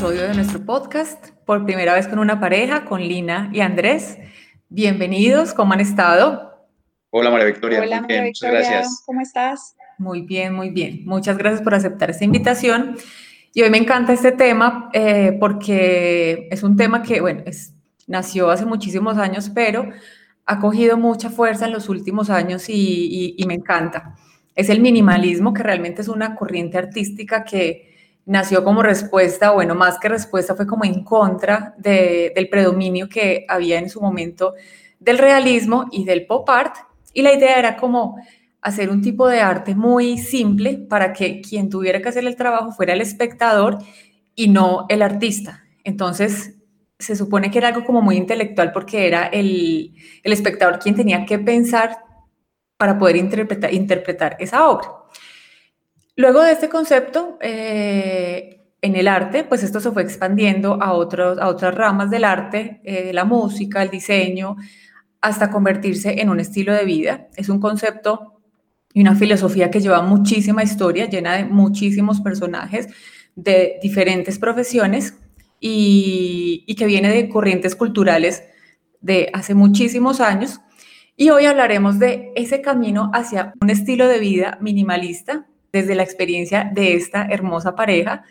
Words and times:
episodio 0.00 0.28
de 0.28 0.34
nuestro 0.34 0.64
podcast, 0.64 1.28
por 1.44 1.62
primera 1.66 1.92
vez 1.92 2.08
con 2.08 2.18
una 2.18 2.40
pareja, 2.40 2.86
con 2.86 3.02
Lina 3.02 3.50
y 3.52 3.60
Andrés. 3.60 4.16
Bienvenidos, 4.70 5.52
¿cómo 5.52 5.74
han 5.74 5.80
estado? 5.80 6.54
Hola 7.10 7.30
María 7.30 7.44
Victoria. 7.44 7.82
Hola 7.82 8.00
María 8.00 8.22
Victoria, 8.22 8.60
gracias. 8.60 9.02
¿cómo 9.04 9.20
estás? 9.20 9.76
Muy 9.98 10.22
bien, 10.22 10.54
muy 10.54 10.70
bien. 10.70 11.02
Muchas 11.04 11.36
gracias 11.36 11.60
por 11.60 11.74
aceptar 11.74 12.08
esta 12.08 12.24
invitación. 12.24 12.96
Y 13.52 13.60
hoy 13.60 13.68
me 13.68 13.76
encanta 13.76 14.14
este 14.14 14.32
tema 14.32 14.88
eh, 14.94 15.36
porque 15.38 16.48
es 16.50 16.62
un 16.62 16.76
tema 16.76 17.02
que, 17.02 17.20
bueno, 17.20 17.42
es, 17.44 17.74
nació 18.06 18.48
hace 18.48 18.64
muchísimos 18.64 19.18
años, 19.18 19.50
pero 19.54 19.86
ha 20.46 20.60
cogido 20.60 20.96
mucha 20.96 21.28
fuerza 21.28 21.66
en 21.66 21.72
los 21.72 21.90
últimos 21.90 22.30
años 22.30 22.70
y, 22.70 23.34
y 23.36 23.46
me 23.46 23.52
encanta. 23.52 24.14
Es 24.54 24.70
el 24.70 24.80
minimalismo, 24.80 25.52
que 25.52 25.62
realmente 25.62 26.00
es 26.00 26.08
una 26.08 26.36
corriente 26.36 26.78
artística 26.78 27.44
que 27.44 27.90
nació 28.26 28.62
como 28.64 28.82
respuesta, 28.82 29.50
bueno, 29.50 29.74
más 29.74 29.98
que 29.98 30.08
respuesta, 30.08 30.54
fue 30.54 30.66
como 30.66 30.84
en 30.84 31.04
contra 31.04 31.74
del 31.78 32.48
predominio 32.48 33.08
que 33.08 33.44
había 33.48 33.78
en 33.78 33.90
su 33.90 34.00
momento 34.00 34.54
del 34.98 35.18
realismo 35.18 35.86
y 35.90 36.04
del 36.04 36.26
pop 36.26 36.48
art. 36.48 36.76
Y 37.12 37.22
la 37.22 37.34
idea 37.34 37.58
era 37.58 37.76
como 37.76 38.16
hacer 38.62 38.90
un 38.90 39.02
tipo 39.02 39.26
de 39.26 39.40
arte 39.40 39.74
muy 39.74 40.18
simple 40.18 40.78
para 40.78 41.12
que 41.12 41.40
quien 41.40 41.68
tuviera 41.70 42.00
que 42.00 42.08
hacer 42.08 42.26
el 42.26 42.36
trabajo 42.36 42.72
fuera 42.72 42.92
el 42.92 43.00
espectador 43.00 43.78
y 44.34 44.48
no 44.48 44.86
el 44.88 45.02
artista. 45.02 45.64
Entonces, 45.82 46.56
se 46.98 47.16
supone 47.16 47.50
que 47.50 47.58
era 47.58 47.68
algo 47.68 47.84
como 47.84 48.02
muy 48.02 48.16
intelectual 48.16 48.72
porque 48.72 49.06
era 49.06 49.26
el, 49.26 49.94
el 50.22 50.32
espectador 50.32 50.78
quien 50.78 50.94
tenía 50.94 51.24
que 51.24 51.38
pensar 51.38 51.98
para 52.76 52.98
poder 52.98 53.16
interpretar, 53.16 53.72
interpretar 53.72 54.36
esa 54.38 54.68
obra. 54.68 54.99
Luego 56.16 56.42
de 56.42 56.52
este 56.52 56.68
concepto, 56.68 57.38
eh, 57.40 58.60
en 58.82 58.96
el 58.96 59.08
arte, 59.08 59.44
pues 59.44 59.62
esto 59.62 59.80
se 59.80 59.90
fue 59.90 60.02
expandiendo 60.02 60.82
a, 60.82 60.92
otros, 60.92 61.38
a 61.38 61.48
otras 61.48 61.74
ramas 61.74 62.10
del 62.10 62.24
arte, 62.24 62.80
eh, 62.84 63.12
la 63.12 63.24
música, 63.24 63.82
el 63.82 63.90
diseño, 63.90 64.56
hasta 65.20 65.50
convertirse 65.50 66.20
en 66.20 66.30
un 66.30 66.40
estilo 66.40 66.72
de 66.74 66.84
vida. 66.84 67.28
Es 67.36 67.48
un 67.48 67.60
concepto 67.60 68.40
y 68.92 69.02
una 69.02 69.14
filosofía 69.14 69.70
que 69.70 69.80
lleva 69.80 70.02
muchísima 70.02 70.62
historia, 70.62 71.08
llena 71.08 71.36
de 71.36 71.44
muchísimos 71.44 72.20
personajes 72.20 72.88
de 73.36 73.78
diferentes 73.82 74.38
profesiones 74.38 75.14
y, 75.60 76.64
y 76.66 76.74
que 76.74 76.86
viene 76.86 77.10
de 77.10 77.28
corrientes 77.28 77.76
culturales 77.76 78.42
de 79.00 79.30
hace 79.32 79.54
muchísimos 79.54 80.20
años. 80.20 80.60
Y 81.16 81.28
hoy 81.30 81.44
hablaremos 81.44 81.98
de 81.98 82.32
ese 82.34 82.62
camino 82.62 83.10
hacia 83.12 83.52
un 83.60 83.68
estilo 83.68 84.08
de 84.08 84.18
vida 84.18 84.58
minimalista 84.62 85.46
desde 85.72 85.94
la 85.94 86.02
experiencia 86.02 86.70
de 86.72 86.94
esta 86.94 87.26
hermosa 87.30 87.74
pareja. 87.74 88.24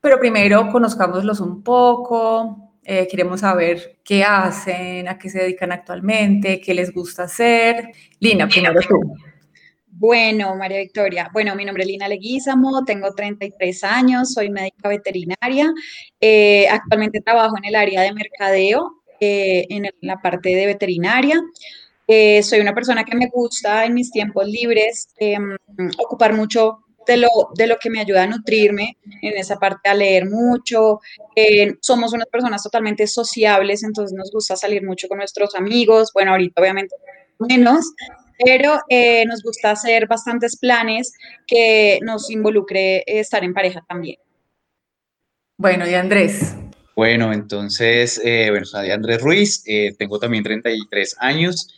Pero 0.00 0.18
primero 0.18 0.70
conozcámoslos 0.70 1.40
un 1.40 1.62
poco, 1.62 2.66
eh, 2.88 3.08
queremos 3.10 3.40
saber 3.40 3.98
qué 4.04 4.22
hacen, 4.22 5.08
a 5.08 5.18
qué 5.18 5.28
se 5.28 5.40
dedican 5.40 5.72
actualmente, 5.72 6.60
qué 6.60 6.72
les 6.72 6.92
gusta 6.92 7.24
hacer. 7.24 7.90
Lina, 8.20 8.46
primero 8.46 8.80
tú. 8.80 9.16
Bueno, 9.88 10.54
María 10.54 10.78
Victoria, 10.78 11.28
bueno, 11.32 11.56
mi 11.56 11.64
nombre 11.64 11.82
es 11.82 11.88
Lina 11.88 12.06
Leguízamo, 12.06 12.84
tengo 12.84 13.12
33 13.12 13.82
años, 13.82 14.32
soy 14.32 14.50
médica 14.50 14.88
veterinaria, 14.88 15.72
eh, 16.20 16.68
actualmente 16.68 17.20
trabajo 17.22 17.56
en 17.58 17.64
el 17.64 17.74
área 17.74 18.02
de 18.02 18.12
mercadeo, 18.12 19.02
eh, 19.18 19.66
en 19.68 19.90
la 20.02 20.20
parte 20.22 20.54
de 20.54 20.66
veterinaria. 20.66 21.40
soy 22.42 22.60
una 22.60 22.74
persona 22.74 23.02
que 23.02 23.16
me 23.16 23.28
gusta 23.32 23.84
en 23.84 23.94
mis 23.94 24.12
tiempos 24.12 24.46
libres 24.46 25.08
em, 25.18 25.56
ocupar 25.98 26.34
mucho 26.34 26.85
de 27.06 27.16
lo, 27.16 27.28
de 27.54 27.66
lo 27.66 27.78
que 27.78 27.90
me 27.90 28.00
ayuda 28.00 28.24
a 28.24 28.26
nutrirme 28.26 28.98
en 29.22 29.36
esa 29.36 29.56
parte, 29.56 29.88
a 29.88 29.94
leer 29.94 30.28
mucho. 30.28 31.00
Eh, 31.34 31.74
somos 31.80 32.12
unas 32.12 32.26
personas 32.26 32.62
totalmente 32.62 33.06
sociables, 33.06 33.82
entonces 33.82 34.16
nos 34.16 34.30
gusta 34.30 34.56
salir 34.56 34.84
mucho 34.84 35.08
con 35.08 35.18
nuestros 35.18 35.54
amigos. 35.54 36.10
Bueno, 36.12 36.32
ahorita 36.32 36.60
obviamente 36.60 36.96
menos, 37.38 37.92
pero 38.44 38.80
eh, 38.88 39.24
nos 39.26 39.42
gusta 39.42 39.70
hacer 39.70 40.06
bastantes 40.06 40.58
planes 40.58 41.12
que 41.46 41.98
nos 42.02 42.30
involucre 42.30 43.04
estar 43.06 43.44
en 43.44 43.54
pareja 43.54 43.84
también. 43.88 44.16
Bueno, 45.58 45.88
y 45.88 45.94
Andrés. 45.94 46.54
Bueno, 46.94 47.32
entonces, 47.32 48.20
eh, 48.24 48.48
bueno, 48.50 48.66
soy 48.66 48.90
Andrés 48.90 49.20
Ruiz, 49.20 49.64
tengo 49.98 50.18
también 50.18 50.42
33 50.42 51.16
años. 51.20 51.74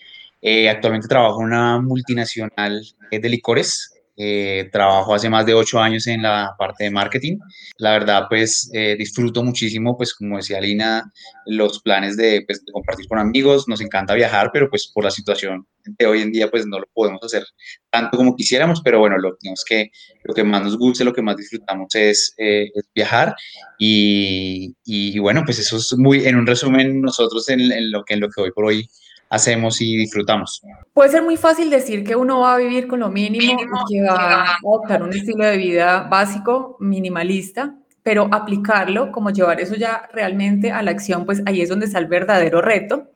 actualmente 0.70 1.08
trabajo 1.08 1.40
en 1.40 1.48
una 1.48 1.80
multinacional 1.80 2.84
de 3.10 3.28
licores 3.28 3.97
eh, 4.20 4.68
trabajo 4.72 5.14
hace 5.14 5.30
más 5.30 5.46
de 5.46 5.54
ocho 5.54 5.78
años 5.78 6.08
en 6.08 6.22
la 6.22 6.56
parte 6.58 6.84
de 6.84 6.90
marketing. 6.90 7.38
La 7.76 7.92
verdad, 7.92 8.26
pues 8.28 8.68
eh, 8.74 8.96
disfruto 8.98 9.44
muchísimo, 9.44 9.96
pues 9.96 10.12
como 10.12 10.38
decía 10.38 10.60
Lina, 10.60 11.12
los 11.46 11.80
planes 11.80 12.16
pues, 12.46 12.64
de, 12.64 12.72
compartir 12.72 13.06
con 13.06 13.20
amigos. 13.20 13.68
Nos 13.68 13.80
encanta 13.80 14.14
viajar, 14.14 14.50
pero 14.52 14.68
pues 14.68 14.90
por 14.92 15.04
la 15.04 15.12
situación 15.12 15.66
de 15.84 16.06
hoy 16.06 16.22
en 16.22 16.32
día, 16.32 16.50
pues 16.50 16.66
no 16.66 16.80
lo 16.80 16.86
podemos 16.92 17.22
hacer 17.22 17.44
tanto 17.90 18.16
como 18.16 18.34
quisiéramos, 18.34 18.80
pero 18.82 18.98
bueno, 18.98 19.16
lo, 19.18 19.36
que, 19.66 20.44
más 20.44 20.62
nos 20.62 20.76
gusta, 20.76 21.04
lo 21.04 21.12
que 21.12 21.22
más 21.22 21.36
disfrutamos 21.36 21.94
es, 21.94 22.34
eh, 22.38 22.70
viajar. 22.92 23.36
Y, 23.78 25.18
bueno, 25.20 25.42
pues 25.44 25.60
eso 25.60 25.76
es 25.76 25.96
muy, 25.96 26.26
en 26.26 26.36
un 26.36 26.46
resumen, 26.46 27.00
nosotros 27.00 27.48
en, 27.50 27.92
lo, 27.92 28.04
que, 28.04 28.14
en 28.14 28.20
lo 28.20 28.28
que 28.28 28.40
hoy 28.40 28.50
por 28.50 28.64
hoy 28.64 28.88
hacemos 29.30 29.80
y 29.80 29.96
disfrutamos. 29.96 30.62
Puede 30.92 31.10
ser 31.10 31.22
muy 31.22 31.36
fácil 31.36 31.70
decir 31.70 32.04
que 32.04 32.16
uno 32.16 32.40
va 32.40 32.54
a 32.54 32.58
vivir 32.58 32.86
con 32.86 33.00
lo 33.00 33.08
mínimo, 33.08 33.60
y 33.62 33.94
que 33.94 34.02
va 34.02 34.44
a 34.44 34.56
adoptar 34.56 35.02
un 35.02 35.12
estilo 35.12 35.44
de 35.44 35.56
vida 35.56 36.08
básico, 36.10 36.76
minimalista, 36.80 37.74
pero 38.02 38.28
aplicarlo, 38.32 39.12
como 39.12 39.30
llevar 39.30 39.60
eso 39.60 39.74
ya 39.74 40.08
realmente 40.12 40.72
a 40.72 40.82
la 40.82 40.90
acción, 40.90 41.26
pues 41.26 41.42
ahí 41.46 41.60
es 41.60 41.68
donde 41.68 41.86
está 41.86 41.98
el 41.98 42.06
verdadero 42.06 42.62
reto. 42.62 43.10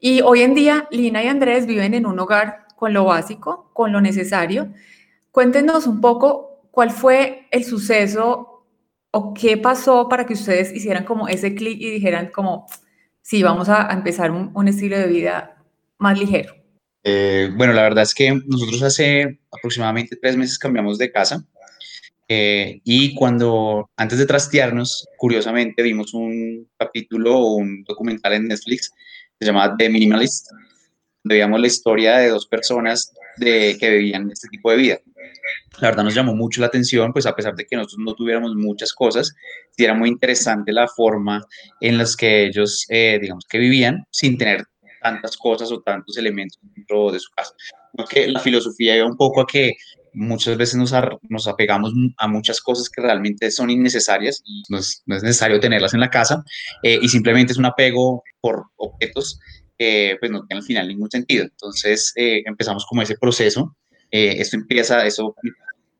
Y 0.00 0.20
hoy 0.20 0.42
en 0.42 0.54
día, 0.54 0.88
Lina 0.90 1.22
y 1.22 1.28
Andrés 1.28 1.66
viven 1.66 1.94
en 1.94 2.06
un 2.06 2.18
hogar 2.18 2.66
con 2.76 2.92
lo 2.92 3.04
básico, 3.04 3.70
con 3.72 3.92
lo 3.92 4.00
necesario. 4.00 4.72
Cuéntenos 5.30 5.86
un 5.86 6.00
poco 6.00 6.68
cuál 6.70 6.90
fue 6.90 7.46
el 7.50 7.64
suceso 7.64 8.64
o 9.10 9.32
qué 9.32 9.56
pasó 9.56 10.08
para 10.08 10.26
que 10.26 10.34
ustedes 10.34 10.72
hicieran 10.72 11.04
como 11.04 11.28
ese 11.28 11.54
clic 11.54 11.80
y 11.80 11.90
dijeran 11.90 12.30
como, 12.34 12.66
sí, 13.26 13.42
vamos 13.42 13.68
a, 13.68 13.88
empezar 13.92 14.30
un, 14.30 14.68
estilo 14.68 14.96
de 14.96 15.08
vida 15.08 15.56
más 15.98 16.16
ligero? 16.16 16.54
Eh, 17.02 17.50
bueno, 17.56 17.72
la 17.72 17.82
verdad 17.82 18.04
es 18.04 18.14
que 18.14 18.40
nosotros 18.46 18.82
hace 18.82 19.40
aproximadamente 19.50 20.16
tres 20.16 20.36
meses 20.36 20.58
cambiamos 20.58 20.96
de 20.96 21.10
casa 21.10 21.44
eh, 22.28 22.80
y 22.84 23.14
cuando, 23.14 23.90
antes 23.96 24.18
de 24.18 24.26
trastearnos, 24.26 25.08
curiosamente 25.16 25.82
vimos 25.82 26.14
un 26.14 26.68
capítulo 26.78 27.36
o 27.36 27.54
un 27.54 27.82
documental 27.82 28.32
en 28.34 28.48
Netflix 28.48 28.90
que 28.90 29.44
se 29.44 29.46
llama 29.46 29.76
The 29.76 29.88
Minimalist, 29.88 30.50
donde 31.24 31.34
veíamos 31.34 31.60
la 31.60 31.66
historia 31.66 32.18
de 32.18 32.28
dos 32.28 32.46
personas 32.46 33.12
de, 33.38 33.76
que 33.78 33.90
vivían 33.90 34.30
este 34.30 34.48
tipo 34.48 34.70
de 34.70 34.76
vida. 34.76 35.00
La 35.80 35.88
verdad 35.88 36.04
nos 36.04 36.14
llamó 36.14 36.34
mucho 36.34 36.60
la 36.60 36.68
atención, 36.68 37.12
pues 37.12 37.26
a 37.26 37.34
pesar 37.34 37.54
de 37.54 37.64
que 37.64 37.76
nosotros 37.76 37.98
no 37.98 38.14
tuviéramos 38.14 38.54
muchas 38.54 38.92
cosas, 38.92 39.34
era 39.76 39.94
muy 39.94 40.08
interesante 40.08 40.72
la 40.72 40.88
forma 40.88 41.44
en 41.80 41.98
las 41.98 42.16
que 42.16 42.46
ellos, 42.46 42.86
eh, 42.88 43.18
digamos, 43.20 43.44
que 43.48 43.58
vivían 43.58 44.04
sin 44.10 44.38
tener 44.38 44.64
tantas 45.02 45.36
cosas 45.36 45.70
o 45.70 45.80
tantos 45.82 46.16
elementos 46.16 46.58
dentro 46.62 47.12
de 47.12 47.20
su 47.20 47.30
casa. 47.30 47.52
Porque 47.92 48.26
la 48.28 48.40
filosofía 48.40 48.96
iba 48.96 49.06
un 49.06 49.16
poco 49.16 49.40
a 49.40 49.46
que 49.46 49.74
muchas 50.16 50.56
veces 50.56 50.76
nos, 50.76 51.46
apegamos 51.46 51.92
a 52.16 52.26
muchas 52.26 52.60
cosas 52.60 52.88
que 52.88 53.02
realmente 53.02 53.50
son 53.50 53.68
innecesarias 53.70 54.42
y 54.44 54.62
no 54.70 54.78
es, 54.78 55.02
necesario 55.06 55.60
tenerlas 55.60 55.92
en 55.92 56.00
la 56.00 56.10
casa 56.10 56.42
eh, 56.82 56.98
y 57.00 57.08
simplemente 57.08 57.52
es 57.52 57.58
un 57.58 57.66
apego 57.66 58.22
por 58.40 58.64
objetos 58.76 59.38
que 59.78 60.16
pues 60.18 60.32
no 60.32 60.46
tiene 60.46 60.60
al 60.60 60.66
final 60.66 60.88
ningún 60.88 61.10
sentido. 61.10 61.44
Entonces 61.44 62.12
eh, 62.16 62.42
empezamos 62.46 62.86
como 62.86 63.02
ese 63.02 63.16
proceso 63.18 63.76
eh, 64.10 64.36
esto 64.38 64.56
empieza, 64.56 65.04
eso 65.06 65.34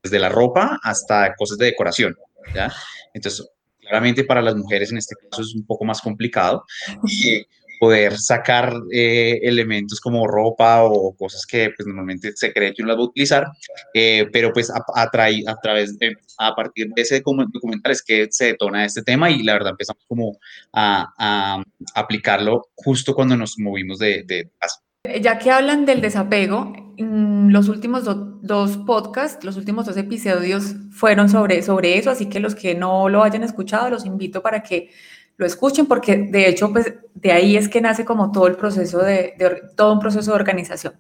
desde 0.03 0.19
la 0.19 0.29
ropa 0.29 0.79
hasta 0.83 1.35
cosas 1.35 1.59
de 1.59 1.67
decoración, 1.67 2.17
¿ya? 2.55 2.73
Entonces, 3.15 3.49
claramente 3.81 4.25
para 4.25 4.43
las 4.43 4.57
mujeres 4.57 4.91
en 4.91 4.99
este 4.99 5.15
caso 5.31 5.43
es 5.43 5.55
un 5.55 5.67
poco 5.67 5.85
más 5.85 6.01
complicado. 6.01 6.65
Y 7.07 7.47
poder 7.79 8.19
sacar 8.19 8.73
eh, 8.93 9.41
elementos 9.43 10.01
como 10.01 10.27
ropa 10.27 10.85
o 10.85 11.15
cosas 11.17 11.45
que 11.47 11.71
pues, 11.77 11.87
normalmente 11.87 12.33
se 12.35 12.53
cree 12.53 12.73
que 12.73 12.83
uno 12.83 12.89
las 12.89 12.99
va 12.99 13.03
a 13.03 13.07
utilizar, 13.07 13.47
eh, 13.95 14.27
pero 14.33 14.53
pues 14.53 14.71
a, 14.71 14.79
a, 14.95 15.03
a, 15.03 15.61
través 15.61 15.99
de, 15.99 16.17
a 16.39 16.55
partir 16.55 16.89
de 16.95 17.03
ese 17.03 17.21
documental 17.21 17.93
es 17.93 18.03
que 18.03 18.29
se 18.31 18.47
detona 18.47 18.85
este 18.85 19.03
tema 19.03 19.31
y 19.31 19.43
la 19.43 19.55
verdad 19.55 19.71
empezamos 19.71 20.05
como 20.07 20.39
a, 20.73 21.13
a 21.19 21.63
aplicarlo 21.95 22.69
justo 22.75 23.15
cuando 23.15 23.37
nos 23.37 23.59
movimos 23.59 23.99
de, 23.99 24.23
de 24.25 24.51
casa. 24.59 24.81
Ya 25.21 25.39
que 25.39 25.51
hablan 25.51 25.87
del 25.87 26.01
desapego, 26.01 26.73
los 26.99 27.69
últimos 27.69 28.05
dos 28.05 28.77
podcasts, 28.79 29.45
los 29.45 29.57
últimos 29.57 29.87
dos 29.87 29.97
episodios 29.97 30.75
fueron 30.91 31.29
sobre, 31.29 31.63
sobre 31.63 31.99
eso, 31.99 32.11
así 32.11 32.27
que 32.27 32.41
los 32.41 32.55
que 32.55 32.75
no 32.75 33.09
lo 33.09 33.23
hayan 33.23 33.43
escuchado, 33.43 33.91
los 33.91 34.07
invito 34.07 34.43
para 34.43 34.63
que 34.63 34.91
lo 35.37 35.47
escuchen, 35.47 35.87
porque 35.87 36.17
de 36.17 36.49
hecho, 36.49 36.73
pues 36.73 36.95
de 37.15 37.33
ahí 37.33 37.57
es 37.57 37.69
que 37.69 37.81
nace 37.81 38.05
como 38.05 38.33
todo 38.33 38.47
el 38.47 38.57
proceso 38.57 38.99
de, 38.99 39.35
todo 39.77 39.93
un 39.93 40.01
proceso 40.01 40.31
de 40.31 40.37
organización. 40.37 40.95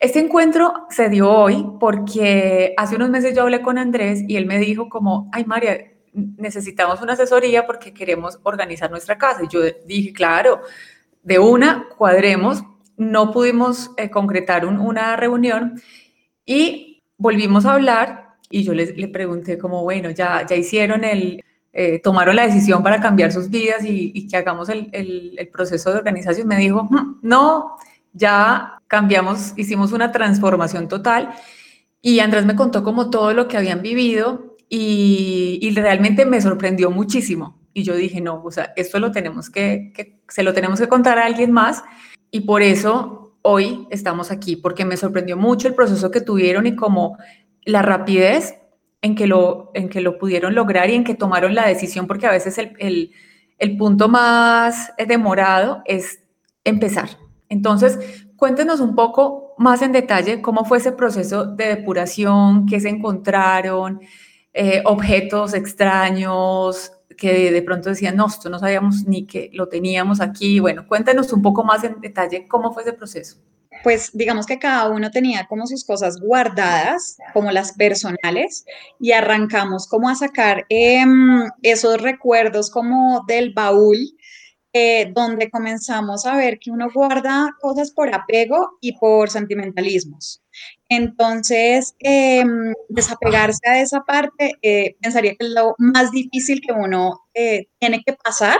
Este 0.00 0.18
encuentro 0.18 0.86
se 0.90 1.08
dio 1.08 1.30
hoy 1.30 1.64
porque 1.78 2.74
hace 2.76 2.96
unos 2.96 3.10
meses 3.10 3.36
yo 3.36 3.42
hablé 3.42 3.62
con 3.62 3.78
Andrés 3.78 4.24
y 4.26 4.36
él 4.36 4.46
me 4.46 4.58
dijo 4.58 4.88
como, 4.88 5.30
ay 5.32 5.44
María, 5.44 5.92
necesitamos 6.12 7.00
una 7.00 7.12
asesoría 7.12 7.66
porque 7.66 7.94
queremos 7.94 8.38
organizar 8.42 8.90
nuestra 8.90 9.16
casa. 9.16 9.44
Y 9.44 9.48
yo 9.48 9.60
dije, 9.86 10.12
claro, 10.12 10.60
de 11.22 11.38
una, 11.38 11.88
cuadremos. 11.96 12.64
No 12.96 13.32
pudimos 13.32 13.90
eh, 13.96 14.10
concretar 14.10 14.66
una 14.66 15.16
reunión 15.16 15.80
y 16.44 17.02
volvimos 17.16 17.66
a 17.66 17.74
hablar 17.74 18.36
y 18.50 18.64
yo 18.64 18.74
le 18.74 19.08
pregunté 19.08 19.56
como, 19.56 19.82
bueno, 19.82 20.10
ya, 20.10 20.46
ya 20.46 20.56
hicieron 20.56 21.04
el, 21.04 21.42
eh, 21.74 22.00
tomaron 22.00 22.36
la 22.36 22.46
decisión 22.46 22.82
para 22.82 23.00
cambiar 23.00 23.32
sus 23.32 23.48
vidas 23.48 23.82
y, 23.82 24.28
que 24.28 24.36
hagamos 24.36 24.68
el, 24.68 24.90
el, 24.92 25.48
proceso 25.48 25.90
de 25.90 25.98
organización, 25.98 26.46
me 26.46 26.58
dijo, 26.58 26.84
mm, 26.84 27.20
no, 27.22 27.76
ya 28.12 28.78
cambiamos, 28.88 29.54
hicimos 29.56 29.92
una 29.92 30.12
transformación 30.12 30.86
total. 30.86 31.30
Y 32.02 32.20
Andrés 32.20 32.44
me 32.44 32.56
contó 32.56 32.84
como 32.84 33.08
todo 33.08 33.32
lo 33.32 33.48
que 33.48 33.56
habían 33.56 33.80
vivido 33.80 34.56
y, 34.68 35.72
realmente 35.74 36.26
me 36.26 36.42
sorprendió 36.42 36.90
muchísimo. 36.90 37.58
Y 37.72 37.84
yo 37.84 37.96
dije, 37.96 38.20
no, 38.20 38.42
o 38.44 38.50
sea, 38.50 38.74
esto 38.76 38.98
lo 38.98 39.10
tenemos 39.10 39.48
que, 39.48 39.92
que, 39.94 40.20
se 40.28 40.42
lo 40.42 40.52
tenemos 40.52 40.78
que 40.78 40.88
contar 40.88 41.18
a 41.18 41.24
alguien 41.24 41.52
más. 41.52 41.82
Y 42.32 42.40
por 42.40 42.62
eso 42.62 43.36
hoy 43.42 43.86
estamos 43.90 44.30
aquí, 44.30 44.56
porque 44.56 44.84
me 44.86 44.96
sorprendió 44.96 45.36
mucho 45.36 45.68
el 45.68 45.74
proceso 45.74 46.10
que 46.10 46.22
tuvieron 46.22 46.66
y 46.66 46.74
como 46.74 47.18
la 47.64 47.82
rapidez 47.82 48.56
en 49.02 49.14
que 49.14 49.26
lo, 49.26 49.70
en 49.74 49.88
que 49.90 50.00
lo 50.00 50.18
pudieron 50.18 50.54
lograr 50.54 50.88
y 50.88 50.94
en 50.94 51.04
que 51.04 51.14
tomaron 51.14 51.54
la 51.54 51.68
decisión, 51.68 52.06
porque 52.06 52.26
a 52.26 52.30
veces 52.30 52.56
el, 52.56 52.72
el, 52.78 53.12
el 53.58 53.76
punto 53.76 54.08
más 54.08 54.92
demorado 55.06 55.82
es 55.84 56.20
empezar. 56.64 57.10
Entonces, 57.50 57.98
cuéntenos 58.36 58.80
un 58.80 58.94
poco 58.94 59.54
más 59.58 59.82
en 59.82 59.92
detalle 59.92 60.40
cómo 60.40 60.64
fue 60.64 60.78
ese 60.78 60.92
proceso 60.92 61.44
de 61.44 61.66
depuración, 61.76 62.64
qué 62.66 62.80
se 62.80 62.88
encontraron, 62.88 64.00
eh, 64.54 64.80
objetos 64.86 65.52
extraños 65.52 66.92
que 67.22 67.52
de 67.52 67.62
pronto 67.62 67.88
decían, 67.88 68.16
no, 68.16 68.26
esto 68.26 68.50
no 68.50 68.58
sabíamos 68.58 69.04
ni 69.06 69.26
que 69.26 69.48
lo 69.52 69.68
teníamos 69.68 70.20
aquí. 70.20 70.58
Bueno, 70.58 70.88
cuéntenos 70.88 71.32
un 71.32 71.40
poco 71.40 71.62
más 71.62 71.84
en 71.84 72.00
detalle 72.00 72.48
cómo 72.48 72.72
fue 72.72 72.82
ese 72.82 72.94
proceso 72.94 73.36
pues 73.82 74.10
digamos 74.12 74.46
que 74.46 74.58
cada 74.58 74.88
uno 74.90 75.10
tenía 75.10 75.46
como 75.48 75.66
sus 75.66 75.84
cosas 75.84 76.20
guardadas, 76.20 77.18
como 77.32 77.50
las 77.50 77.72
personales, 77.72 78.64
y 79.00 79.12
arrancamos 79.12 79.88
como 79.88 80.08
a 80.08 80.14
sacar 80.14 80.66
em, 80.68 81.48
esos 81.62 82.00
recuerdos 82.00 82.70
como 82.70 83.24
del 83.26 83.52
baúl, 83.52 83.96
eh, 84.74 85.12
donde 85.14 85.50
comenzamos 85.50 86.24
a 86.24 86.36
ver 86.36 86.58
que 86.58 86.70
uno 86.70 86.88
guarda 86.92 87.54
cosas 87.60 87.90
por 87.90 88.14
apego 88.14 88.78
y 88.80 88.96
por 88.98 89.28
sentimentalismos. 89.28 90.42
Entonces, 90.88 91.94
em, 91.98 92.72
desapegarse 92.88 93.68
a 93.68 93.80
esa 93.80 94.00
parte, 94.00 94.52
eh, 94.62 94.96
pensaría 95.00 95.32
que 95.32 95.46
es 95.46 95.52
lo 95.52 95.74
más 95.78 96.10
difícil 96.10 96.60
que 96.60 96.72
uno 96.72 97.20
eh, 97.34 97.66
tiene 97.78 98.02
que 98.04 98.14
pasar, 98.14 98.58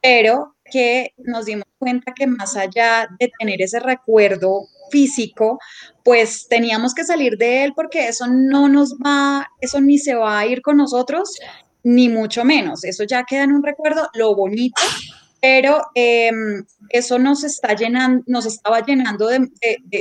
pero 0.00 0.54
que 0.64 1.14
nos 1.18 1.46
dimos 1.46 1.64
cuenta 1.78 2.12
que 2.14 2.26
más 2.26 2.56
allá 2.56 3.08
de 3.18 3.30
tener 3.38 3.60
ese 3.60 3.80
recuerdo 3.80 4.68
físico, 4.90 5.58
pues 6.04 6.46
teníamos 6.48 6.94
que 6.94 7.04
salir 7.04 7.36
de 7.36 7.64
él 7.64 7.72
porque 7.74 8.08
eso 8.08 8.26
no 8.28 8.68
nos 8.68 8.94
va, 8.94 9.48
eso 9.60 9.80
ni 9.80 9.98
se 9.98 10.14
va 10.14 10.38
a 10.38 10.46
ir 10.46 10.62
con 10.62 10.76
nosotros, 10.76 11.38
ni 11.82 12.08
mucho 12.08 12.44
menos. 12.44 12.84
Eso 12.84 13.04
ya 13.04 13.24
queda 13.24 13.44
en 13.44 13.52
un 13.52 13.62
recuerdo, 13.62 14.08
lo 14.14 14.34
bonito, 14.34 14.82
pero 15.40 15.80
em, 15.94 16.64
eso 16.90 17.18
nos 17.18 17.44
está 17.44 17.74
llenando, 17.74 18.22
nos 18.26 18.46
estaba 18.46 18.80
llenando 18.84 19.28
de, 19.28 19.48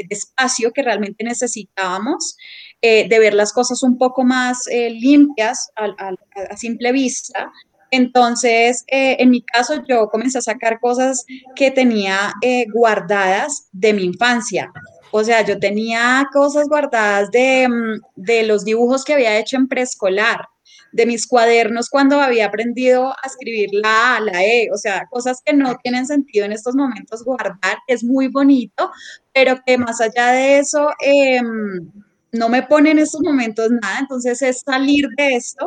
espacio 0.10 0.72
que 0.72 0.84
realmente 0.84 1.24
necesitábamos, 1.24 2.36
eh, 2.82 3.08
de 3.08 3.20
ver 3.20 3.34
las 3.34 3.54
cosas 3.54 3.84
un 3.84 3.98
poco 3.98 4.24
más 4.24 4.68
eh, 4.68 4.90
limpias 4.90 5.72
a 5.76 6.58
simple 6.58 6.92
vista 6.92 7.52
entonces, 7.92 8.84
eh, 8.88 9.18
en 9.20 9.32
mi 9.32 9.42
caso, 9.42 9.82
yo 9.88 10.10
comencé 10.10 10.38
a 10.38 10.42
sacar 10.42 10.80
cosas 10.80 11.26
que 11.56 11.72
tenía 11.72 12.34
guardadas 12.74 13.68
de 13.72 13.94
mi 13.94 14.04
infancia. 14.04 14.72
O 15.12 15.24
sea, 15.24 15.44
yo 15.44 15.60
tenía 15.60 16.28
cosas 16.32 16.68
guardadas 16.68 17.32
de, 17.32 17.68
mm, 17.68 18.02
de 18.16 18.44
los 18.44 18.64
dibujos 18.64 19.04
que 19.04 19.14
había 19.14 19.40
hecho 19.40 19.58
en 19.58 19.68
preescolar, 19.68 20.48
de 20.92 21.06
mis 21.06 21.28
cuadernos 21.28 21.90
cuando 21.90 22.20
había 22.20 22.48
aprendido 22.48 23.10
a 23.10 23.28
escribir 23.28 23.70
la 23.72 24.18
A, 24.18 24.20
la 24.20 24.44
E, 24.44 24.70
o 24.74 24.78
sea, 24.78 25.06
cosas 25.10 25.42
que 25.46 25.54
no 25.54 25.78
tienen 25.84 26.06
sentido 26.06 26.46
en 26.46 26.52
estos 26.52 26.76
momentos 26.76 27.24
guardar, 27.24 27.78
es 27.88 28.04
muy 28.04 28.28
bonito, 28.28 28.92
pero 29.34 29.60
que 29.66 29.78
más 29.78 30.02
allá 30.02 30.32
de 30.32 30.60
eso, 30.60 30.90
em, 31.00 31.92
no 32.32 32.50
me 32.50 32.64
pone 32.64 32.92
en 32.92 33.00
estos 33.00 33.22
momentos 33.22 33.70
nada, 33.72 34.00
entonces 34.00 34.42
es 34.42 34.62
salir 34.62 35.08
de 35.18 35.36
esto 35.36 35.66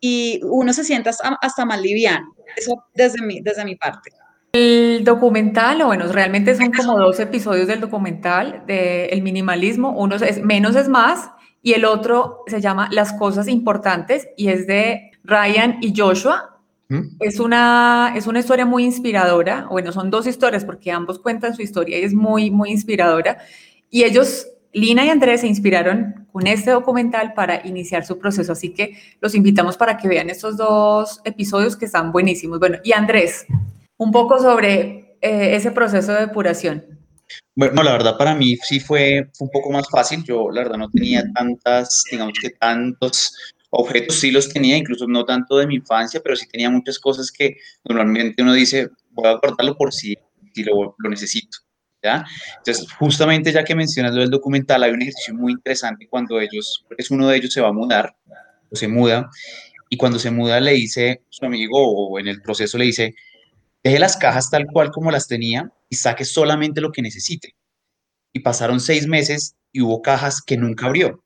y 0.00 0.40
uno 0.44 0.72
se 0.72 0.84
sienta 0.84 1.10
hasta, 1.40 1.64
más 1.64 1.80
liviano. 1.80 2.34
Eso 2.56 2.84
desde 2.94 3.24
mi, 3.24 3.40
desde 3.40 3.64
mi 3.64 3.76
parte. 3.76 4.10
El 4.52 5.04
documental, 5.04 5.82
o 5.82 5.86
bueno, 5.86 6.10
realmente 6.10 6.54
son 6.54 6.72
como 6.72 6.98
dos 6.98 7.20
episodios 7.20 7.66
del 7.66 7.80
documental 7.80 8.62
de 8.66 9.06
El 9.06 9.22
minimalismo. 9.22 9.90
Uno 9.90 10.16
es 10.16 10.42
Menos 10.42 10.76
es 10.76 10.88
más 10.88 11.30
y 11.66 11.72
el 11.72 11.84
otro 11.84 12.44
se 12.46 12.60
llama 12.60 12.88
Las 12.92 13.12
cosas 13.14 13.48
importantes 13.48 14.28
y 14.36 14.50
es 14.50 14.68
de 14.68 15.10
Ryan 15.24 15.78
y 15.80 15.92
Joshua. 15.96 16.60
¿Mm? 16.88 17.16
Es 17.18 17.40
una, 17.40 18.12
es 18.14 18.28
una 18.28 18.38
historia 18.38 18.64
muy 18.64 18.84
inspiradora. 18.84 19.66
Bueno, 19.68 19.90
son 19.90 20.08
dos 20.08 20.28
historias 20.28 20.64
porque 20.64 20.92
ambos 20.92 21.18
cuentan 21.18 21.56
su 21.56 21.62
historia 21.62 21.98
y 21.98 22.04
es 22.04 22.14
muy, 22.14 22.52
muy 22.52 22.70
inspiradora. 22.70 23.38
Y 23.90 24.04
ellos 24.04 24.46
Lina 24.74 25.06
y 25.06 25.08
Andrés 25.08 25.40
se 25.40 25.48
inspiraron 25.48 26.28
con 26.30 26.46
este 26.46 26.70
documental 26.70 27.34
para 27.34 27.66
iniciar 27.66 28.06
su 28.06 28.16
proceso, 28.16 28.52
así 28.52 28.72
que 28.72 28.96
los 29.20 29.34
invitamos 29.34 29.76
para 29.76 29.96
que 29.96 30.06
vean 30.06 30.30
estos 30.30 30.56
dos 30.56 31.20
episodios 31.24 31.76
que 31.76 31.86
están 31.86 32.12
buenísimos. 32.12 32.60
Bueno, 32.60 32.78
y 32.84 32.92
Andrés, 32.92 33.44
un 33.96 34.12
poco 34.12 34.38
sobre 34.38 35.16
eh, 35.20 35.56
ese 35.56 35.72
proceso 35.72 36.12
de 36.12 36.20
depuración. 36.20 36.95
Bueno, 37.54 37.82
la 37.82 37.92
verdad 37.92 38.16
para 38.16 38.34
mí 38.34 38.56
sí 38.56 38.80
fue, 38.80 39.30
un 39.40 39.50
poco 39.50 39.70
más 39.70 39.88
fácil. 39.90 40.22
Yo 40.24 40.50
la 40.50 40.62
verdad 40.62 40.78
no 40.78 40.90
tenía 40.90 41.24
tantas, 41.34 42.04
digamos 42.10 42.34
que 42.40 42.50
tantos 42.50 43.32
objetos, 43.70 44.16
sí 44.16 44.30
los 44.30 44.48
tenía, 44.48 44.76
incluso 44.76 45.06
no 45.06 45.24
tanto 45.24 45.56
de 45.58 45.66
mi 45.66 45.76
infancia, 45.76 46.20
pero 46.22 46.36
sí 46.36 46.46
tenía 46.48 46.70
muchas 46.70 46.98
cosas 46.98 47.30
que 47.30 47.56
normalmente 47.84 48.42
uno 48.42 48.52
dice, 48.52 48.88
voy 49.10 49.26
a 49.26 49.38
guardarlo 49.38 49.76
por 49.76 49.92
si, 49.92 50.14
si 50.54 50.64
lo 50.64 50.94
necesito. 51.10 51.58
Entonces, 52.58 52.90
justamente 52.92 53.52
ya 53.52 53.64
que 53.64 53.74
mencionas 53.74 54.14
lo 54.14 54.20
del 54.20 54.30
documental, 54.30 54.82
hay 54.82 54.92
un 54.92 55.02
ejercicio 55.02 55.34
muy 55.34 55.52
interesante 55.52 56.06
cuando 56.08 56.40
ellos, 56.40 56.84
es 56.96 57.10
uno 57.10 57.28
de 57.28 57.36
ellos 57.36 57.52
se 57.52 57.60
va 57.60 57.68
a 57.68 57.72
mudar, 57.72 58.16
o 58.70 58.76
se 58.76 58.88
muda, 58.88 59.30
y 59.88 59.96
cuando 59.96 60.18
se 60.18 60.30
muda 60.30 60.60
le 60.60 60.72
dice 60.72 61.22
su 61.28 61.44
amigo, 61.44 61.78
o 61.78 62.18
en 62.18 62.28
el 62.28 62.42
proceso 62.42 62.78
le 62.78 62.86
dice, 62.86 63.14
deje 63.82 63.98
las 63.98 64.16
cajas 64.16 64.50
tal 64.50 64.66
cual 64.66 64.90
como 64.90 65.10
las 65.10 65.28
tenía 65.28 65.70
y 65.88 65.96
saque 65.96 66.24
solamente 66.24 66.80
lo 66.80 66.92
que 66.92 67.02
necesite. 67.02 67.54
Y 68.32 68.40
pasaron 68.40 68.80
seis 68.80 69.06
meses 69.06 69.56
y 69.72 69.80
hubo 69.80 70.02
cajas 70.02 70.42
que 70.42 70.56
nunca 70.56 70.86
abrió. 70.86 71.22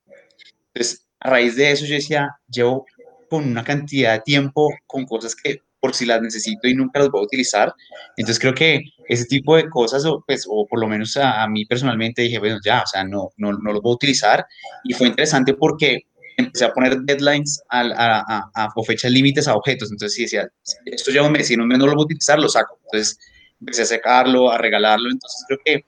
Entonces, 0.73 1.07
a 1.21 1.31
raíz 1.31 1.57
de 1.57 1.71
eso 1.71 1.85
yo 1.85 1.95
decía, 1.95 2.29
llevo 2.49 2.87
con 3.29 3.45
una 3.45 3.65
cantidad 3.65 4.15
de 4.15 4.21
tiempo 4.21 4.69
con 4.87 5.05
cosas 5.07 5.35
que 5.35 5.63
por 5.81 5.95
si 5.95 6.05
las 6.05 6.21
necesito 6.21 6.69
y 6.69 6.75
nunca 6.75 7.01
las 7.01 7.11
voy 7.11 7.23
a 7.23 7.25
utilizar. 7.25 7.75
Entonces 8.17 8.39
creo 8.39 8.55
que 8.55 8.83
ese 9.09 9.25
tipo 9.25 9.57
de 9.57 9.69
cosas, 9.69 10.05
o, 10.05 10.23
pues, 10.27 10.47
o 10.49 10.67
por 10.67 10.79
lo 10.79 10.87
menos 10.87 11.17
a, 11.17 11.47
mí 11.49 11.65
personalmente 11.65 12.23
dije, 12.23 12.39
bueno, 12.39 12.59
ya, 12.63 12.83
o 12.83 12.87
sea, 12.87 13.03
no, 13.03 13.31
no, 13.39 13.53
no 13.53 13.73
los 13.73 13.83
voy 13.83 13.93
a 13.93 13.95
utilizar. 13.95 14.47
Y 14.85 14.93
fue 14.93 15.09
interesante 15.09 15.55
porque 15.55 16.03
empecé 16.37 16.67
a 16.67 16.73
poner 16.73 17.01
deadlines 17.01 17.63
a, 17.71 17.81
a, 17.81 18.51
a, 18.55 18.69
o 18.77 18.85
fechas 18.85 19.11
límites 19.11 19.49
a 19.49 19.55
objetos. 19.55 19.91
Entonces, 19.91 20.15
si 20.17 20.23
decía, 20.23 20.49
esto 20.85 21.11
ya 21.11 21.23
un 21.23 21.33
mes, 21.33 21.47
si 21.47 21.57
no, 21.57 21.67
no 21.67 21.87
lo 21.87 21.95
voy 21.95 22.03
a 22.03 22.05
utilizar, 22.05 22.39
lo 22.39 22.49
saco. 22.49 22.79
Entonces, 22.85 23.19
empecé 23.61 23.83
a 23.83 23.87
sacarlo, 23.87 24.51
a 24.51 24.59
regalarlo. 24.59 25.11
Entonces, 25.11 25.45
creo 25.47 25.61
que 25.65 25.85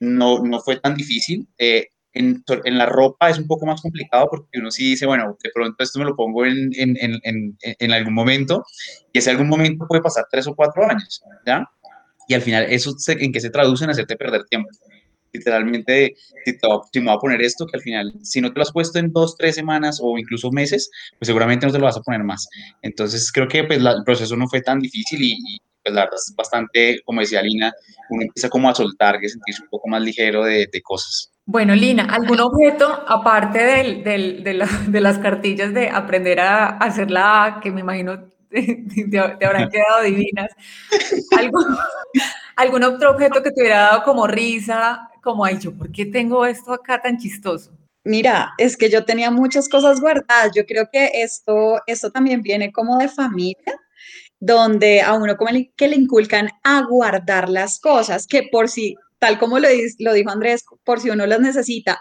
no, 0.00 0.42
no 0.42 0.60
fue 0.60 0.80
tan 0.80 0.94
difícil. 0.94 1.46
Eh, 1.58 1.88
en, 2.12 2.42
en, 2.64 2.78
la 2.78 2.86
ropa 2.86 3.28
es 3.28 3.38
un 3.38 3.46
poco 3.46 3.66
más 3.66 3.82
complicado 3.82 4.28
porque 4.30 4.58
uno 4.58 4.70
sí 4.70 4.90
dice, 4.90 5.04
bueno, 5.04 5.36
de 5.42 5.50
pronto 5.54 5.84
esto 5.84 5.98
me 5.98 6.06
lo 6.06 6.16
pongo 6.16 6.46
en, 6.46 6.70
en, 6.74 6.96
en, 7.60 7.92
algún 7.92 8.14
momento 8.14 8.64
y 9.12 9.18
ese 9.18 9.30
algún 9.30 9.48
momento 9.48 9.84
puede 9.86 10.00
pasar 10.00 10.24
tres 10.30 10.46
o 10.46 10.54
cuatro 10.54 10.88
años, 10.88 11.22
¿ya? 11.44 11.68
y 12.26 12.34
al 12.34 12.42
final 12.42 12.66
eso 12.68 12.94
en 13.08 13.32
qué 13.32 13.40
se 13.40 13.50
traduce 13.50 13.84
en 13.84 13.90
hacerte 13.90 14.16
perder 14.16 14.44
tiempo. 14.44 14.70
Literalmente, 15.32 16.14
si, 16.44 16.56
te 16.56 16.68
si 16.92 17.00
me 17.00 17.06
voy 17.06 17.16
a 17.16 17.18
poner 17.18 17.42
esto, 17.42 17.66
que 17.66 17.76
al 17.76 17.82
final, 17.82 18.12
si 18.22 18.40
no 18.40 18.52
te 18.52 18.56
lo 18.56 18.62
has 18.62 18.72
puesto 18.72 18.98
en 18.98 19.12
dos, 19.12 19.36
tres 19.36 19.54
semanas 19.54 19.98
o 20.02 20.16
incluso 20.18 20.50
meses, 20.50 20.90
pues 21.18 21.26
seguramente 21.26 21.66
no 21.66 21.72
te 21.72 21.78
lo 21.78 21.84
vas 21.84 21.96
a 21.96 22.02
poner 22.02 22.24
más. 22.24 22.48
Entonces, 22.82 23.30
creo 23.30 23.46
que 23.46 23.64
pues, 23.64 23.78
el 23.78 24.04
proceso 24.04 24.34
no 24.36 24.48
fue 24.48 24.62
tan 24.62 24.80
difícil 24.80 25.22
y, 25.22 25.60
pues 25.86 25.94
la 25.94 26.02
verdad 26.02 26.16
es 26.16 26.34
bastante, 26.36 27.00
como 27.04 27.20
decía 27.20 27.42
Lina, 27.42 27.72
uno 28.10 28.22
empieza 28.22 28.48
como 28.48 28.68
a 28.68 28.74
soltar, 28.74 29.20
que 29.20 29.28
sentirse 29.28 29.62
un 29.62 29.68
poco 29.68 29.88
más 29.88 30.02
ligero 30.02 30.44
de, 30.44 30.66
de 30.72 30.82
cosas. 30.82 31.32
Bueno, 31.44 31.76
Lina, 31.76 32.04
¿algún 32.10 32.40
objeto, 32.40 33.04
aparte 33.06 33.58
del, 33.62 34.02
del, 34.02 34.42
de, 34.42 34.54
la, 34.54 34.66
de, 34.88 35.00
las 35.00 35.18
cartillas 35.18 35.72
de 35.72 35.88
aprender 35.88 36.40
a 36.40 36.66
hacer 36.78 37.12
la 37.12 37.44
A, 37.44 37.60
que 37.60 37.70
me 37.70 37.82
imagino 37.82 38.32
te, 38.50 39.46
habrán 39.46 39.70
quedado 39.70 40.02
divinas, 40.04 40.50
¿algún, 41.38 41.76
algún 42.56 42.82
otro 42.82 43.12
objeto 43.12 43.42
que 43.44 43.52
te 43.52 43.60
hubiera 43.60 43.80
dado 43.82 44.02
como 44.02 44.26
risa, 44.26 45.08
como, 45.22 45.44
ay, 45.44 45.58
yo, 45.60 45.72
¿por 45.72 45.92
qué 45.92 46.06
tengo 46.06 46.44
esto 46.46 46.72
acá 46.72 47.00
tan 47.00 47.16
chistoso? 47.16 47.70
Mira, 48.02 48.54
es 48.58 48.76
que 48.76 48.90
yo 48.90 49.04
tenía 49.04 49.30
muchas 49.30 49.68
cosas 49.68 50.00
guardadas. 50.00 50.52
Yo 50.54 50.64
creo 50.64 50.88
que 50.92 51.10
esto, 51.12 51.80
esto 51.86 52.12
también 52.12 52.40
viene 52.40 52.72
como 52.72 52.98
de 52.98 53.08
familia, 53.08 53.74
donde 54.40 55.00
a 55.00 55.14
uno 55.14 55.36
como 55.36 55.50
que 55.76 55.88
le 55.88 55.96
inculcan 55.96 56.48
a 56.62 56.82
guardar 56.82 57.48
las 57.48 57.78
cosas, 57.80 58.26
que 58.26 58.44
por 58.50 58.68
si, 58.68 58.94
tal 59.18 59.38
como 59.38 59.58
lo, 59.58 59.68
lo 59.98 60.12
dijo 60.12 60.30
Andrés, 60.30 60.64
por 60.84 61.00
si 61.00 61.10
uno 61.10 61.26
las 61.26 61.40
necesita, 61.40 61.98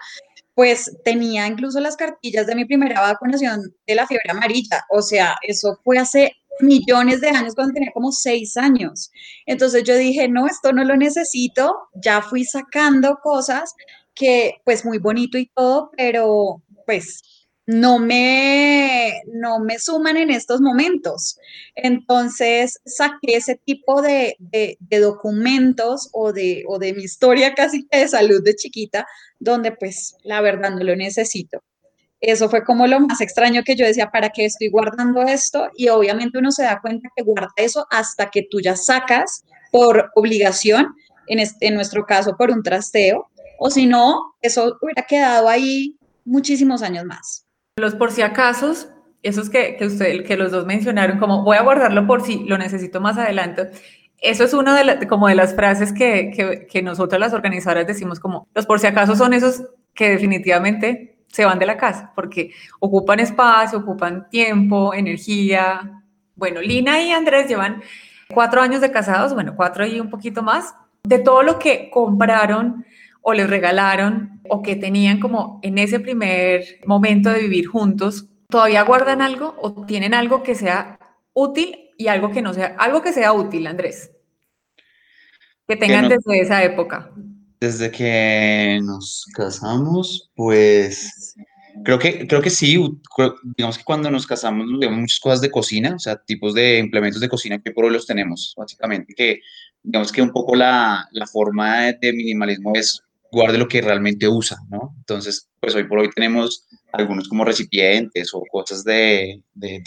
pues 0.54 0.90
tenía 1.04 1.48
incluso 1.48 1.80
las 1.80 1.98
cartillas 1.98 2.48
de 2.48 2.56
mi 2.56 2.66
primera 2.66 3.02
vacunación 3.02 3.76
de 3.86 3.96
la 3.96 4.08
fiebre 4.08 4.32
amarilla. 4.32 4.86
O 4.90 5.02
sea, 5.02 5.36
eso 5.42 5.80
fue 5.84 5.98
hace 5.98 6.32
millones 6.62 7.20
de 7.20 7.30
años 7.30 7.56
cuando 7.56 7.74
tenía 7.74 7.92
como 7.94 8.12
seis 8.12 8.56
años. 8.56 9.12
Entonces 9.46 9.84
yo 9.84 9.96
dije, 9.98 10.30
no, 10.30 10.48
esto 10.48 10.72
no 10.72 10.86
lo 10.86 10.96
necesito. 10.96 11.90
Ya 11.94 12.22
fui 12.22 12.46
sacando 12.46 13.18
cosas 13.22 13.74
que, 14.14 14.56
pues 14.64 14.86
muy 14.86 14.98
bonito 14.98 15.38
y 15.38 15.52
todo, 15.54 15.92
pero 15.98 16.62
pues 16.86 17.22
no 17.68 17.98
me, 18.00 19.24
no 19.28 19.60
me 19.60 19.80
suman 19.80 20.18
en 20.18 20.30
estos 20.30 20.62
momentos. 20.62 21.38
Entonces 21.76 22.80
saqué 22.86 23.38
ese 23.38 23.56
tipo 23.56 24.02
de, 24.02 24.38
documentos 24.90 26.10
o 26.14 26.32
de, 26.32 26.64
o 26.68 26.80
de 26.80 26.94
mi 26.94 27.04
historia 27.04 27.54
casi 27.54 27.88
de 27.92 28.08
salud 28.08 28.44
de 28.44 28.56
chiquita, 28.56 29.08
donde 29.40 29.72
pues 29.72 30.16
la 30.24 30.42
verdad 30.42 30.72
no 30.72 30.84
lo 30.84 30.96
necesito. 30.96 31.64
Eso 32.22 32.50
fue 32.50 32.64
como 32.64 32.88
lo 32.88 33.00
más 33.02 33.22
extraño 33.22 33.64
que 33.64 33.76
yo 33.76 33.86
decía, 33.86 34.10
¿para 34.10 34.30
qué 34.30 34.46
estoy 34.46 34.70
guardando 34.70 35.22
esto? 35.24 35.70
Y 35.76 35.90
obviamente 35.90 36.40
uno 36.40 36.52
se 36.52 36.64
da 36.64 36.80
cuenta 36.82 37.10
que 37.16 37.24
guarda 37.24 37.52
eso 37.58 37.86
hasta 37.92 38.32
que 38.32 38.48
tú 38.50 38.62
ya 38.62 38.76
sacas 38.76 39.44
por 39.72 40.12
obligación, 40.16 40.96
en, 41.28 41.40
este, 41.40 41.68
en 41.68 41.76
nuestro 41.76 42.06
caso 42.06 42.36
por 42.38 42.52
un 42.52 42.64
trasteo, 42.64 43.30
o 43.60 43.70
si 43.70 43.86
no, 43.86 44.36
eso 44.42 44.78
hubiera 44.82 45.04
quedado 45.04 45.50
ahí 45.50 45.98
muchísimos 46.24 46.82
años 46.82 47.06
más. 47.06 47.45
Los 47.78 47.94
por 47.94 48.14
si 48.14 48.22
acaso, 48.22 48.74
esos 49.22 49.50
que, 49.50 49.76
que, 49.76 49.88
usted, 49.88 50.24
que 50.24 50.38
los 50.38 50.54
dos 50.54 50.66
mencionaron, 50.66 51.20
como 51.20 51.44
voy 51.44 51.58
a 51.58 51.62
guardarlo 51.62 52.08
por 52.08 52.22
si 52.22 52.46
lo 52.46 52.58
necesito 52.58 53.02
más 53.02 53.18
adelante. 53.18 53.70
Eso 54.18 54.46
es 54.46 54.54
una 54.54 54.82
de, 54.82 55.06
como 55.08 55.28
de 55.28 55.36
las 55.36 55.56
frases 55.56 55.92
que, 55.92 56.32
que, 56.34 56.68
que 56.68 56.82
nosotros 56.82 57.20
las 57.20 57.34
organizadoras 57.34 57.86
decimos 57.86 58.22
como 58.22 58.48
los 58.56 58.66
por 58.66 58.80
si 58.80 58.88
acaso 58.88 59.18
son 59.18 59.34
esos 59.34 59.62
que 59.94 60.10
definitivamente 60.10 61.18
se 61.28 61.44
van 61.44 61.60
de 61.60 61.66
la 61.66 61.76
casa 61.76 62.14
porque 62.16 62.54
ocupan 62.80 63.20
espacio, 63.20 63.80
ocupan 63.80 64.30
tiempo, 64.30 64.94
energía. 64.94 66.02
Bueno, 66.38 66.62
Lina 66.62 67.02
y 67.02 67.12
Andrés 67.12 67.50
llevan 67.50 67.84
cuatro 68.34 68.62
años 68.62 68.80
de 68.80 68.90
casados, 68.90 69.34
bueno, 69.34 69.54
cuatro 69.58 69.86
y 69.86 70.00
un 70.00 70.10
poquito 70.10 70.42
más. 70.42 70.74
De 71.04 71.20
todo 71.20 71.44
lo 71.44 71.60
que 71.60 71.90
compraron 71.92 72.86
o 73.28 73.34
les 73.34 73.50
regalaron 73.50 74.40
o 74.48 74.62
que 74.62 74.76
tenían 74.76 75.20
como 75.20 75.60
en 75.64 75.80
ese 75.80 76.00
primer 76.00 76.64
momento 76.86 77.32
de 77.32 77.42
vivir 77.42 77.66
juntos, 77.66 78.28
¿todavía 78.50 78.84
guardan 78.84 79.24
algo 79.24 79.56
o 79.60 79.84
tienen 79.88 80.14
algo 80.14 80.44
que 80.44 80.54
sea 80.54 81.00
útil 81.34 81.76
y 81.98 82.08
algo 82.08 82.30
que 82.30 82.44
no 82.44 82.54
sea, 82.54 82.76
algo 82.78 83.02
que 83.02 83.14
sea 83.14 83.34
útil, 83.34 83.66
Andrés? 83.66 84.12
Que 85.68 85.76
tengan 85.76 86.08
desde 86.08 86.40
esa 86.40 86.64
época. 86.64 87.10
Desde 87.60 87.90
que 87.90 88.80
nos 88.84 89.26
casamos, 89.34 90.30
pues 90.36 91.36
creo 91.84 91.98
que, 91.98 92.28
creo 92.28 92.44
que 92.44 92.52
sí, 92.52 92.78
digamos 93.58 93.80
que 93.80 93.84
cuando 93.84 94.12
nos 94.12 94.28
casamos 94.28 94.68
tenemos 94.80 95.00
muchas 95.00 95.20
cosas 95.20 95.42
de 95.42 95.50
cocina, 95.50 95.96
o 95.96 96.00
sea, 96.00 96.16
tipos 96.16 96.54
de 96.54 96.78
implementos 96.78 97.20
de 97.20 97.30
cocina 97.30 97.60
que 97.60 97.72
por 97.72 97.86
hoy 97.86 97.92
los 97.92 98.06
tenemos, 98.06 98.54
básicamente, 98.56 99.16
que 99.16 99.40
digamos 99.82 100.12
que 100.12 100.22
un 100.22 100.30
poco 100.30 100.56
la, 100.56 101.08
la 101.12 101.26
forma 101.26 101.92
de 101.92 102.14
minimalismo 102.14 102.74
es 102.76 103.02
guarde 103.36 103.58
lo 103.58 103.68
que 103.68 103.82
realmente 103.82 104.30
usa, 104.30 104.58
¿no? 104.70 104.96
Entonces, 104.98 105.50
pues 105.60 105.76
hoy 105.76 105.84
por 105.84 106.00
hoy 106.00 106.10
tenemos 106.16 106.66
algunos 106.94 107.28
como 107.28 107.44
recipientes 107.44 108.34
o 108.34 108.42
cosas 108.50 108.86
de, 108.86 109.44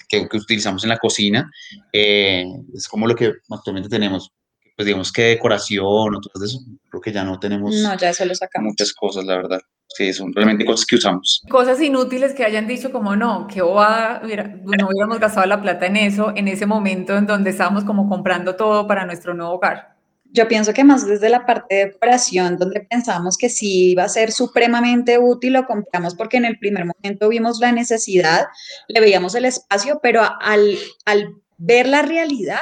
que, 0.06 0.28
utilizamos 0.34 0.84
en 0.84 0.90
la 0.90 0.98
cocina. 0.98 1.50
Eh, 1.90 2.44
es 2.74 2.86
como 2.86 3.06
lo 3.06 3.14
que 3.14 3.32
actualmente 3.50 3.88
tenemos. 3.88 4.30
Pues 4.76 4.84
digamos 4.84 5.10
que 5.10 5.22
decoración 5.22 5.86
o 5.86 6.20
todo 6.20 6.44
eso, 6.44 6.60
creo 6.90 7.00
que 7.00 7.10
ya 7.10 7.24
no 7.24 7.40
tenemos 7.40 7.74
no, 7.74 7.96
ya 7.96 8.10
eso 8.10 8.24
lo 8.24 8.34
sacamos. 8.34 8.68
muchas 8.68 8.92
cosas, 8.92 9.24
la 9.24 9.36
verdad. 9.36 9.60
Sí, 9.88 10.12
son 10.12 10.32
realmente 10.32 10.66
cosas 10.66 10.84
que 10.84 10.96
usamos. 10.96 11.42
Cosas 11.48 11.80
inútiles 11.80 12.34
que 12.34 12.44
hayan 12.44 12.68
dicho 12.68 12.92
como 12.92 13.16
no, 13.16 13.48
que 13.48 13.60
no 13.60 13.66
hubiéramos 14.20 15.18
gastado 15.18 15.46
la 15.46 15.60
plata 15.60 15.86
en 15.86 15.96
eso, 15.96 16.32
en 16.36 16.46
ese 16.46 16.66
momento 16.66 17.16
en 17.16 17.26
donde 17.26 17.50
estábamos 17.50 17.84
como 17.84 18.08
comprando 18.08 18.54
todo 18.54 18.86
para 18.86 19.06
nuestro 19.06 19.32
nuevo 19.32 19.54
hogar. 19.54 19.97
Yo 20.30 20.46
pienso 20.46 20.74
que 20.74 20.84
más 20.84 21.06
desde 21.06 21.30
la 21.30 21.46
parte 21.46 21.74
de 21.74 21.86
decoración, 21.86 22.58
donde 22.58 22.80
pensamos 22.80 23.36
que 23.38 23.48
sí 23.48 23.92
iba 23.92 24.04
a 24.04 24.08
ser 24.08 24.30
supremamente 24.30 25.18
útil, 25.18 25.54
lo 25.54 25.66
compramos 25.66 26.14
porque 26.14 26.36
en 26.36 26.44
el 26.44 26.58
primer 26.58 26.84
momento 26.84 27.28
vimos 27.28 27.60
la 27.60 27.72
necesidad, 27.72 28.46
le 28.88 29.00
veíamos 29.00 29.34
el 29.34 29.46
espacio, 29.46 30.00
pero 30.02 30.22
al, 30.40 30.76
al 31.06 31.34
ver 31.56 31.88
la 31.88 32.02
realidad, 32.02 32.60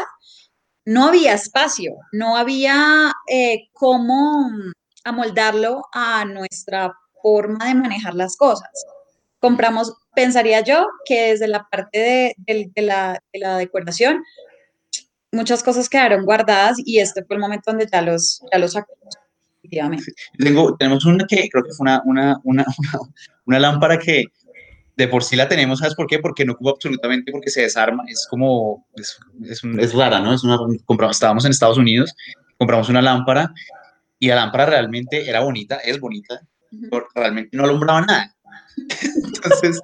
no 0.85 1.09
había 1.09 1.35
espacio, 1.35 1.97
no 2.13 2.37
había 2.37 3.13
eh, 3.29 3.69
cómo 3.73 4.49
amoldarlo 5.05 5.83
a 5.93 6.25
nuestra 6.25 6.93
forma 7.23 7.67
de 7.67 7.75
manejar 7.75 8.15
las 8.15 8.37
cosas. 8.37 8.71
Compramos, 9.41 9.93
pensaría 10.15 10.61
yo, 10.61 10.87
que 11.05 11.31
desde 11.31 11.49
la 11.49 11.67
parte 11.69 11.99
de, 11.99 12.71
de, 12.75 12.83
la, 12.83 13.19
de 13.33 13.39
la 13.39 13.59
decoración, 13.59 14.23
muchas 15.33 15.63
cosas 15.63 15.89
quedaron 15.89 16.25
guardadas 16.25 16.77
y 16.85 16.99
este 16.99 17.25
fue 17.25 17.37
el 17.37 17.41
momento 17.41 17.71
donde 17.71 17.87
ya 17.91 18.03
los, 18.03 18.41
ya 18.53 18.59
los 18.59 18.73
sacamos. 18.73 19.17
Tengo, 20.39 20.77
tenemos 20.77 21.05
una 21.05 21.27
que 21.27 21.49
creo 21.51 21.65
que 21.65 21.73
fue 21.73 21.85
una, 21.85 22.03
una, 22.05 22.41
una, 22.45 22.65
una, 23.47 23.59
lámpara 23.59 23.99
que 23.99 24.25
de 24.97 25.09
por 25.09 25.25
sí 25.25 25.37
la 25.37 25.49
tenemos, 25.49 25.81
¿sabes 25.81 25.95
por 25.95 26.07
qué? 26.07 26.19
Porque 26.19 26.45
no 26.45 26.53
ocupa 26.53 26.71
absolutamente, 26.71 27.33
porque 27.33 27.51
se 27.51 27.63
desarma, 27.63 28.05
es 28.09 28.27
como, 28.31 28.87
es, 28.95 29.19
es, 29.45 29.63
es 29.65 29.93
rara, 29.93 30.21
¿no? 30.21 30.33
Es 30.33 30.45
una, 30.45 30.59
compramos, 30.85 31.17
estábamos 31.17 31.45
en 31.45 31.51
Estados 31.51 31.79
Unidos, 31.79 32.15
compramos 32.59 32.89
una 32.89 33.03
lámpara 33.03 33.53
y 34.19 34.29
la 34.29 34.37
lámpara 34.37 34.67
realmente 34.67 35.29
era 35.29 35.41
bonita, 35.41 35.77
es 35.77 36.01
bonita, 36.01 36.41
pero 36.91 37.09
realmente 37.15 37.57
no 37.57 37.65
alumbraba 37.65 38.03
nada. 38.03 38.35
Entonces, 39.35 39.81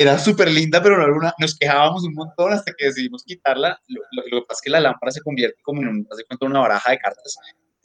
era 0.00 0.16
súper 0.16 0.48
linda, 0.48 0.80
pero 0.80 1.04
alguna, 1.04 1.34
nos 1.38 1.58
quejábamos 1.58 2.04
un 2.04 2.14
montón 2.14 2.52
hasta 2.52 2.72
que 2.72 2.86
decidimos 2.86 3.24
quitarla. 3.24 3.80
Lo, 3.88 4.00
lo, 4.12 4.40
que 4.40 4.46
pasa 4.46 4.58
es 4.58 4.62
que 4.62 4.70
la 4.70 4.80
lámpara 4.80 5.10
se 5.10 5.20
convierte 5.20 5.60
como 5.62 5.82
en 5.82 5.88
un, 5.88 6.04
cuenta, 6.04 6.46
una 6.46 6.60
baraja 6.60 6.92
de 6.92 6.98
cartas. 6.98 7.36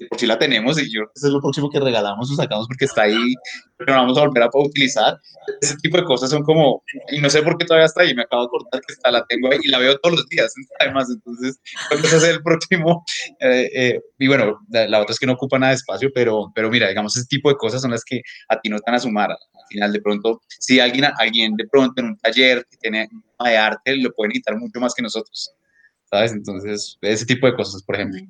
Por 0.09 0.19
si 0.19 0.25
la 0.27 0.37
tenemos 0.37 0.81
y 0.81 0.91
yo 0.91 1.01
eso 1.15 1.27
es 1.27 1.33
lo 1.33 1.41
próximo 1.41 1.69
que 1.69 1.79
regalamos 1.79 2.31
o 2.31 2.35
sacamos 2.35 2.67
porque 2.67 2.85
está 2.85 3.03
ahí, 3.03 3.33
pero 3.77 3.93
no 3.93 4.01
vamos 4.01 4.17
a 4.17 4.21
volver 4.21 4.43
a 4.43 4.49
utilizar. 4.53 5.17
Ese 5.61 5.75
tipo 5.77 5.97
de 5.97 6.03
cosas 6.03 6.29
son 6.29 6.43
como, 6.43 6.83
y 7.11 7.19
no 7.19 7.29
sé 7.29 7.41
por 7.41 7.57
qué 7.57 7.65
todavía 7.65 7.85
está 7.85 8.01
ahí, 8.01 8.15
me 8.15 8.23
acabo 8.23 8.43
de 8.43 8.49
cortar 8.49 8.81
que 8.81 8.93
está, 8.93 9.11
la 9.11 9.25
tengo 9.25 9.51
ahí 9.51 9.59
y 9.61 9.69
la 9.69 9.79
veo 9.79 9.97
todos 9.99 10.17
los 10.17 10.27
días, 10.27 10.53
además, 10.79 11.09
entonces, 11.09 11.59
¿cuándo 11.89 12.07
es 12.07 12.23
el 12.23 12.41
próximo? 12.43 13.03
Eh, 13.39 13.69
eh, 13.75 13.99
y 14.19 14.27
bueno, 14.27 14.59
la, 14.69 14.87
la, 14.87 15.01
otra 15.01 15.11
es 15.11 15.19
que 15.19 15.25
no 15.25 15.33
ocupa 15.33 15.59
nada 15.59 15.71
de 15.71 15.77
espacio, 15.77 16.09
pero, 16.13 16.51
pero 16.55 16.69
mira, 16.69 16.87
digamos, 16.87 17.15
ese 17.17 17.25
tipo 17.25 17.49
de 17.49 17.55
cosas 17.55 17.81
son 17.81 17.91
las 17.91 18.03
que 18.05 18.21
a 18.47 18.59
ti 18.59 18.69
no 18.69 18.77
van 18.85 18.95
a 18.95 18.99
sumar 18.99 19.35
final 19.73 19.91
de 19.91 20.01
pronto, 20.01 20.41
si 20.47 20.79
alguien, 20.79 21.05
alguien 21.17 21.55
de 21.55 21.67
pronto 21.67 22.01
en 22.01 22.07
un 22.09 22.17
taller 22.17 22.65
que 22.69 22.77
tiene 22.77 23.09
de 23.43 23.57
arte, 23.57 23.97
lo 23.97 24.13
puede 24.13 24.31
editar 24.31 24.55
mucho 24.57 24.79
más 24.79 24.93
que 24.93 25.01
nosotros. 25.01 25.51
¿Sabes? 26.13 26.33
Entonces, 26.33 26.99
ese 27.01 27.25
tipo 27.25 27.47
de 27.47 27.55
cosas, 27.55 27.81
por 27.81 27.95
ejemplo. 27.95 28.21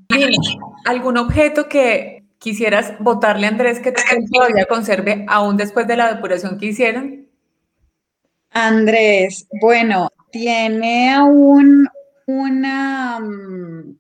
¿Algún 0.86 1.18
objeto 1.18 1.68
que 1.68 2.24
quisieras 2.40 2.94
votarle 3.02 3.46
a 3.46 3.50
Andrés 3.50 3.82
que 3.82 3.92
todavía 3.92 4.66
conserve 4.70 5.26
aún 5.28 5.58
después 5.58 5.86
de 5.86 5.98
la 5.98 6.14
depuración 6.14 6.58
que 6.58 6.68
hicieron? 6.68 7.28
Andrés, 8.52 9.50
bueno, 9.60 10.08
tiene 10.32 11.14
aún 11.14 11.90
una, 12.26 13.20
mm, 13.20 13.98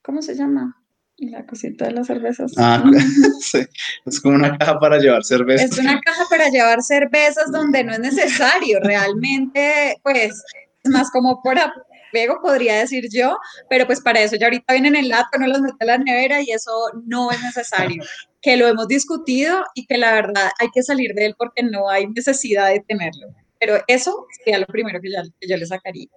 ¿cómo 0.00 0.22
se 0.22 0.36
llama? 0.36 0.80
La 1.16 1.44
cosita 1.44 1.86
de 1.86 1.90
las 1.90 2.06
cervezas. 2.06 2.52
Ah, 2.56 2.84
sí. 3.40 3.66
Es 4.06 4.20
como 4.20 4.36
una 4.36 4.56
caja 4.56 4.78
para 4.78 4.98
llevar 4.98 5.24
cervezas. 5.24 5.72
Es 5.72 5.78
una 5.78 6.00
caja 6.00 6.22
para 6.30 6.50
llevar 6.50 6.80
cervezas 6.82 7.50
donde 7.50 7.82
no 7.82 7.94
es 7.94 7.98
necesario. 7.98 8.78
Realmente, 8.80 9.96
pues, 10.04 10.40
es 10.84 10.90
más 10.92 11.10
como 11.10 11.42
para 11.42 11.72
riego, 12.14 12.38
podría 12.42 12.76
decir 12.78 13.08
yo, 13.12 13.36
pero 13.68 13.86
pues 13.86 14.00
para 14.00 14.20
eso 14.20 14.36
ya 14.36 14.46
ahorita 14.46 14.72
vienen 14.72 14.96
en 14.96 15.08
lata, 15.08 15.36
no 15.38 15.46
los 15.46 15.60
mete 15.60 15.76
a 15.80 15.84
la 15.84 15.98
nevera 15.98 16.40
y 16.40 16.50
eso 16.52 16.70
no 17.06 17.30
es 17.30 17.42
necesario. 17.42 18.02
que 18.40 18.56
lo 18.56 18.68
hemos 18.68 18.88
discutido 18.88 19.64
y 19.74 19.86
que 19.86 19.98
la 19.98 20.12
verdad 20.12 20.50
hay 20.60 20.68
que 20.72 20.82
salir 20.82 21.14
de 21.14 21.26
él 21.26 21.34
porque 21.36 21.62
no 21.62 21.88
hay 21.88 22.06
necesidad 22.06 22.68
de 22.68 22.80
tenerlo. 22.86 23.28
Pero 23.58 23.82
eso 23.86 24.26
sería 24.38 24.58
lo 24.58 24.66
primero 24.66 25.00
que, 25.00 25.08
que 25.40 25.48
yo 25.48 25.56
le 25.56 25.66
sacaría. 25.66 26.08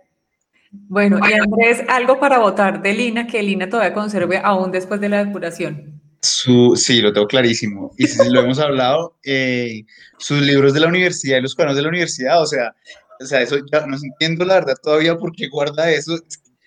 Bueno, 0.72 1.20
y 1.27 1.34
Andrés, 1.34 1.84
algo 1.88 2.20
para 2.20 2.39
votar 2.39 2.82
de 2.82 2.94
Lina 2.94 3.27
que 3.27 3.42
Lina 3.42 3.70
todavía 3.70 3.94
conserve 3.94 4.39
aún 4.44 4.72
después 4.72 5.00
de 5.00 5.10
la 5.10 5.24
depuración. 5.24 6.01
Su, 6.22 6.75
sí, 6.75 7.01
lo 7.01 7.13
tengo 7.13 7.27
clarísimo. 7.27 7.92
Y 7.98 8.08
si 8.08 8.30
lo 8.30 8.42
hemos 8.42 8.60
hablado, 8.60 9.18
eh, 9.24 9.86
sus 10.18 10.42
libros 10.42 10.74
de 10.74 10.80
la 10.82 10.88
universidad 10.88 11.38
y 11.38 11.42
los 11.42 11.56
cuadernos 11.56 11.77
de 11.77 11.84
la 11.84 11.89
universidad, 11.89 12.42
o 12.42 12.46
sea, 12.46 12.75
o 13.20 13.26
sea, 13.26 13.42
eso 13.42 13.58
ya 13.72 13.86
no 13.86 13.98
entiendo 13.98 14.46
la 14.46 14.56
verdad 14.56 14.76
todavía 14.82 15.18
por 15.18 15.32
qué 15.32 15.48
guarda 15.48 15.92
eso. 15.92 16.18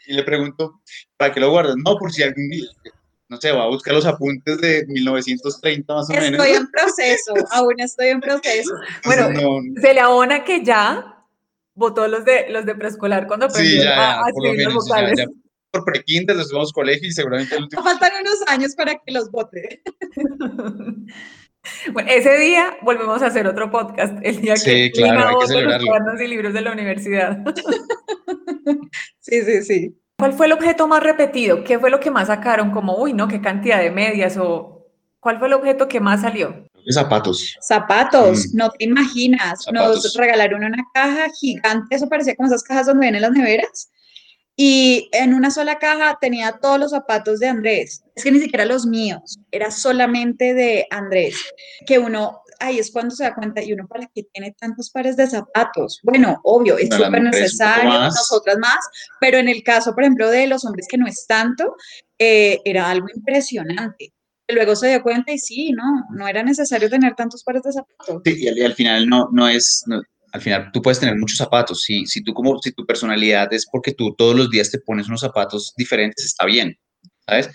Y 0.07 0.15
le 0.15 0.23
pregunto, 0.25 0.81
¿para 1.17 1.33
qué 1.33 1.41
lo 1.41 1.51
guardas? 1.51 1.77
No, 1.85 1.97
por 1.97 2.13
si 2.13 2.23
algún 2.23 2.49
día, 2.49 2.67
no 3.29 3.37
sé, 3.41 3.53
va 3.53 3.65
a 3.65 3.69
buscar 3.69 3.95
los 3.95 4.07
apuntes 4.07 4.61
de 4.61 4.85
1930 4.89 5.95
más 5.95 6.11
o 6.11 6.13
menos. 6.13 6.33
Estoy 6.33 6.51
en 6.57 6.71
proceso, 6.71 7.35
aún 7.53 7.79
estoy 7.79 8.09
en 8.09 8.21
proceso. 8.21 8.75
Bueno, 9.05 9.29
se 9.81 9.95
le 9.95 10.01
abona 10.01 10.45
que 10.45 10.65
ya 10.65 11.25
votó 11.75 12.09
los 12.09 12.25
de, 12.25 12.51
los 12.51 12.67
de 12.67 12.75
preescolar 12.75 13.27
cuando 13.27 13.47
aprendió 13.47 13.89
a, 13.89 14.23
escribir 14.29 14.67
los 14.67 14.89
vocales. 14.89 15.27
por 15.71 15.85
prequintes 15.85 16.37
los 16.37 16.53
vamos 16.53 16.73
colegio 16.73 17.09
y 17.09 17.13
seguramente 17.13 17.55
el 17.55 17.63
último... 17.63 17.83
Faltan 17.83 18.13
unos 18.21 18.43
años 18.49 18.75
para 18.75 18.95
que 18.95 19.13
los 19.13 19.31
vote. 19.31 19.83
bueno, 21.93 22.11
ese 22.11 22.39
día 22.39 22.77
volvemos 22.83 23.23
a 23.23 23.27
hacer 23.27 23.47
otro 23.47 23.71
podcast, 23.71 24.15
el 24.23 24.41
día 24.41 24.57
sí, 24.57 24.65
que 24.65 24.91
claro, 24.93 25.39
hay 25.41 26.17
que 26.17 26.25
y 26.25 26.29
libros 26.29 26.53
de 26.53 26.61
la 26.61 26.73
universidad. 26.73 27.39
sí, 29.21 29.43
sí, 29.43 29.63
sí. 29.63 29.97
¿Cuál 30.19 30.33
fue 30.35 30.47
el 30.47 30.53
objeto 30.53 30.87
más 30.87 31.03
repetido? 31.03 31.65
¿Qué 31.65 31.79
fue 31.79 31.91
lo 31.91 31.99
que 31.99 32.11
más 32.11 32.27
sacaron? 32.27 32.71
Como, 32.71 32.97
uy, 32.97 33.15
no, 33.15 33.27
qué 33.27 33.41
cantidad 33.41 33.79
de 33.79 33.91
medias 33.91 34.37
o 34.37 34.87
¿cuál 35.19 35.39
fue 35.39 35.49
el 35.49 35.55
objeto 35.55 35.89
que 35.89 36.01
más 36.01 36.21
salió? 36.21 36.67
Zapatos. 36.91 37.57
Zapatos, 37.63 38.49
mm. 38.49 38.57
no 38.57 38.71
te 38.71 38.85
imaginas. 38.85 39.65
Nos 39.73 40.15
regalaron 40.15 40.65
una 40.65 40.85
caja 40.93 41.29
gigante, 41.41 41.97
eso 41.97 42.09
parecía 42.09 42.37
como 42.37 42.49
esas 42.49 42.63
cajas 42.63 42.87
donde 42.87 43.03
vienen 43.03 43.23
las 43.23 43.33
neveras. 43.33 43.91
Y 44.63 45.09
en 45.13 45.33
una 45.33 45.51
sola 45.51 45.79
caja 45.79 46.19
tenía 46.21 46.59
todos 46.61 46.79
los 46.79 46.91
zapatos 46.91 47.41
de 47.41 47.49
Andrés. 47.49 48.05
Es 48.15 48.23
que 48.23 48.31
ni 48.31 48.41
siquiera 48.41 48.67
los 48.67 48.85
míos, 48.85 49.39
era 49.51 49.71
solamente 49.71 50.53
de 50.53 50.87
Andrés. 50.91 51.35
Que 51.87 51.99
uno, 51.99 52.43
ahí 52.59 52.79
es 52.79 52.91
cuando 52.91 53.15
se 53.15 53.25
da 53.25 53.35
cuenta, 53.35 53.63
y 53.63 53.73
uno 53.73 53.89
para 53.89 54.07
qué 54.15 54.25
tiene 54.25 54.53
tantos 54.53 54.91
pares 54.91 55.17
de 55.17 55.29
zapatos. 55.29 56.01
Bueno, 56.03 56.43
obvio, 56.45 56.77
es 56.77 56.95
súper 56.95 57.23
necesario, 57.23 57.91
nosotras 57.91 58.59
más, 58.59 58.87
pero 59.19 59.39
en 59.39 59.49
el 59.49 59.63
caso, 59.63 59.95
por 59.95 60.03
ejemplo, 60.03 60.29
de 60.29 60.47
los 60.47 60.63
hombres 60.67 60.87
que 60.91 60.99
no 60.99 61.07
es 61.07 61.27
tanto, 61.27 61.75
eh, 62.19 62.61
era 62.67 62.91
algo 62.91 63.07
impresionante 63.15 64.13
luego 64.53 64.75
se 64.75 64.89
dio 64.89 65.01
cuenta 65.05 65.33
y 65.33 65.39
sí, 65.39 65.71
no, 65.71 65.85
no 66.13 66.27
era 66.27 66.43
necesario 66.43 66.91
tener 66.91 67.15
tantos 67.15 67.45
pares 67.45 67.63
de 67.63 67.73
zapatos. 67.73 68.21
Sí, 68.25 68.35
y 68.37 68.65
al, 68.65 68.75
final 68.75 69.09
no, 69.09 69.29
no 69.31 69.49
es, 69.49 69.85
al 70.33 70.41
final 70.41 70.71
tú 70.73 70.81
puedes 70.83 71.01
tener 71.01 71.17
muchos 71.17 71.39
zapatos, 71.39 71.83
si, 71.83 72.07
si 72.07 72.23
tú 72.23 72.33
como, 72.33 72.59
si 72.61 72.73
tu 72.73 72.87
personalidad 72.87 73.53
es 73.53 73.67
porque 73.71 73.93
tú 73.93 74.15
todos 74.17 74.37
los 74.37 74.51
días 74.51 74.71
te 74.71 74.79
pones 74.79 75.09
unos 75.09 75.21
zapatos 75.21 75.73
diferentes, 75.77 76.25
está 76.25 76.47
bien, 76.47 76.79
¿sabes? 77.27 77.51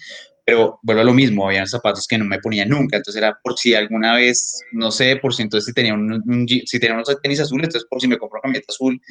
Pero 0.46 0.80
vuelvo 0.84 1.02
a 1.02 1.06
lo 1.06 1.14
mismo, 1.14 1.48
había 1.48 1.66
zapatos 1.66 2.06
que 2.08 2.18
no 2.18 2.26
me 2.26 2.40
ponía 2.40 2.66
nunca, 2.66 2.98
entonces 2.98 3.22
era 3.22 3.38
por 3.44 3.58
si 3.58 3.74
alguna 3.74 4.16
vez, 4.16 4.62
no 4.72 4.92
sé, 4.92 5.16
por 5.16 5.34
si 5.34 5.42
entonces 5.42 5.66
si 5.66 5.74
tenía, 5.74 5.94
un, 5.94 6.48
si 6.48 6.80
tenía 6.80 6.96
unos 6.96 7.22
tenis 7.22 7.40
azules, 7.40 7.66
entonces 7.66 7.88
por 7.90 8.00
si 8.00 8.08
me 8.08 8.18
compro 8.18 8.42
camiseta 8.42 8.72
azul, 8.72 9.02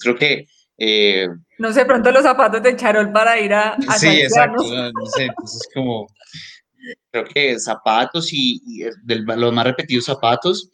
creo 0.00 0.16
que 0.16 0.46
eh, 0.76 1.28
no 1.58 1.72
sé, 1.72 1.84
pronto 1.84 2.10
los 2.10 2.24
zapatos 2.24 2.62
de 2.62 2.74
charol 2.74 3.12
para 3.12 3.38
ir 3.38 3.54
a... 3.54 3.74
a 3.74 3.98
sí, 3.98 4.08
exacto. 4.08 4.62
No 4.64 5.06
sé, 5.06 5.26
entonces 5.26 5.68
como, 5.72 6.08
creo 7.10 7.24
que 7.24 7.58
zapatos 7.58 8.32
y, 8.32 8.84
los 9.04 9.52
más 9.52 9.64
repetidos 9.64 10.06
zapatos 10.06 10.70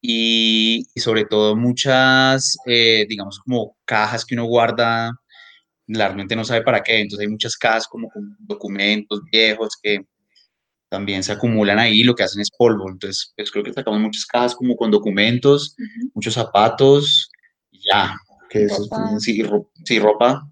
y, 0.00 0.86
sobre 0.96 1.24
todo 1.24 1.56
muchas, 1.56 2.56
eh, 2.66 3.06
digamos, 3.08 3.40
como 3.40 3.76
cajas 3.84 4.24
que 4.24 4.34
uno 4.34 4.44
guarda, 4.44 5.12
realmente 5.86 6.36
no 6.36 6.44
sabe 6.44 6.62
para 6.62 6.82
qué, 6.82 7.00
entonces 7.00 7.26
hay 7.26 7.30
muchas 7.30 7.56
cajas 7.56 7.88
como 7.88 8.08
con 8.08 8.36
documentos 8.40 9.22
viejos 9.32 9.76
que 9.82 10.04
también 10.88 11.22
se 11.22 11.32
acumulan 11.32 11.78
ahí, 11.78 12.02
lo 12.02 12.14
que 12.14 12.22
hacen 12.22 12.40
es 12.40 12.50
polvo, 12.50 12.88
entonces 12.88 13.32
pues 13.36 13.50
creo 13.50 13.64
que 13.64 13.72
sacamos 13.72 14.00
muchas 14.00 14.24
cajas 14.26 14.54
como 14.54 14.76
con 14.76 14.90
documentos, 14.90 15.76
muchos 16.14 16.34
zapatos, 16.34 17.30
y 17.70 17.80
ya, 17.90 18.16
que 18.48 18.64
eso, 18.64 18.84
sí, 19.18 19.42
ropa, 19.42 19.68
sí, 19.84 19.98
ropa, 19.98 20.48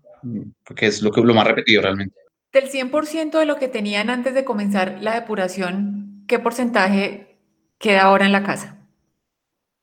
que 0.75 0.87
es 0.87 1.03
lo, 1.03 1.11
que, 1.11 1.21
lo 1.23 1.35
más 1.35 1.47
repetido 1.47 1.83
realmente. 1.83 2.15
Del 2.53 2.69
100% 2.69 3.39
de 3.39 3.47
lo 3.47 3.57
que 3.57 3.69
tenían 3.69 4.11
antes 4.11 4.35
de 4.35 4.45
comenzar 4.45 4.99
la 5.01 5.15
depuración, 5.15 6.25
¿qué 6.27 6.39
porcentaje 6.39 7.39
queda 7.79 8.03
ahora 8.03 8.27
en 8.27 8.33
la 8.33 8.43
casa? 8.43 8.76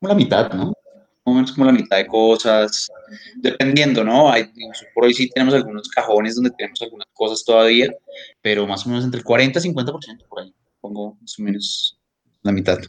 Como 0.04 0.16
la 0.16 0.20
mitad, 0.20 0.52
¿no? 0.52 0.66
Más 0.66 0.76
o 1.24 1.34
menos 1.34 1.52
como 1.54 1.66
la 1.66 1.72
mitad 1.72 1.96
de 1.96 2.08
cosas, 2.08 2.92
dependiendo, 3.38 4.04
¿no? 4.04 4.30
Hay, 4.30 4.52
por 4.94 5.06
hoy 5.06 5.14
sí 5.14 5.30
tenemos 5.30 5.54
algunos 5.54 5.88
cajones 5.88 6.36
donde 6.36 6.52
tenemos 6.52 6.82
algunas 6.82 7.08
cosas 7.14 7.46
todavía, 7.46 7.90
pero 8.42 8.68
más 8.68 8.86
o 8.86 8.90
menos 8.90 9.06
entre 9.06 9.20
el 9.20 9.24
40 9.24 9.60
y 9.60 9.62
50% 9.62 10.28
por 10.28 10.42
ahí, 10.42 10.54
pongo 10.82 11.18
más 11.22 11.40
o 11.40 11.42
menos 11.42 11.98
la 12.42 12.52
mitad. 12.52 12.80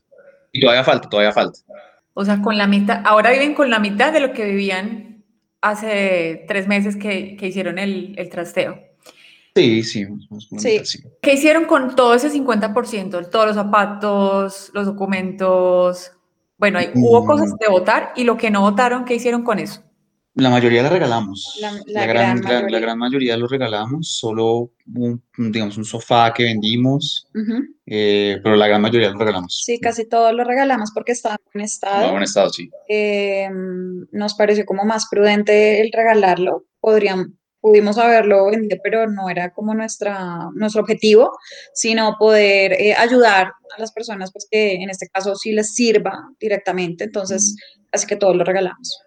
Y 0.51 0.61
todavía 0.61 0.83
falta, 0.83 1.09
todavía 1.09 1.31
falta. 1.31 1.61
O 2.15 2.25
sea, 2.25 2.43
con 2.43 2.59
la 2.59 2.67
mitad, 2.67 3.01
ahora 3.05 3.31
viven 3.31 3.55
con 3.55 3.71
la 3.71 3.79
mitad 3.79 4.13
de 4.13 4.19
lo 4.19 4.33
que 4.33 4.47
vivían 4.47 5.25
hace 5.61 6.45
tres 6.49 6.67
meses 6.67 6.97
que, 6.97 7.37
que 7.37 7.47
hicieron 7.47 7.79
el, 7.79 8.15
el 8.19 8.29
trasteo. 8.29 8.77
Sí, 9.55 9.85
sí, 9.85 10.05
sí. 10.83 11.05
¿Qué 11.23 11.35
hicieron 11.35 11.67
con 11.67 11.95
todo 11.95 12.15
ese 12.15 12.29
50%? 12.29 13.31
Todos 13.31 13.47
los 13.47 13.55
zapatos, 13.55 14.73
los 14.75 14.85
documentos. 14.85 16.11
Bueno, 16.65 16.79
hay, 16.79 16.93
hubo 16.95 17.23
mm. 17.23 17.27
cosas 17.27 17.55
de 17.59 17.69
votar 17.69 18.15
y 18.17 18.25
lo 18.25 18.39
que 18.39 18.51
no 18.51 18.63
votaron, 18.63 19.05
¿qué 19.05 19.15
hicieron 19.15 19.45
con 19.45 19.59
eso? 19.59 19.83
La 20.33 20.49
mayoría 20.49 20.83
la 20.83 20.89
regalamos. 20.89 21.59
La, 21.61 22.07
gran, 22.07 22.41
mayoría. 22.41 22.71
La, 22.71 22.79
gran 22.81 22.97
mayoría 22.97 23.37
lo 23.37 23.47
regalamos, 23.47 24.17
solo 24.17 24.71
un, 24.95 25.23
digamos, 25.37 25.77
un 25.77 25.85
sofá 25.85 26.33
que 26.33 26.45
vendimos, 26.45 27.29
eh, 27.85 28.41
pero 28.43 28.57
la 28.57 28.67
gran 28.67 28.81
mayoría 28.81 29.11
lo 29.11 29.19
regalamos. 29.19 29.63
Sí, 29.63 29.79
casi 29.79 30.09
todo 30.09 30.33
lo 30.33 30.43
regalamos 30.43 30.91
porque 30.95 31.13
estaba 31.13 31.35
en 31.35 31.51
buen 31.53 31.65
estado. 31.67 32.07
En 32.07 32.11
buen 32.13 32.23
estado, 32.23 32.49
sí. 32.49 32.71
Eh, 32.89 33.47
nos 34.13 34.33
pareció 34.33 34.65
como 34.65 34.87
más 34.87 35.07
prudente 35.11 35.83
el 35.83 35.93
regalarlo. 35.93 36.65
Podrían, 36.81 37.39
pudimos 37.65 37.97
haberlo 37.97 38.51
vendido, 38.51 38.79
pero 38.85 39.09
no 39.09 39.31
era 39.31 39.49
como 39.49 39.73
nuestra, 39.73 40.51
nuestro 40.53 40.83
objetivo, 40.83 41.39
sino 41.73 42.15
poder 42.19 42.75
eh, 42.75 42.93
ayudar 42.93 43.55
a 43.75 43.81
las 43.81 43.91
personas, 43.91 44.31
pues 44.33 44.47
que 44.51 44.75
en 44.75 44.91
este 44.91 45.09
caso 45.09 45.35
sí 45.35 45.51
les 45.51 45.75
sirva 45.75 46.29
directamente, 46.39 47.05
entonces 47.05 47.57
así 47.91 48.07
que 48.07 48.17
todo 48.17 48.35
lo 48.35 48.45
regalamos. 48.45 49.01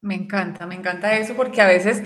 Me 0.00 0.14
encanta, 0.14 0.64
me 0.64 0.76
encanta 0.76 1.18
eso 1.18 1.34
porque 1.34 1.60
a 1.60 1.66
veces 1.66 2.04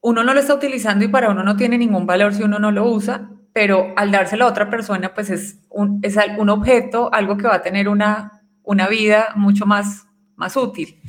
uno 0.00 0.22
no 0.22 0.32
lo 0.32 0.38
está 0.38 0.54
utilizando 0.54 1.04
y 1.04 1.08
para 1.08 1.28
uno 1.28 1.42
no 1.42 1.56
tiene 1.56 1.76
ningún 1.76 2.06
valor 2.06 2.32
si 2.32 2.44
uno 2.44 2.60
no 2.60 2.70
lo 2.70 2.88
usa, 2.88 3.28
pero 3.52 3.94
al 3.96 4.12
dárselo 4.12 4.44
a 4.44 4.50
otra 4.50 4.70
persona, 4.70 5.12
pues 5.12 5.28
es 5.28 5.58
un, 5.70 5.98
es 6.04 6.16
un 6.38 6.50
objeto, 6.50 7.12
algo 7.12 7.36
que 7.36 7.48
va 7.48 7.56
a 7.56 7.62
tener 7.62 7.88
una, 7.88 8.44
una 8.62 8.86
vida 8.86 9.32
mucho 9.34 9.66
más, 9.66 10.06
más 10.36 10.56
útil. 10.56 11.00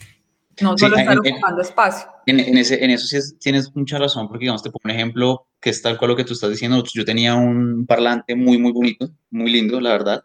No 0.62 0.78
solo 0.78 0.98
estar 0.98 1.18
ocupando 1.18 1.62
espacio. 1.62 2.08
En, 2.26 2.40
ese, 2.58 2.84
en 2.84 2.92
eso 2.92 3.06
sí 3.08 3.38
tienes 3.40 3.76
mucha 3.76 3.98
razón, 3.98 4.28
porque 4.28 4.44
digamos, 4.44 4.64
te 4.64 4.70
pongo 4.70 4.82
un 4.86 4.92
ejemplo 4.92 5.48
que 5.60 5.70
es 5.70 5.82
tal 5.82 5.98
cual 5.98 6.12
lo 6.12 6.18
que 6.18 6.24
tú 6.24 6.34
estás 6.34 6.50
diciendo. 6.50 6.84
Yo 6.94 7.06
tenía 7.06 7.36
un 7.36 7.86
parlante 7.86 8.36
muy, 8.36 8.58
muy 8.58 8.72
bonito, 8.72 9.10
muy 9.32 9.52
lindo, 9.52 9.80
la 9.82 9.92
verdad. 9.92 10.24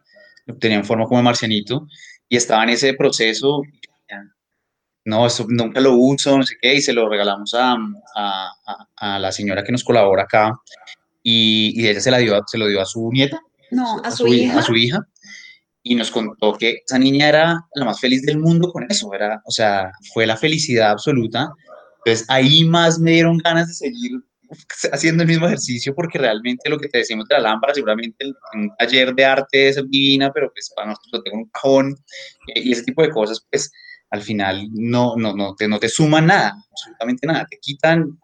Tenía 0.58 0.78
en 0.78 0.84
forma 0.84 1.06
como 1.06 1.22
marcianito 1.22 1.86
y 2.28 2.36
estaba 2.36 2.62
en 2.64 2.70
ese 2.70 2.94
proceso. 2.94 3.62
No, 5.04 5.26
eso 5.26 5.46
nunca 5.48 5.80
lo 5.80 5.94
uso, 5.94 6.36
no 6.36 6.44
sé 6.44 6.56
qué, 6.60 6.74
y 6.74 6.82
se 6.82 6.92
lo 6.92 7.08
regalamos 7.08 7.54
a, 7.54 7.74
a, 8.14 8.52
a, 8.96 9.18
la 9.18 9.32
señora 9.32 9.64
que 9.64 9.72
nos 9.72 9.82
colabora 9.82 10.24
acá 10.24 10.52
y, 11.22 11.72
y, 11.74 11.88
ella 11.88 12.00
se, 12.00 12.10
la 12.10 12.18
dio, 12.18 12.38
se 12.46 12.58
lo 12.58 12.66
dio 12.66 12.82
a 12.82 12.84
su 12.84 13.10
nieta. 13.10 13.40
No, 13.70 14.00
a, 14.04 14.10
su, 14.10 14.26
hija. 14.26 14.58
A 14.58 14.62
su 14.62 14.76
hija 14.76 15.06
y 15.82 15.94
nos 15.94 16.10
contó 16.10 16.54
que 16.54 16.82
esa 16.84 16.98
niña 16.98 17.28
era 17.28 17.66
la 17.74 17.84
más 17.84 18.00
feliz 18.00 18.22
del 18.22 18.38
mundo 18.38 18.70
con 18.70 18.84
eso, 18.88 19.12
era, 19.14 19.42
o 19.46 19.50
sea, 19.50 19.90
fue 20.12 20.26
la 20.26 20.36
felicidad 20.36 20.90
absoluta. 20.90 21.48
Entonces 22.04 22.26
ahí 22.28 22.64
más 22.64 22.98
me 22.98 23.12
dieron 23.12 23.38
ganas 23.38 23.68
de 23.68 23.74
seguir 23.74 24.12
haciendo 24.92 25.22
el 25.22 25.28
mismo 25.28 25.46
ejercicio 25.46 25.94
porque 25.94 26.18
realmente 26.18 26.68
lo 26.68 26.78
que 26.78 26.88
te 26.88 26.98
decimos 26.98 27.26
de 27.28 27.36
la 27.36 27.42
lámpara, 27.42 27.74
seguramente 27.74 28.26
un 28.54 28.70
taller 28.78 29.14
de 29.14 29.24
arte 29.24 29.68
es 29.68 29.76
divina, 29.88 30.30
pero 30.32 30.50
pues 30.52 30.72
para 30.74 30.88
nosotros 30.88 31.12
lo 31.12 31.22
tengo 31.22 31.38
un 31.38 31.50
cajón 31.50 31.96
eh, 32.54 32.60
y 32.60 32.72
ese 32.72 32.84
tipo 32.84 33.02
de 33.02 33.10
cosas, 33.10 33.46
pues 33.50 33.70
al 34.10 34.22
final 34.22 34.68
no, 34.72 35.14
no, 35.16 35.34
no, 35.34 35.54
te, 35.54 35.68
no 35.68 35.78
te 35.78 35.88
suman 35.88 36.26
nada, 36.26 36.54
absolutamente 36.70 37.26
nada, 37.26 37.46
te 37.48 37.58
quitan. 37.58 38.18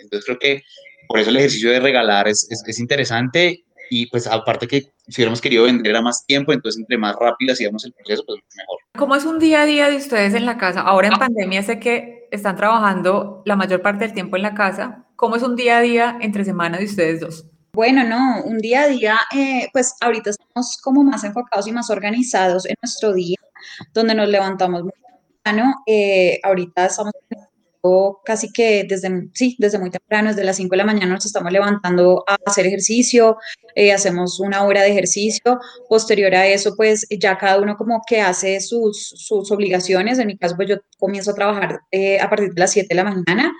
entonces 0.00 0.24
creo 0.24 0.38
que 0.38 0.62
por 1.06 1.18
eso 1.18 1.30
el 1.30 1.36
ejercicio 1.36 1.70
de 1.70 1.80
regalar 1.80 2.28
es, 2.28 2.50
es, 2.50 2.62
es 2.66 2.78
interesante 2.78 3.64
y 3.92 4.06
pues 4.06 4.26
aparte 4.26 4.66
que 4.66 4.94
si 5.06 5.20
hubiéramos 5.20 5.42
querido 5.42 5.64
vender 5.64 5.94
a 5.94 6.00
más 6.00 6.24
tiempo, 6.24 6.54
entonces 6.54 6.80
entre 6.80 6.96
más 6.96 7.14
rápido 7.20 7.52
hacíamos 7.52 7.84
el 7.84 7.92
proceso, 7.92 8.24
pues 8.26 8.40
mejor. 8.56 8.78
¿Cómo 8.96 9.14
es 9.14 9.26
un 9.26 9.38
día 9.38 9.60
a 9.60 9.66
día 9.66 9.90
de 9.90 9.96
ustedes 9.96 10.32
en 10.32 10.46
la 10.46 10.56
casa? 10.56 10.80
Ahora 10.80 11.08
en 11.08 11.18
pandemia 11.18 11.62
sé 11.62 11.78
que 11.78 12.26
están 12.30 12.56
trabajando 12.56 13.42
la 13.44 13.54
mayor 13.54 13.82
parte 13.82 14.06
del 14.06 14.14
tiempo 14.14 14.36
en 14.36 14.42
la 14.42 14.54
casa. 14.54 15.04
¿Cómo 15.14 15.36
es 15.36 15.42
un 15.42 15.56
día 15.56 15.76
a 15.76 15.80
día 15.82 16.16
entre 16.22 16.42
semana 16.42 16.78
de 16.78 16.86
ustedes 16.86 17.20
dos? 17.20 17.44
Bueno, 17.74 18.02
no, 18.04 18.42
un 18.44 18.56
día 18.58 18.84
a 18.84 18.88
día, 18.88 19.20
eh, 19.36 19.68
pues 19.74 19.94
ahorita 20.00 20.30
estamos 20.30 20.78
como 20.82 21.04
más 21.04 21.22
enfocados 21.24 21.66
y 21.66 21.72
más 21.72 21.90
organizados 21.90 22.64
en 22.64 22.76
nuestro 22.80 23.12
día, 23.12 23.36
donde 23.92 24.14
nos 24.14 24.28
levantamos 24.28 24.84
muy 24.84 24.92
temprano. 25.44 25.82
Eh, 25.86 26.40
ahorita 26.42 26.86
estamos 26.86 27.12
casi 28.24 28.52
que 28.52 28.84
desde, 28.88 29.28
sí, 29.34 29.56
desde 29.58 29.78
muy 29.78 29.90
temprano, 29.90 30.28
desde 30.28 30.44
las 30.44 30.56
5 30.56 30.70
de 30.70 30.76
la 30.76 30.84
mañana 30.84 31.14
nos 31.14 31.26
estamos 31.26 31.52
levantando 31.52 32.24
a 32.28 32.36
hacer 32.46 32.66
ejercicio, 32.66 33.36
eh, 33.74 33.92
hacemos 33.92 34.38
una 34.40 34.64
hora 34.64 34.82
de 34.82 34.90
ejercicio, 34.90 35.58
posterior 35.88 36.34
a 36.34 36.46
eso, 36.46 36.74
pues 36.76 37.06
ya 37.10 37.36
cada 37.38 37.60
uno 37.60 37.76
como 37.76 38.00
que 38.06 38.20
hace 38.20 38.60
sus, 38.60 39.08
sus 39.16 39.50
obligaciones, 39.50 40.18
en 40.18 40.28
mi 40.28 40.38
caso, 40.38 40.56
pues 40.56 40.68
yo 40.68 40.76
comienzo 40.98 41.32
a 41.32 41.34
trabajar 41.34 41.80
eh, 41.90 42.20
a 42.20 42.28
partir 42.30 42.52
de 42.52 42.60
las 42.60 42.72
7 42.72 42.86
de 42.88 42.94
la 42.94 43.04
mañana, 43.04 43.52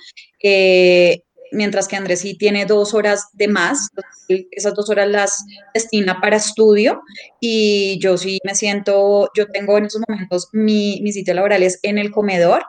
eh, 0.43 1.23
mientras 1.53 1.89
que 1.89 1.97
Andrés 1.97 2.21
sí 2.21 2.35
tiene 2.37 2.67
dos 2.67 2.95
horas 2.95 3.29
de 3.33 3.49
más, 3.49 3.89
esas 4.29 4.75
dos 4.75 4.89
horas 4.91 5.09
las 5.09 5.45
destina 5.75 6.21
para 6.21 6.37
estudio 6.37 7.03
y 7.41 7.99
yo 8.01 8.17
sí 8.17 8.39
me 8.45 8.55
siento, 8.55 9.31
yo 9.37 9.47
tengo 9.49 9.79
en 9.79 9.87
esos 9.87 10.03
momentos 10.09 10.49
mi, 10.53 11.01
mi 11.03 11.13
sitio 11.13 11.35
laboral 11.35 11.63
es 11.63 11.79
en 11.83 11.99
el 11.99 12.11
comedor 12.11 12.65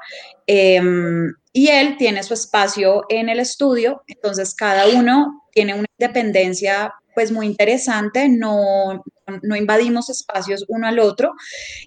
em, 0.47 1.33
y 1.53 1.67
él 1.69 1.97
tiene 1.97 2.23
su 2.23 2.33
espacio 2.33 3.03
en 3.09 3.29
el 3.29 3.39
estudio, 3.39 4.03
entonces 4.07 4.53
cada 4.55 4.87
uno 4.87 5.43
tiene 5.51 5.73
una 5.73 5.85
independencia 5.97 6.93
pues 7.15 7.31
muy 7.31 7.45
interesante, 7.45 8.27
no, 8.27 9.03
no 9.41 9.55
invadimos 9.55 10.09
espacios 10.09 10.65
uno 10.67 10.87
al 10.87 10.99
otro. 10.99 11.33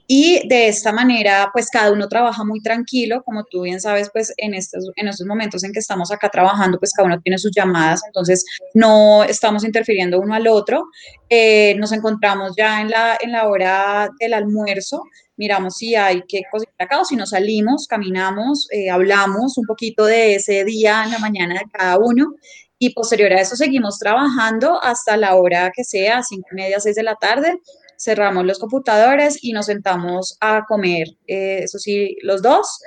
Y 0.06 0.46
de 0.48 0.68
esta 0.68 0.92
manera 0.92 1.50
pues 1.52 1.68
cada 1.70 1.92
uno 1.92 2.08
trabaja 2.08 2.44
muy 2.44 2.60
tranquilo, 2.60 3.22
como 3.24 3.44
tú 3.44 3.62
bien 3.62 3.80
sabes 3.80 4.10
pues 4.12 4.32
en 4.36 4.54
estos, 4.54 4.90
en 4.96 5.08
estos 5.08 5.26
momentos 5.26 5.64
en 5.64 5.72
que 5.72 5.80
estamos 5.80 6.10
acá 6.10 6.28
trabajando 6.28 6.78
pues 6.78 6.92
cada 6.92 7.06
uno 7.06 7.20
tiene 7.20 7.38
sus 7.38 7.52
llamadas, 7.54 8.00
entonces 8.06 8.44
no 8.74 9.24
estamos 9.24 9.64
interfiriendo 9.64 10.20
uno 10.20 10.34
al 10.34 10.46
otro, 10.48 10.86
eh, 11.28 11.74
nos 11.78 11.92
encontramos 11.92 12.54
ya 12.56 12.80
en 12.80 12.90
la, 12.90 13.16
en 13.20 13.32
la 13.32 13.48
hora 13.48 14.10
del 14.18 14.34
almuerzo, 14.34 15.02
miramos 15.36 15.76
si 15.76 15.94
hay 15.94 16.22
que 16.26 16.42
cocinar 16.50 16.74
acá 16.78 17.00
o 17.00 17.04
si 17.04 17.16
nos 17.16 17.30
salimos, 17.30 17.86
caminamos, 17.86 18.68
eh, 18.70 18.90
hablamos 18.90 19.58
un 19.58 19.66
poquito 19.66 20.04
de 20.04 20.36
ese 20.36 20.64
día 20.64 21.04
en 21.04 21.10
la 21.10 21.18
mañana 21.18 21.54
de 21.54 21.70
cada 21.70 21.98
uno 21.98 22.34
y 22.78 22.90
posterior 22.90 23.32
a 23.32 23.40
eso 23.40 23.56
seguimos 23.56 23.98
trabajando 23.98 24.82
hasta 24.82 25.16
la 25.16 25.34
hora 25.36 25.72
que 25.74 25.84
sea, 25.84 26.22
cinco 26.22 26.48
y 26.52 26.56
media, 26.56 26.80
seis 26.80 26.96
de 26.96 27.02
la 27.02 27.14
tarde, 27.14 27.58
cerramos 27.98 28.44
los 28.44 28.58
computadores 28.58 29.38
y 29.42 29.52
nos 29.52 29.66
sentamos 29.66 30.36
a 30.40 30.64
comer, 30.66 31.08
eh, 31.26 31.60
eso 31.62 31.78
sí, 31.78 32.16
los 32.22 32.42
dos, 32.42 32.80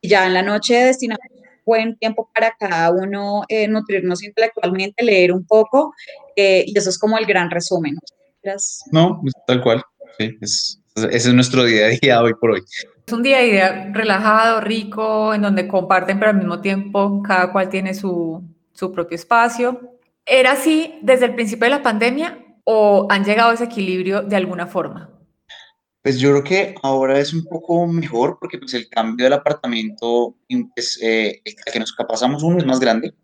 y 0.00 0.08
ya 0.08 0.26
en 0.26 0.34
la 0.34 0.42
noche 0.42 0.74
destinamos 0.74 1.20
buen 1.66 1.98
tiempo 1.98 2.30
para 2.34 2.54
cada 2.58 2.90
uno 2.90 3.42
eh, 3.48 3.68
nutrirnos 3.68 4.22
intelectualmente, 4.22 5.04
leer 5.04 5.32
un 5.32 5.46
poco, 5.46 5.92
eh, 6.34 6.64
y 6.66 6.78
eso 6.78 6.88
es 6.88 6.98
como 6.98 7.18
el 7.18 7.26
gran 7.26 7.50
resumen. 7.50 7.96
No, 8.90 9.20
tal 9.46 9.62
cual, 9.62 9.82
sí, 10.18 10.38
es, 10.40 10.80
ese 10.96 11.28
es 11.28 11.34
nuestro 11.34 11.64
día 11.64 11.86
a 11.86 11.88
día 11.90 12.22
hoy 12.22 12.32
por 12.40 12.52
hoy. 12.52 12.62
Es 13.06 13.12
un 13.12 13.22
día 13.22 13.38
a 13.38 13.42
día 13.42 13.90
relajado, 13.92 14.62
rico, 14.62 15.34
en 15.34 15.42
donde 15.42 15.68
comparten, 15.68 16.18
pero 16.18 16.30
al 16.30 16.38
mismo 16.38 16.62
tiempo 16.62 17.22
cada 17.22 17.52
cual 17.52 17.68
tiene 17.68 17.92
su, 17.92 18.42
su 18.78 18.92
propio 18.92 19.16
espacio. 19.16 19.98
¿Era 20.24 20.52
así 20.52 20.98
desde 21.02 21.26
el 21.26 21.34
principio 21.34 21.64
de 21.64 21.70
la 21.70 21.82
pandemia 21.82 22.38
o 22.64 23.08
han 23.10 23.24
llegado 23.24 23.50
a 23.50 23.54
ese 23.54 23.64
equilibrio 23.64 24.22
de 24.22 24.36
alguna 24.36 24.66
forma? 24.68 25.10
Pues 26.02 26.20
yo 26.20 26.30
creo 26.30 26.44
que 26.44 26.74
ahora 26.82 27.18
es 27.18 27.34
un 27.34 27.44
poco 27.44 27.86
mejor 27.88 28.38
porque 28.40 28.56
pues 28.58 28.72
el 28.74 28.88
cambio 28.88 29.24
del 29.24 29.32
apartamento, 29.32 30.36
pues, 30.74 30.98
eh, 31.02 31.40
el 31.44 31.54
que 31.72 31.80
nos 31.80 31.92
pasamos 32.08 32.42
uno 32.44 32.58
es 32.58 32.66
más 32.66 32.78
grande, 32.78 33.14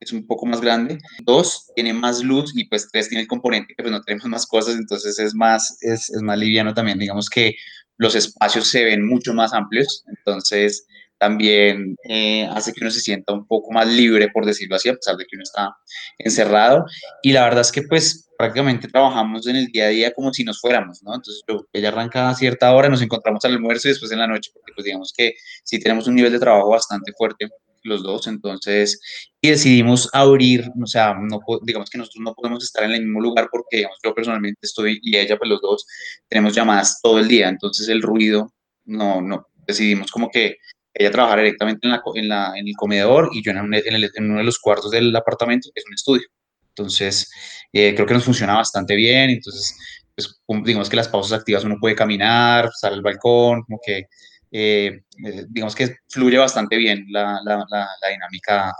es 0.00 0.12
un 0.12 0.26
poco 0.26 0.46
más 0.46 0.60
grande. 0.60 0.98
Dos, 1.22 1.70
tiene 1.76 1.94
más 1.94 2.24
luz 2.24 2.52
y 2.56 2.64
pues 2.64 2.88
tres, 2.90 3.08
tiene 3.08 3.22
el 3.22 3.28
componente 3.28 3.72
que 3.76 3.82
pues 3.84 3.92
no 3.92 4.02
tenemos 4.02 4.26
más 4.26 4.46
cosas, 4.46 4.74
entonces 4.74 5.16
es 5.20 5.32
más, 5.34 5.78
es, 5.80 6.10
es 6.10 6.22
más 6.22 6.36
liviano 6.36 6.74
también. 6.74 6.98
Digamos 6.98 7.30
que 7.30 7.54
los 7.98 8.16
espacios 8.16 8.68
se 8.68 8.82
ven 8.82 9.06
mucho 9.06 9.32
más 9.32 9.52
amplios, 9.52 10.04
entonces 10.08 10.88
también 11.18 11.96
eh, 12.08 12.46
hace 12.52 12.72
que 12.72 12.80
uno 12.82 12.90
se 12.90 13.00
sienta 13.00 13.32
un 13.32 13.46
poco 13.46 13.72
más 13.72 13.86
libre, 13.88 14.28
por 14.32 14.44
decirlo 14.44 14.76
así, 14.76 14.88
a 14.88 14.94
pesar 14.94 15.16
de 15.16 15.24
que 15.24 15.36
uno 15.36 15.42
está 15.42 15.74
encerrado. 16.18 16.84
Y 17.22 17.32
la 17.32 17.44
verdad 17.44 17.62
es 17.62 17.72
que 17.72 17.82
pues 17.82 18.28
prácticamente 18.36 18.88
trabajamos 18.88 19.46
en 19.46 19.56
el 19.56 19.66
día 19.66 19.86
a 19.86 19.88
día 19.88 20.12
como 20.12 20.32
si 20.32 20.44
nos 20.44 20.60
fuéramos, 20.60 21.02
¿no? 21.02 21.14
Entonces 21.14 21.42
ella 21.72 21.88
arranca 21.88 22.30
a 22.30 22.34
cierta 22.34 22.72
hora, 22.74 22.88
nos 22.88 23.02
encontramos 23.02 23.44
al 23.44 23.52
almuerzo 23.52 23.88
y 23.88 23.92
después 23.92 24.12
en 24.12 24.18
la 24.18 24.26
noche, 24.26 24.50
porque 24.52 24.72
pues 24.74 24.84
digamos 24.84 25.12
que 25.16 25.34
sí 25.62 25.78
tenemos 25.78 26.06
un 26.06 26.16
nivel 26.16 26.32
de 26.32 26.38
trabajo 26.40 26.70
bastante 26.70 27.12
fuerte 27.16 27.48
los 27.84 28.02
dos, 28.02 28.26
entonces, 28.26 28.98
y 29.40 29.50
decidimos 29.50 30.08
abrir, 30.12 30.70
o 30.82 30.86
sea, 30.86 31.14
no, 31.14 31.40
digamos 31.62 31.90
que 31.90 31.98
nosotros 31.98 32.22
no 32.24 32.34
podemos 32.34 32.64
estar 32.64 32.82
en 32.84 32.92
el 32.92 33.02
mismo 33.02 33.20
lugar 33.20 33.48
porque, 33.52 33.76
digamos, 33.78 33.98
yo 34.02 34.14
personalmente 34.14 34.60
estoy 34.62 34.98
y 35.02 35.16
ella, 35.16 35.36
pues 35.36 35.50
los 35.50 35.60
dos 35.60 35.86
tenemos 36.28 36.54
llamadas 36.54 37.00
todo 37.02 37.18
el 37.18 37.28
día, 37.28 37.48
entonces 37.48 37.88
el 37.88 38.02
ruido, 38.02 38.52
no, 38.86 39.20
no, 39.20 39.48
decidimos 39.66 40.10
como 40.10 40.30
que 40.30 40.56
ella 40.94 41.10
trabaja 41.10 41.36
directamente 41.36 41.86
en, 41.86 41.90
la, 41.90 42.02
en, 42.14 42.28
la, 42.28 42.52
en, 42.56 42.68
el 42.68 42.74
comedor 42.76 43.30
y 43.32 43.42
yo 43.42 43.50
en, 43.50 43.58
en, 43.58 44.30
uno 44.30 44.38
de 44.38 44.44
los 44.44 44.58
cuartos 44.60 44.92
del 44.92 45.14
apartamento, 45.14 45.68
que 45.74 45.80
es 45.80 45.86
un 45.86 45.94
estudio. 45.94 46.26
Entonces, 46.68 47.30
eh, 47.72 47.94
creo 47.94 48.06
que 48.06 48.14
nos 48.14 48.24
funciona 48.24 48.54
bastante 48.54 48.94
bien. 48.94 49.30
Entonces, 49.30 49.76
pues, 50.14 50.40
digamos 50.64 50.88
que 50.88 50.96
las 50.96 51.08
pausas 51.08 51.40
activas 51.40 51.64
uno 51.64 51.76
puede 51.80 51.96
caminar, 51.96 52.70
salir 52.72 52.98
al 52.98 53.02
balcón, 53.02 53.62
como 53.62 53.80
que, 53.84 54.04
eh, 54.52 55.00
eh, 55.24 55.44
digamos 55.48 55.74
que 55.74 55.96
fluye 56.08 56.38
bastante 56.38 56.76
bien 56.76 57.04
la, 57.10 57.40
la, 57.44 57.64
la 57.68 58.08
dinámica 58.08 58.72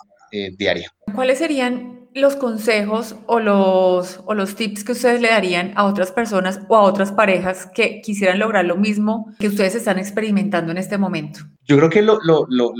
diaria. 0.56 0.90
¿Cuáles 1.14 1.38
serían 1.38 1.93
los 2.14 2.36
consejos 2.36 3.16
o 3.26 3.40
los, 3.40 4.20
o 4.24 4.34
los 4.34 4.54
tips 4.54 4.84
que 4.84 4.92
ustedes 4.92 5.20
le 5.20 5.28
darían 5.28 5.72
a 5.76 5.84
otras 5.84 6.12
personas 6.12 6.60
o 6.68 6.76
a 6.76 6.82
otras 6.82 7.12
parejas 7.12 7.68
que 7.74 8.00
quisieran 8.00 8.38
lograr 8.38 8.64
lo 8.64 8.76
mismo 8.76 9.34
que 9.38 9.48
ustedes 9.48 9.74
están 9.74 9.98
experimentando 9.98 10.72
en 10.72 10.78
este 10.78 10.96
momento? 10.96 11.40
Yo 11.64 11.76
creo 11.76 11.90
que 11.90 12.02
lo, 12.02 12.18
lo, 12.22 12.46
lo, 12.48 12.72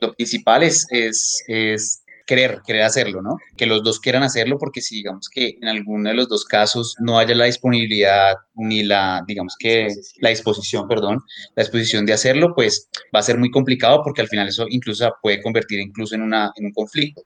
lo 0.00 0.14
principal 0.14 0.62
es, 0.62 0.86
es, 0.90 1.42
es 1.46 2.02
querer, 2.30 2.60
querer 2.64 2.82
hacerlo, 2.82 3.22
¿no? 3.22 3.38
Que 3.56 3.66
los 3.66 3.82
dos 3.82 3.98
quieran 3.98 4.22
hacerlo 4.22 4.56
porque 4.58 4.80
si 4.80 4.96
digamos 4.96 5.28
que 5.28 5.56
en 5.60 5.66
alguno 5.68 6.10
de 6.10 6.14
los 6.14 6.28
dos 6.28 6.44
casos 6.44 6.94
no 7.00 7.18
haya 7.18 7.34
la 7.34 7.46
disponibilidad 7.46 8.36
ni 8.54 8.84
la, 8.84 9.24
digamos 9.26 9.56
que 9.58 9.88
la 10.20 10.30
disposición, 10.30 10.86
perdón, 10.86 11.20
la 11.56 11.62
disposición 11.64 12.06
de 12.06 12.12
hacerlo, 12.12 12.54
pues 12.54 12.88
va 13.14 13.18
a 13.18 13.24
ser 13.24 13.36
muy 13.36 13.50
complicado 13.50 14.02
porque 14.04 14.20
al 14.20 14.28
final 14.28 14.46
eso 14.46 14.66
incluso 14.68 15.12
puede 15.20 15.42
convertir 15.42 15.80
incluso 15.80 16.14
en, 16.14 16.22
una, 16.22 16.52
en 16.54 16.66
un 16.66 16.72
conflicto. 16.72 17.22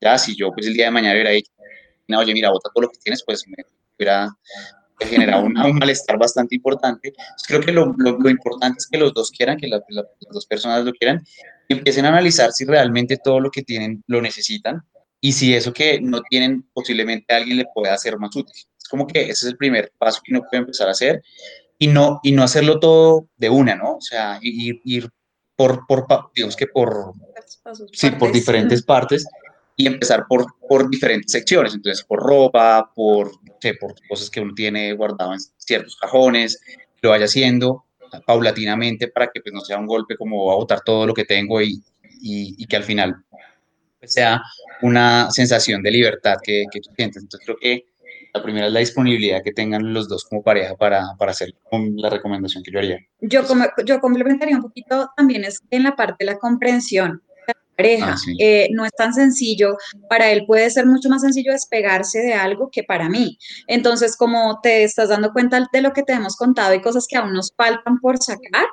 Ya, 0.00 0.18
si 0.18 0.36
yo 0.36 0.50
pues 0.52 0.66
el 0.66 0.74
día 0.74 0.86
de 0.86 0.90
mañana 0.90 1.14
hubiera 1.14 1.30
dicho, 1.30 1.52
oye, 2.16 2.32
mira, 2.32 2.50
vota 2.50 2.70
todo 2.74 2.82
lo 2.82 2.90
que 2.90 2.98
tienes, 2.98 3.22
pues 3.24 3.46
me 3.46 3.56
hubiera 3.98 4.28
generado 4.98 5.44
un, 5.44 5.54
malestar 5.54 6.18
bastante 6.18 6.54
importante. 6.54 7.12
creo 7.46 7.60
que 7.60 7.72
lo, 7.72 7.94
lo, 7.96 8.30
importante 8.30 8.78
es 8.78 8.86
que 8.86 8.98
los 8.98 9.14
dos 9.14 9.30
quieran, 9.30 9.56
que 9.56 9.68
las 9.68 9.82
dos 10.30 10.46
personas 10.46 10.84
lo 10.84 10.92
quieran, 10.92 11.24
y 11.68 11.74
empiecen 11.74 12.04
a 12.04 12.08
analizar 12.08 12.52
si 12.52 12.64
realmente 12.64 13.16
todo 13.16 13.40
lo 13.40 13.50
que 13.50 13.62
tienen 13.62 14.02
lo 14.06 14.20
necesitan 14.20 14.82
y 15.20 15.32
si 15.32 15.54
eso 15.54 15.72
que 15.72 16.00
no 16.00 16.22
tienen 16.22 16.68
posiblemente 16.72 17.32
a 17.32 17.38
alguien 17.38 17.58
le 17.58 17.66
pueda 17.72 17.94
hacer 17.94 18.18
más 18.18 18.34
útil. 18.34 18.54
Es 18.76 18.88
como 18.88 19.06
que 19.06 19.22
ese 19.22 19.32
es 19.32 19.44
el 19.44 19.56
primer 19.56 19.92
paso 19.98 20.20
que 20.24 20.32
uno 20.32 20.42
puede 20.48 20.62
empezar 20.62 20.88
a 20.88 20.92
hacer 20.92 21.22
y 21.78 21.86
no, 21.86 22.20
y 22.22 22.32
no 22.32 22.42
hacerlo 22.42 22.80
todo 22.80 23.28
de 23.36 23.48
una, 23.50 23.74
¿no? 23.76 23.96
O 23.96 24.00
sea, 24.00 24.38
ir, 24.42 24.80
ir 24.84 25.08
por, 25.56 25.86
por, 25.86 26.06
digamos 26.34 26.56
que 26.56 26.66
por, 26.66 27.12
sí, 27.92 28.10
por 28.12 28.32
diferentes 28.32 28.82
partes 28.82 29.26
y 29.80 29.86
empezar 29.86 30.26
por, 30.28 30.46
por 30.68 30.90
diferentes 30.90 31.32
secciones, 31.32 31.74
entonces 31.74 32.04
por 32.04 32.20
ropa, 32.20 32.92
por, 32.94 33.30
por 33.80 33.94
cosas 34.08 34.28
que 34.28 34.40
uno 34.40 34.52
tiene 34.54 34.92
guardado 34.92 35.32
en 35.32 35.40
ciertos 35.56 35.96
cajones, 35.96 36.60
lo 37.00 37.10
vaya 37.10 37.24
haciendo 37.24 37.86
paulatinamente 38.26 39.08
para 39.08 39.28
que 39.28 39.40
pues, 39.40 39.54
no 39.54 39.62
sea 39.62 39.78
un 39.78 39.86
golpe 39.86 40.18
como 40.18 40.52
a 40.52 40.56
botar 40.56 40.82
todo 40.82 41.06
lo 41.06 41.14
que 41.14 41.24
tengo 41.24 41.62
y, 41.62 41.82
y, 42.20 42.66
que 42.66 42.76
al 42.76 42.82
final 42.82 43.24
pues, 43.98 44.12
sea 44.12 44.42
una 44.82 45.30
sensación 45.30 45.82
de 45.82 45.92
libertad 45.92 46.36
que, 46.42 46.64
que 46.70 46.80
tú 46.80 46.90
sientes. 46.94 47.22
Entonces 47.22 47.46
creo 47.46 47.56
que 47.58 47.86
la 48.34 48.42
primera 48.42 48.66
es 48.66 48.72
la 48.74 48.80
disponibilidad 48.80 49.42
que 49.42 49.52
tengan 49.52 49.94
los 49.94 50.10
dos 50.10 50.26
como 50.26 50.42
pareja 50.42 50.76
para, 50.76 51.14
para 51.18 51.30
hacer 51.30 51.54
la 51.96 52.10
recomendación 52.10 52.62
que 52.62 52.70
yo 52.70 52.80
haría. 52.80 52.98
Yo, 53.22 53.46
como, 53.46 53.64
yo 53.86 53.98
complementaría 53.98 54.56
un 54.56 54.62
poquito 54.62 55.08
también 55.16 55.44
es 55.44 55.60
en 55.70 55.84
la 55.84 55.96
parte 55.96 56.26
de 56.26 56.32
la 56.32 56.38
comprensión 56.38 57.22
pareja. 57.80 58.14
Ah, 58.14 58.32
eh, 58.38 58.68
no 58.72 58.84
es 58.84 58.92
tan 58.92 59.14
sencillo, 59.14 59.76
para 60.08 60.30
él 60.30 60.44
puede 60.46 60.70
ser 60.70 60.86
mucho 60.86 61.08
más 61.08 61.22
sencillo 61.22 61.52
despegarse 61.52 62.20
de 62.20 62.34
algo 62.34 62.70
que 62.70 62.82
para 62.82 63.08
mí. 63.08 63.38
Entonces, 63.66 64.16
como 64.16 64.60
te 64.62 64.84
estás 64.84 65.08
dando 65.08 65.32
cuenta 65.32 65.66
de 65.72 65.80
lo 65.80 65.92
que 65.92 66.02
te 66.02 66.12
hemos 66.12 66.36
contado 66.36 66.74
y 66.74 66.82
cosas 66.82 67.06
que 67.08 67.16
aún 67.16 67.32
nos 67.32 67.52
faltan 67.56 67.98
por 68.00 68.22
sacar, 68.22 68.66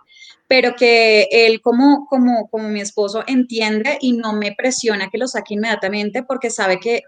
pero 0.47 0.75
que 0.75 1.27
él 1.31 1.61
como, 1.61 2.05
como, 2.09 2.49
como 2.49 2.69
mi 2.69 2.81
esposo 2.81 3.23
entiende 3.27 3.97
y 4.01 4.13
no 4.13 4.33
me 4.33 4.53
presiona 4.57 5.09
que 5.09 5.17
lo 5.17 5.27
saque 5.27 5.55
inmediatamente 5.55 6.23
porque 6.23 6.49
sabe 6.49 6.79
que 6.79 7.03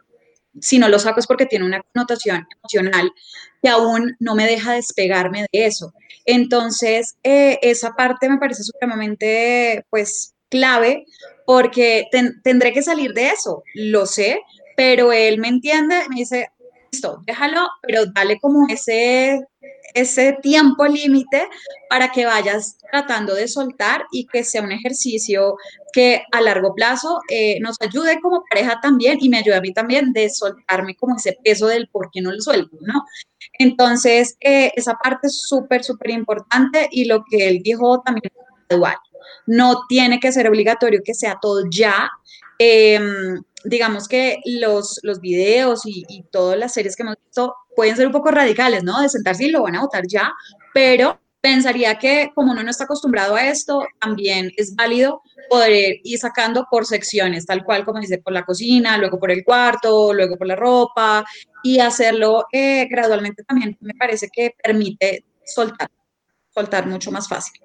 si 0.59 0.79
no 0.79 0.89
lo 0.89 0.99
saco 0.99 1.19
es 1.19 1.27
porque 1.27 1.45
tiene 1.45 1.65
una 1.65 1.81
connotación 1.81 2.47
emocional 2.57 3.11
que 3.61 3.69
aún 3.69 4.15
no 4.19 4.35
me 4.35 4.45
deja 4.45 4.73
despegarme 4.73 5.45
de 5.51 5.65
eso. 5.65 5.93
Entonces, 6.25 7.17
eh, 7.23 7.59
esa 7.61 7.91
parte 7.91 8.29
me 8.29 8.37
parece 8.37 8.63
supremamente, 8.63 9.85
pues, 9.89 10.33
clave 10.49 11.05
porque 11.45 12.07
tendré 12.43 12.73
que 12.73 12.83
salir 12.83 13.13
de 13.13 13.29
eso, 13.29 13.63
lo 13.73 14.05
sé, 14.05 14.41
pero 14.75 15.11
él 15.11 15.39
me 15.39 15.47
entiende, 15.47 15.95
me 16.09 16.17
dice, 16.17 16.51
listo, 16.91 17.21
déjalo, 17.25 17.67
pero 17.81 18.05
dale 18.05 18.39
como 18.39 18.67
ese, 18.69 19.41
ese 19.93 20.37
tiempo 20.41 20.85
límite 20.85 21.47
para 21.89 22.11
que 22.11 22.25
vayas 22.25 22.77
tratando 22.91 23.33
de 23.33 23.47
soltar 23.47 24.05
y 24.11 24.25
que 24.27 24.43
sea 24.43 24.61
un 24.61 24.71
ejercicio 24.71 25.55
que 25.91 26.23
a 26.31 26.41
largo 26.41 26.73
plazo 26.75 27.19
eh, 27.29 27.59
nos 27.61 27.77
ayude 27.81 28.19
como 28.21 28.43
pareja 28.49 28.79
también 28.81 29.17
y 29.19 29.29
me 29.29 29.39
ayude 29.39 29.55
a 29.55 29.61
mí 29.61 29.73
también 29.73 30.13
de 30.13 30.29
soltarme 30.29 30.95
como 30.95 31.15
ese 31.15 31.37
peso 31.43 31.67
del 31.67 31.87
por 31.87 32.09
qué 32.11 32.21
no 32.21 32.31
lo 32.31 32.39
suelto, 32.39 32.77
¿no? 32.81 33.03
Entonces, 33.57 34.37
eh, 34.39 34.71
esa 34.75 34.93
parte 34.95 35.27
es 35.27 35.41
súper, 35.41 35.83
súper 35.83 36.11
importante 36.11 36.87
y 36.91 37.05
lo 37.05 37.23
que 37.29 37.47
él 37.47 37.61
dijo 37.63 38.01
también 38.01 38.23
es 38.25 38.31
gradual. 38.69 38.97
No 39.45 39.83
tiene 39.87 40.19
que 40.19 40.31
ser 40.31 40.47
obligatorio 40.47 41.01
que 41.03 41.13
sea 41.13 41.37
todo 41.41 41.63
ya. 41.69 42.09
Em, 42.57 43.41
digamos 43.63 44.07
que 44.07 44.37
los, 44.45 44.99
los 45.03 45.19
videos 45.19 45.81
y, 45.85 46.23
todas 46.31 46.57
las 46.57 46.73
series 46.73 46.95
que 46.95 47.03
hemos 47.03 47.15
visto 47.23 47.55
pueden 47.75 47.95
ser 47.95 48.07
un 48.07 48.13
poco 48.13 48.31
radicales, 48.31 48.83
¿no? 48.83 49.01
De 49.01 49.09
sentarse 49.09 49.45
y 49.45 49.51
lo 49.51 49.63
van 49.63 49.75
a 49.75 49.81
votar 49.81 50.03
ya, 50.07 50.33
pero 50.73 51.19
pensaría 51.41 51.97
que 51.97 52.31
como 52.35 52.51
uno 52.51 52.63
no 52.63 52.69
está 52.69 52.83
acostumbrado 52.83 53.35
a 53.35 53.47
esto, 53.47 53.85
también 53.99 54.51
es 54.57 54.75
válido 54.75 55.21
poder 55.49 55.97
ir 56.03 56.19
sacando 56.19 56.67
por 56.69 56.85
secciones, 56.85 57.45
tal 57.45 57.63
cual 57.63 57.85
como 57.85 57.99
dice, 57.99 58.17
por 58.17 58.33
la 58.33 58.43
cocina, 58.43 58.97
luego 58.97 59.19
por 59.19 59.31
el 59.31 59.43
cuarto, 59.43 60.13
luego 60.13 60.37
por 60.37 60.47
la 60.47 60.55
ropa, 60.55 61.25
y 61.63 61.79
hacerlo 61.79 62.45
eh, 62.51 62.87
gradualmente 62.89 63.43
también 63.43 63.77
me 63.79 63.93
parece 63.93 64.27
que 64.31 64.53
permite 64.61 65.25
soltar, 65.45 65.89
soltar 66.53 66.87
mucho 66.87 67.11
más 67.11 67.27
fácil. 67.27 67.61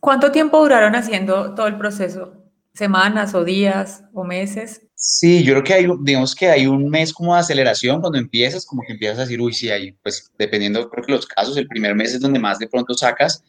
¿Cuánto 0.00 0.32
tiempo 0.32 0.60
duraron 0.60 0.94
haciendo 0.94 1.54
todo 1.54 1.66
el 1.66 1.76
proceso? 1.76 2.32
¿Semanas 2.72 3.34
o 3.34 3.44
días 3.44 4.04
o 4.14 4.24
meses? 4.24 4.86
Sí, 4.94 5.42
yo 5.44 5.52
creo 5.54 5.64
que 5.64 5.74
hay, 5.74 5.86
digamos 6.02 6.34
que 6.34 6.48
hay 6.48 6.66
un 6.66 6.88
mes 6.88 7.12
como 7.12 7.34
de 7.34 7.40
aceleración 7.40 8.00
cuando 8.00 8.18
empiezas, 8.18 8.64
como 8.64 8.82
que 8.82 8.92
empiezas 8.92 9.18
a 9.18 9.22
decir, 9.22 9.40
uy, 9.40 9.52
sí, 9.52 9.70
hay, 9.70 9.92
pues 10.02 10.30
dependiendo, 10.38 10.88
creo 10.88 11.04
que 11.04 11.12
los 11.12 11.26
casos, 11.26 11.56
el 11.56 11.68
primer 11.68 11.94
mes 11.94 12.14
es 12.14 12.20
donde 12.20 12.38
más 12.38 12.58
de 12.58 12.68
pronto 12.68 12.94
sacas. 12.94 13.44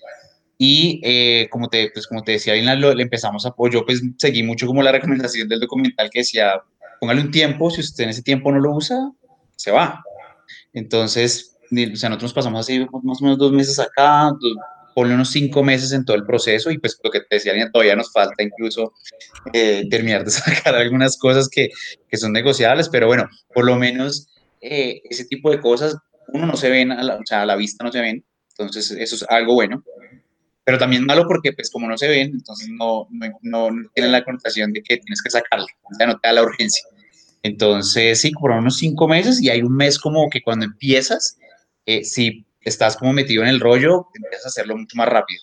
Y 0.58 1.02
eh, 1.04 1.48
como, 1.50 1.70
te, 1.70 1.90
pues, 1.94 2.06
como 2.06 2.24
te 2.24 2.34
decía, 2.34 2.54
le 2.54 3.04
empezamos 3.04 3.46
a, 3.46 3.54
yo 3.72 3.86
pues 3.86 4.02
seguí 4.18 4.44
mucho 4.44 4.68
como 4.68 4.84
la 4.84 4.92
recomendación 4.92 5.48
del 5.48 5.60
documental 5.60 6.10
que 6.10 6.20
decía, 6.20 6.62
póngale 7.00 7.22
un 7.22 7.32
tiempo, 7.32 7.72
si 7.72 7.82
usted 7.82 8.04
en 8.04 8.12
ese 8.12 8.22
tiempo 8.22 8.52
no 8.52 8.60
lo 8.60 8.76
usa, 8.76 9.12
se 9.56 9.72
va. 9.72 10.04
Entonces, 10.74 11.58
o 11.72 11.96
sea, 11.96 12.10
nosotros 12.10 12.34
pasamos 12.34 12.60
así 12.60 12.80
más 13.04 13.22
o 13.22 13.24
menos 13.24 13.38
dos 13.38 13.52
meses 13.52 13.80
acá, 13.80 14.32
ponle 14.94 15.14
unos 15.14 15.32
cinco 15.32 15.64
meses 15.64 15.92
en 15.92 16.06
todo 16.06 16.16
el 16.16 16.26
proceso 16.26 16.72
y 16.72 16.78
pues 16.78 17.00
lo 17.04 17.12
que 17.12 17.22
te 17.22 17.36
decía, 17.36 17.54
todavía 17.72 17.96
nos 17.96 18.12
falta 18.12 18.44
incluso 18.44 18.94
eh, 19.54 19.88
terminar 19.90 20.24
de 20.24 20.32
sacar 20.32 20.76
algunas 20.76 21.18
cosas 21.18 21.50
que, 21.50 21.70
que, 22.08 22.18
son 22.18 22.34
negociables, 22.34 22.90
pero 22.90 23.08
bueno, 23.08 23.28
por 23.54 23.66
lo 23.66 23.76
menos 23.76 24.28
eh, 24.62 25.02
ese 25.10 25.26
tipo 25.26 25.52
de 25.52 25.60
cosas, 25.60 25.98
uno 26.30 26.46
no 26.46 26.56
se 26.56 26.70
ven, 26.70 26.92
a 26.92 27.04
la, 27.04 27.16
o 27.16 27.26
sea, 27.26 27.42
a 27.42 27.46
la 27.46 27.56
vista 27.56 27.84
no 27.84 27.92
se 27.92 28.02
ven, 28.02 28.24
entonces 28.58 28.92
eso 28.92 29.16
es 29.16 29.26
algo 29.30 29.54
bueno, 29.54 29.84
pero 30.64 30.78
también 30.78 31.06
malo 31.06 31.26
porque 31.28 31.54
pues 31.54 31.70
como 31.70 31.88
no 31.88 31.98
se 31.98 32.08
ven, 32.08 32.32
entonces 32.34 32.70
no, 32.70 33.08
no, 33.10 33.30
no 33.42 33.70
tienen 33.94 34.12
la 34.12 34.24
connotación 34.24 34.74
de 34.74 34.84
que 34.84 34.98
tienes 34.98 35.22
que 35.22 35.30
sacarlo, 35.30 35.66
o 35.84 35.96
sea, 35.96 36.08
no 36.08 36.20
te 36.20 36.28
da 36.28 36.34
la 36.34 36.44
urgencia. 36.44 36.84
Entonces, 37.44 38.22
sí, 38.22 38.32
por 38.32 38.52
unos 38.52 38.78
cinco 38.78 39.08
meses 39.08 39.42
y 39.42 39.50
hay 39.50 39.62
un 39.64 39.76
mes 39.76 39.98
como 39.98 40.30
que 40.30 40.42
cuando 40.42 40.66
empiezas, 40.66 41.38
eh, 41.86 42.04
si 42.04 42.46
estás 42.62 42.98
como 42.98 43.14
metido 43.14 43.44
en 43.44 43.50
el 43.50 43.60
rollo, 43.60 44.08
empiezas 44.14 44.46
a 44.46 44.50
hacerlo 44.50 44.78
mucho 44.78 44.96
más 44.96 45.10
rápido. 45.10 45.42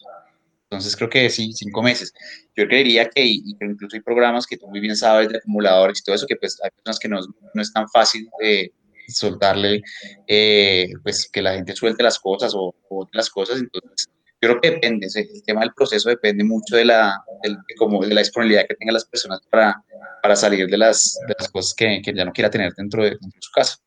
Entonces 0.70 0.94
creo 0.96 1.08
que 1.08 1.30
sí, 1.30 1.52
cinco 1.54 1.82
meses. 1.82 2.12
Yo 2.54 2.66
creería 2.66 3.08
que, 3.08 3.24
y, 3.24 3.42
incluso 3.60 3.96
hay 3.96 4.02
programas 4.02 4.46
que 4.46 4.58
tú 4.58 4.68
muy 4.68 4.80
bien 4.80 4.96
sabes 4.96 5.28
de 5.28 5.38
acumuladores 5.38 6.00
y 6.00 6.04
todo 6.04 6.16
eso, 6.16 6.26
que 6.26 6.36
pues 6.36 6.58
hay 6.62 6.70
personas 6.70 6.98
que 6.98 7.08
no, 7.08 7.20
no 7.54 7.62
es 7.62 7.72
tan 7.72 7.88
fácil 7.88 8.28
de 8.40 8.72
soltarle, 9.08 9.82
eh, 10.26 10.90
pues 11.02 11.28
que 11.32 11.40
la 11.40 11.54
gente 11.54 11.74
suelte 11.74 12.02
las 12.02 12.18
cosas 12.18 12.52
o, 12.54 12.74
o 12.90 13.08
las 13.12 13.30
cosas. 13.30 13.58
Entonces 13.58 14.08
yo 14.40 14.50
creo 14.50 14.60
que 14.60 14.70
depende, 14.70 15.08
el 15.14 15.42
tema 15.42 15.62
del 15.62 15.74
proceso 15.74 16.08
depende 16.10 16.44
mucho 16.44 16.76
de 16.76 16.84
la, 16.84 17.24
como 17.76 18.04
de 18.04 18.14
la 18.14 18.20
disponibilidad 18.20 18.66
que 18.68 18.74
tengan 18.76 18.94
las 18.94 19.04
personas 19.04 19.40
para, 19.50 19.82
para 20.22 20.36
salir 20.36 20.68
de 20.68 20.78
las, 20.78 21.18
de 21.26 21.34
las 21.36 21.48
cosas 21.48 21.74
que, 21.74 22.00
que, 22.04 22.14
ya 22.14 22.24
no 22.24 22.32
quiera 22.32 22.48
tener 22.48 22.72
dentro 22.74 23.02
de, 23.02 23.10
dentro 23.10 23.30
de 23.34 23.40
su 23.40 23.50
casa. 23.50 23.78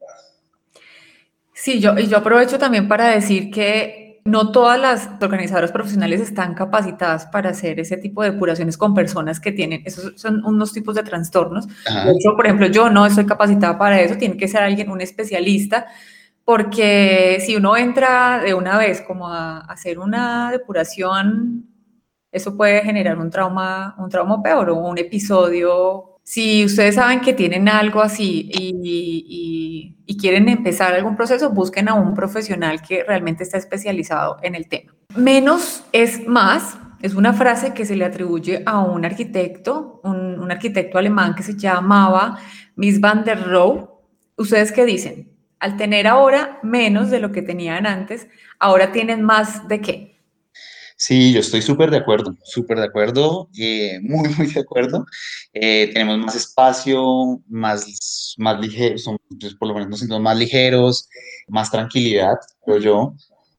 Sí, 1.62 1.80
yo, 1.80 1.96
y 1.96 2.08
yo 2.08 2.18
aprovecho 2.18 2.58
también 2.58 2.88
para 2.88 3.10
decir 3.10 3.52
que 3.52 4.20
no 4.26 4.52
todas 4.52 4.80
las 4.80 5.08
organizadoras 5.22 5.72
profesionales 5.72 6.20
están 6.20 6.56
capacitadas 6.56 7.28
para 7.28 7.52
hacer 7.52 7.80
ese 7.80 7.98
tipo 7.98 8.24
de 8.24 8.32
depuraciones 8.32 8.78
con 8.78 8.96
personas 8.96 9.40
que 9.40 9.52
tienen, 9.52 9.84
esos 9.86 10.20
son 10.20 10.44
unos 10.44 10.74
tipos 10.74 10.96
de 10.96 11.04
trastornos. 11.04 11.68
De 11.68 12.14
hecho, 12.14 12.36
por 12.36 12.48
ejemplo, 12.48 12.66
yo 12.66 12.90
no 12.90 13.06
estoy 13.06 13.28
capacitada 13.28 13.78
para 13.78 14.02
eso, 14.02 14.18
tiene 14.18 14.38
que 14.38 14.48
ser 14.48 14.64
alguien, 14.64 14.90
un 14.90 15.02
especialista, 15.02 15.86
porque 16.46 17.38
si 17.46 17.56
uno 17.56 17.78
entra 17.78 18.40
de 18.40 18.56
una 18.56 18.80
vez 18.80 19.02
como 19.02 19.28
a 19.28 19.60
hacer 19.60 20.00
una 20.00 20.50
depuración, 20.50 21.68
eso 22.32 22.58
puede 22.58 22.82
generar 22.82 23.20
un 23.20 23.30
trauma, 23.30 23.94
un 24.00 24.10
trauma 24.10 24.42
peor 24.42 24.72
o 24.72 24.78
un 24.78 24.98
episodio 24.98 26.11
si 26.24 26.66
ustedes 26.66 26.96
saben 26.96 27.22
que 27.22 27.34
tienen 27.34 27.68
algo 27.68 28.02
así 28.02 28.50
y, 28.54 29.98
quieren 30.20 30.50
empezar 30.50 30.94
algún 30.94 31.16
proceso, 31.16 31.50
busquen 31.50 31.90
a 31.90 31.96
un 31.96 32.14
profesional 32.14 32.80
que 32.84 33.04
realmente 33.04 33.42
está 33.44 33.58
especializado 33.58 34.38
en 34.44 34.54
el 34.54 34.68
tema. 34.68 34.94
Menos 35.16 35.84
es 35.94 36.28
más 36.28 36.78
es 37.02 37.16
una 37.16 37.34
frase 37.34 37.74
que 37.74 37.86
se 37.86 37.96
le 37.96 38.06
atribuye 38.06 38.62
a 38.66 38.80
un 38.80 39.04
arquitecto, 39.04 40.02
un, 40.04 40.52
arquitecto 40.52 41.00
alemán 41.00 41.34
que 41.34 41.42
se 41.42 41.58
llamaba 41.58 42.38
Miss 42.76 43.00
van 43.00 43.24
der 43.24 43.44
Rohe. 43.48 43.88
¿Ustedes 44.38 44.72
qué 44.72 44.86
dicen? 44.86 45.32
Al 45.60 45.78
tener 45.78 46.08
ahora 46.08 46.60
menos 46.62 47.10
de 47.10 47.20
lo 47.20 47.32
que 47.32 47.42
tenían 47.42 47.88
antes, 47.88 48.28
ahora 48.60 48.92
tienen 48.92 49.24
más 49.24 49.68
de 49.68 49.82
qué? 49.82 50.12
Sí, 50.96 51.34
yo 51.34 51.40
estoy 51.40 51.64
súper 51.64 51.90
de 51.90 51.98
acuerdo, 51.98 52.38
súper 52.44 52.78
de 52.78 52.86
acuerdo, 52.86 53.50
eh, 53.58 54.00
muy, 54.04 54.30
muy 54.38 54.46
de 54.46 54.60
acuerdo. 54.60 55.06
Eh, 55.54 55.92
tenemos 55.94 56.18
más 56.18 56.36
espacio, 56.36 57.42
más, 57.48 58.36
más 58.38 58.60
ligeros, 58.60 59.06
pues, 59.40 59.56
por 59.56 59.68
lo 59.68 59.74
menos 59.74 59.90
nos 59.90 60.00
sentimos 60.00 60.22
más 60.22 60.38
ligeros, 60.38 61.10
más 61.48 61.70
tranquilidad, 61.70 62.36
creo 62.66 62.80
yo, 62.80 63.14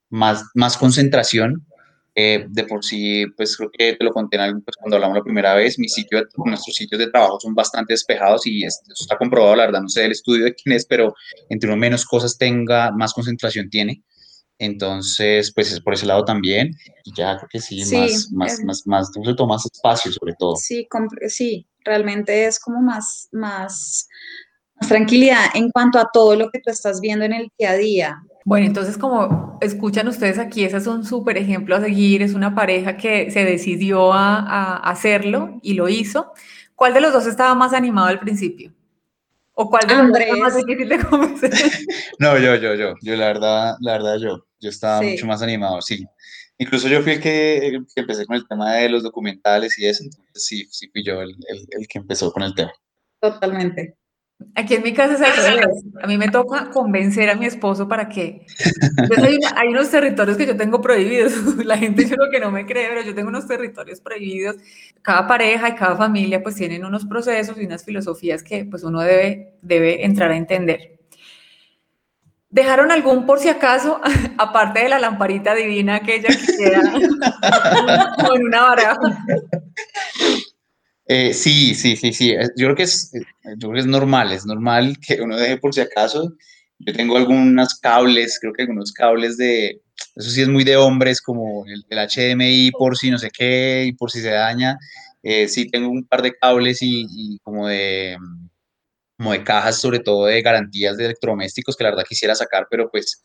más, 0.09 0.45
más 0.55 0.77
concentración. 0.77 1.67
Eh, 2.15 2.45
de 2.47 2.65
por 2.65 2.85
sí, 2.85 3.25
pues 3.39 3.57
creo 3.57 3.71
que 3.71 3.95
te 3.95 4.05
lo 4.05 4.13
conté 4.13 4.37
en 4.37 4.43
algo, 4.43 4.61
pues 4.61 4.77
cuando 4.77 4.97
hablamos 4.97 5.17
la 5.17 5.25
primera 5.25 5.55
vez, 5.55 5.79
mi 5.79 5.89
sitio, 5.89 6.23
nuestros 6.45 6.77
sitios 6.77 6.99
de 6.99 7.11
trabajo 7.11 7.41
son 7.41 7.55
bastante 7.55 7.95
despejados 7.95 8.47
y 8.47 8.65
eso 8.65 8.81
está 8.93 9.17
comprobado, 9.17 9.57
la 9.57 9.65
verdad, 9.65 9.81
no 9.81 9.89
sé 9.89 10.05
el 10.05 10.13
estudio 10.13 10.45
de 10.45 10.55
quién 10.55 10.77
es, 10.77 10.85
pero 10.85 11.15
entre 11.49 11.71
uno 11.71 11.79
menos 11.79 12.05
cosas 12.05 12.37
tenga, 12.37 12.91
más 12.93 13.15
concentración 13.15 13.71
tiene. 13.71 14.03
Entonces, 14.59 15.53
pues 15.55 15.73
es 15.73 15.81
por 15.81 15.95
ese 15.95 16.07
lado 16.07 16.25
también. 16.25 16.71
Y 17.05 17.15
ya 17.17 17.37
creo 17.37 17.49
que 17.51 17.61
sí, 17.61 17.81
más, 17.81 18.31
más, 18.31 18.61
más, 18.63 18.87
más, 18.87 19.11
más 19.17 19.67
espacio 19.67 20.13
sobre 20.13 20.35
todo. 20.39 20.55
Sí, 20.57 20.87
sí, 21.29 21.67
realmente 21.85 22.47
es 22.47 22.59
como 22.59 22.81
más, 22.81 23.29
más, 23.33 24.09
más 24.75 24.89
tranquilidad 24.89 25.47
en 25.55 25.71
cuanto 25.71 25.99
a 25.99 26.09
todo 26.13 26.37
lo 26.37 26.51
que 26.51 26.61
tú 26.61 26.71
estás 26.71 27.01
viendo 27.01 27.25
en 27.25 27.33
el 27.33 27.49
día 27.59 27.71
a 27.71 27.77
día. 27.77 28.23
Bueno, 28.45 28.67
entonces 28.67 28.99
como 28.99 29.59
escuchan 29.61 30.09
ustedes 30.09 30.39
aquí, 30.39 30.65
ese 30.65 30.79
es 30.79 30.87
un 30.87 31.05
súper 31.05 31.39
ejemplo 31.39 31.77
a 31.77 31.81
seguir, 31.81 32.23
es 32.23 32.35
una 32.35 32.55
pareja 32.55 32.97
que 32.97 33.31
se 33.31 33.45
decidió 33.45 34.13
a, 34.13 34.39
a, 34.39 34.77
hacerlo 34.91 35.61
y 35.63 35.75
lo 35.75 35.89
hizo. 35.89 36.33
¿Cuál 36.75 36.95
de 36.95 37.01
los 37.01 37.13
dos 37.13 37.27
estaba 37.27 37.55
más 37.55 37.73
animado 37.73 38.09
al 38.09 38.19
principio? 38.19 38.73
¿O 39.55 39.69
cuál 39.69 39.87
de 39.87 39.95
los 39.95 40.09
dos 40.09 40.19
estaba 40.19 40.41
más 40.41 40.57
difícil 40.57 40.89
de 40.89 40.99
convencer? 40.99 41.53
no, 42.19 42.39
yo, 42.39 42.57
yo, 42.57 42.75
yo, 42.75 42.95
yo, 43.01 43.17
la 43.17 43.27
verdad, 43.27 43.77
la 43.81 43.93
verdad, 43.93 44.17
yo. 44.19 44.47
Yo 44.63 44.71
estaba 44.71 45.03
mucho 45.03 45.27
más 45.27 45.43
animado, 45.43 45.83
sí. 45.83 46.07
Incluso 46.59 46.89
yo 46.89 47.03
fui 47.03 47.13
el 47.13 47.21
que, 47.21 47.79
empecé 47.97 48.27
con 48.27 48.37
el 48.37 48.47
tema 48.47 48.75
de 48.75 48.89
los 48.89 49.03
documentales 49.03 49.79
y 49.79 49.87
eso, 49.87 50.05
entonces 50.05 50.45
sí, 50.45 50.67
sí 50.71 50.89
fui 50.93 51.05
yo 51.05 51.21
el, 51.21 51.35
el, 51.49 51.89
que 51.89 51.99
empezó 51.99 52.33
con 52.33 52.43
el 52.43 52.55
tema. 52.55 52.73
Totalmente. 53.21 53.97
Aquí 54.55 54.75
en 54.75 54.83
mi 54.83 54.93
casa 54.93 55.15
es 55.15 55.21
al 55.21 55.61
A 56.03 56.07
mí 56.07 56.19
me 56.19 56.29
toca 56.29 56.71
convencer 56.71 57.31
a 57.31 57.37
mi 57.37 57.47
esposo 57.47 57.89
para 57.89 58.09
que... 58.09 58.45
Hay, 59.17 59.39
hay, 59.57 59.69
unos 59.69 59.91
territorios 59.91 60.37
que 60.37 60.47
yo 60.47 60.57
tengo 60.57 60.81
prohibidos. 60.81 61.33
La 61.65 61.79
gente 61.79 62.09
yo 62.09 62.17
creo 62.17 62.31
que 62.31 62.41
no 62.41 62.51
me 62.51 62.67
cree, 62.67 62.89
pero 62.89 63.03
yo 63.03 63.15
tengo 63.15 63.29
unos 63.29 63.47
territorios 63.47 64.01
prohibidos. 64.01 64.57
Cada 65.01 65.27
pareja 65.27 65.69
y 65.69 65.75
cada 65.75 65.97
familia 65.97 66.43
pues 66.43 66.57
tienen 66.57 66.85
unos 66.85 67.07
procesos 67.07 67.57
y 67.57 67.67
unas 67.67 67.85
filosofías 67.85 68.43
que 68.43 68.65
pues 68.65 68.83
uno 68.83 69.01
debe, 69.01 69.55
debe 69.63 70.05
entrar 70.05 70.33
a 70.33 70.37
entender. 70.37 71.02
¿Dejaron 72.53 72.93
algún 72.93 73.27
por 73.27 73.41
si 73.41 73.49
acaso, 73.49 74.01
aparte 74.39 74.81
de 74.81 74.89
la 74.89 75.01
lamparita 75.01 75.55
divina 75.55 75.97
aquella 75.97 76.29
que 76.29 76.57
queda 76.57 76.93
con 78.25 78.43
una 78.47 78.63
baraja? 78.63 79.25
Eh, 81.07 81.35
sí, 81.35 81.75
sí, 81.75 81.97
sí, 81.97 82.13
sí. 82.13 82.33
Yo 82.57 82.67
creo, 82.67 82.77
que 82.77 82.85
es, 82.85 83.11
yo 83.13 83.69
creo 83.69 83.73
que 83.73 83.81
es 83.81 83.87
normal, 83.87 84.33
es 84.33 84.47
normal 84.47 84.97
que 85.05 85.21
uno 85.21 85.37
deje 85.37 85.57
por 85.57 85.75
si 85.75 85.81
acaso 85.81 86.33
yo 86.85 86.93
tengo 86.93 87.17
algunos 87.17 87.79
cables, 87.79 88.39
creo 88.41 88.53
que 88.53 88.63
algunos 88.63 88.93
cables 88.93 89.37
de, 89.37 89.81
eso 90.17 90.31
sí 90.31 90.43
es 90.43 90.49
muy 90.49 90.65
de 90.65 90.77
hombres, 90.77 91.21
como 91.21 91.65
el, 91.67 91.85
HDMI 91.89 92.73
por 92.73 92.97
si 92.97 93.11
no 93.11 93.19
sé 93.19 93.31
qué 93.31 93.85
y 93.87 93.93
por 93.93 94.11
si 94.11 94.21
se 94.21 94.31
daña. 94.31 94.79
Eh, 95.23 95.47
sí 95.49 95.69
tengo 95.71 95.89
un 95.89 96.05
par 96.05 96.23
de 96.23 96.33
cables 96.35 96.79
y, 96.83 97.39
como 97.43 97.69
de 97.69 98.17
como 99.23 99.33
de 99.33 99.45
cajas, 99.45 99.81
sobre 99.81 100.01
todo 100.01 100.27
de 100.27 100.43
garantías 100.43 100.97
de 100.97 101.05
electrodomésticos 101.05 101.77
que 101.77 101.85
la 101.85 101.91
verdad 101.91 102.05
quisiera 102.09 102.35
sacar, 102.35 102.67
pero 102.69 102.91
pues 102.91 103.23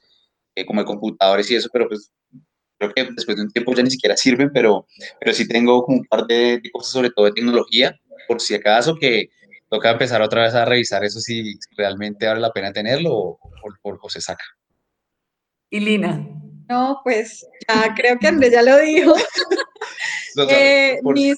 eh, 0.54 0.64
como 0.64 0.82
de 0.82 0.86
computadores 0.86 1.50
y 1.50 1.56
eso, 1.56 1.70
pero 1.74 1.88
pues 1.88 2.12
creo 2.78 2.94
que 2.94 3.04
después 3.16 3.36
de 3.36 3.42
un 3.42 3.52
tiempo 3.52 3.74
ya 3.74 3.82
ni 3.82 3.90
siquiera 3.90 4.16
sirven, 4.18 4.52
pero, 4.54 4.86
pero 5.20 5.34
sí 5.34 5.48
tengo 5.48 5.84
como 5.84 5.98
un 5.98 6.06
par 6.06 6.28
de, 6.28 6.62
cosas, 6.72 6.92
sobre 6.92 7.10
todo 7.10 7.26
de 7.26 7.32
tecnología, 7.32 8.00
por 8.28 8.40
si 8.40 8.54
acaso 8.54 8.96
que 8.96 9.30
toca 9.70 9.90
empezar 9.90 10.22
otra 10.22 10.44
vez 10.44 10.54
a 10.54 10.66
revisar 10.66 11.04
eso 11.04 11.20
si 11.20 11.58
realmente 11.76 12.28
vale 12.28 12.42
la 12.42 12.54
pena 12.54 12.72
tenerlo 12.72 13.12
o, 13.14 13.40
o 13.82 14.10
se 14.10 14.22
saca. 14.22 14.44
Y 15.72 15.80
Lina, 15.80 16.28
no, 16.70 17.02
pues 17.04 17.44
ya 17.68 17.96
creo 17.96 18.20
que 18.20 18.28
Andrés 18.28 18.52
ya 18.52 18.62
lo 18.62 18.78
dijo. 18.78 19.16
Eh, 20.50 21.00
mis, 21.04 21.38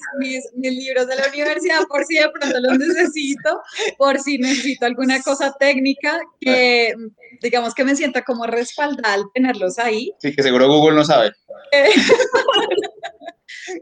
libros 0.56 1.06
de 1.06 1.16
la 1.16 1.28
universidad, 1.28 1.86
por 1.88 2.04
si 2.04 2.16
de 2.16 2.28
pronto 2.30 2.60
los 2.60 2.78
necesito, 2.78 3.60
por 3.98 4.18
si 4.20 4.38
necesito 4.38 4.86
alguna 4.86 5.22
cosa 5.22 5.54
técnica, 5.58 6.20
que 6.40 6.94
digamos 7.40 7.74
que 7.74 7.84
me 7.84 7.96
sienta 7.96 8.22
como 8.22 8.46
respaldada 8.46 9.14
al 9.14 9.24
tenerlos 9.32 9.78
ahí. 9.78 10.12
Sí, 10.18 10.34
que 10.34 10.42
seguro 10.42 10.68
Google 10.68 10.96
no 10.96 11.04
sabe. 11.04 11.32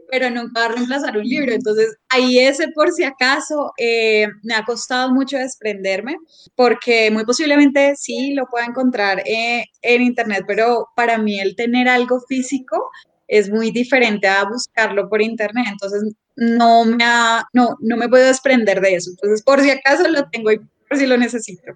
pero 0.09 0.29
nunca 0.29 0.61
va 0.61 0.65
a 0.65 0.69
reemplazar 0.69 1.17
un 1.17 1.23
libro. 1.23 1.51
Entonces, 1.53 1.97
ahí 2.09 2.39
ese 2.39 2.67
por 2.69 2.91
si 2.91 3.03
acaso 3.03 3.71
eh, 3.77 4.27
me 4.43 4.55
ha 4.55 4.63
costado 4.63 5.11
mucho 5.13 5.37
desprenderme, 5.37 6.17
porque 6.55 7.11
muy 7.11 7.25
posiblemente 7.25 7.95
sí 7.95 8.33
lo 8.33 8.45
pueda 8.47 8.65
encontrar 8.65 9.21
eh, 9.25 9.65
en 9.81 10.01
internet, 10.01 10.43
pero 10.47 10.87
para 10.95 11.17
mí 11.17 11.39
el 11.39 11.55
tener 11.55 11.87
algo 11.87 12.19
físico 12.27 12.89
es 13.29 13.49
muy 13.49 13.71
diferente 13.71 14.27
a 14.27 14.43
buscarlo 14.43 15.07
por 15.07 15.21
internet. 15.21 15.65
Entonces, 15.71 16.13
no 16.35 16.83
me, 16.83 17.05
no, 17.53 17.77
no 17.79 17.97
me 17.97 18.09
puedo 18.09 18.25
desprender 18.25 18.81
de 18.81 18.95
eso. 18.95 19.11
Entonces, 19.11 19.41
por 19.43 19.61
si 19.61 19.71
acaso 19.71 20.07
lo 20.07 20.27
tengo 20.29 20.51
y 20.51 20.59
por 20.59 20.97
si 20.97 21.05
lo 21.05 21.17
necesito. 21.17 21.73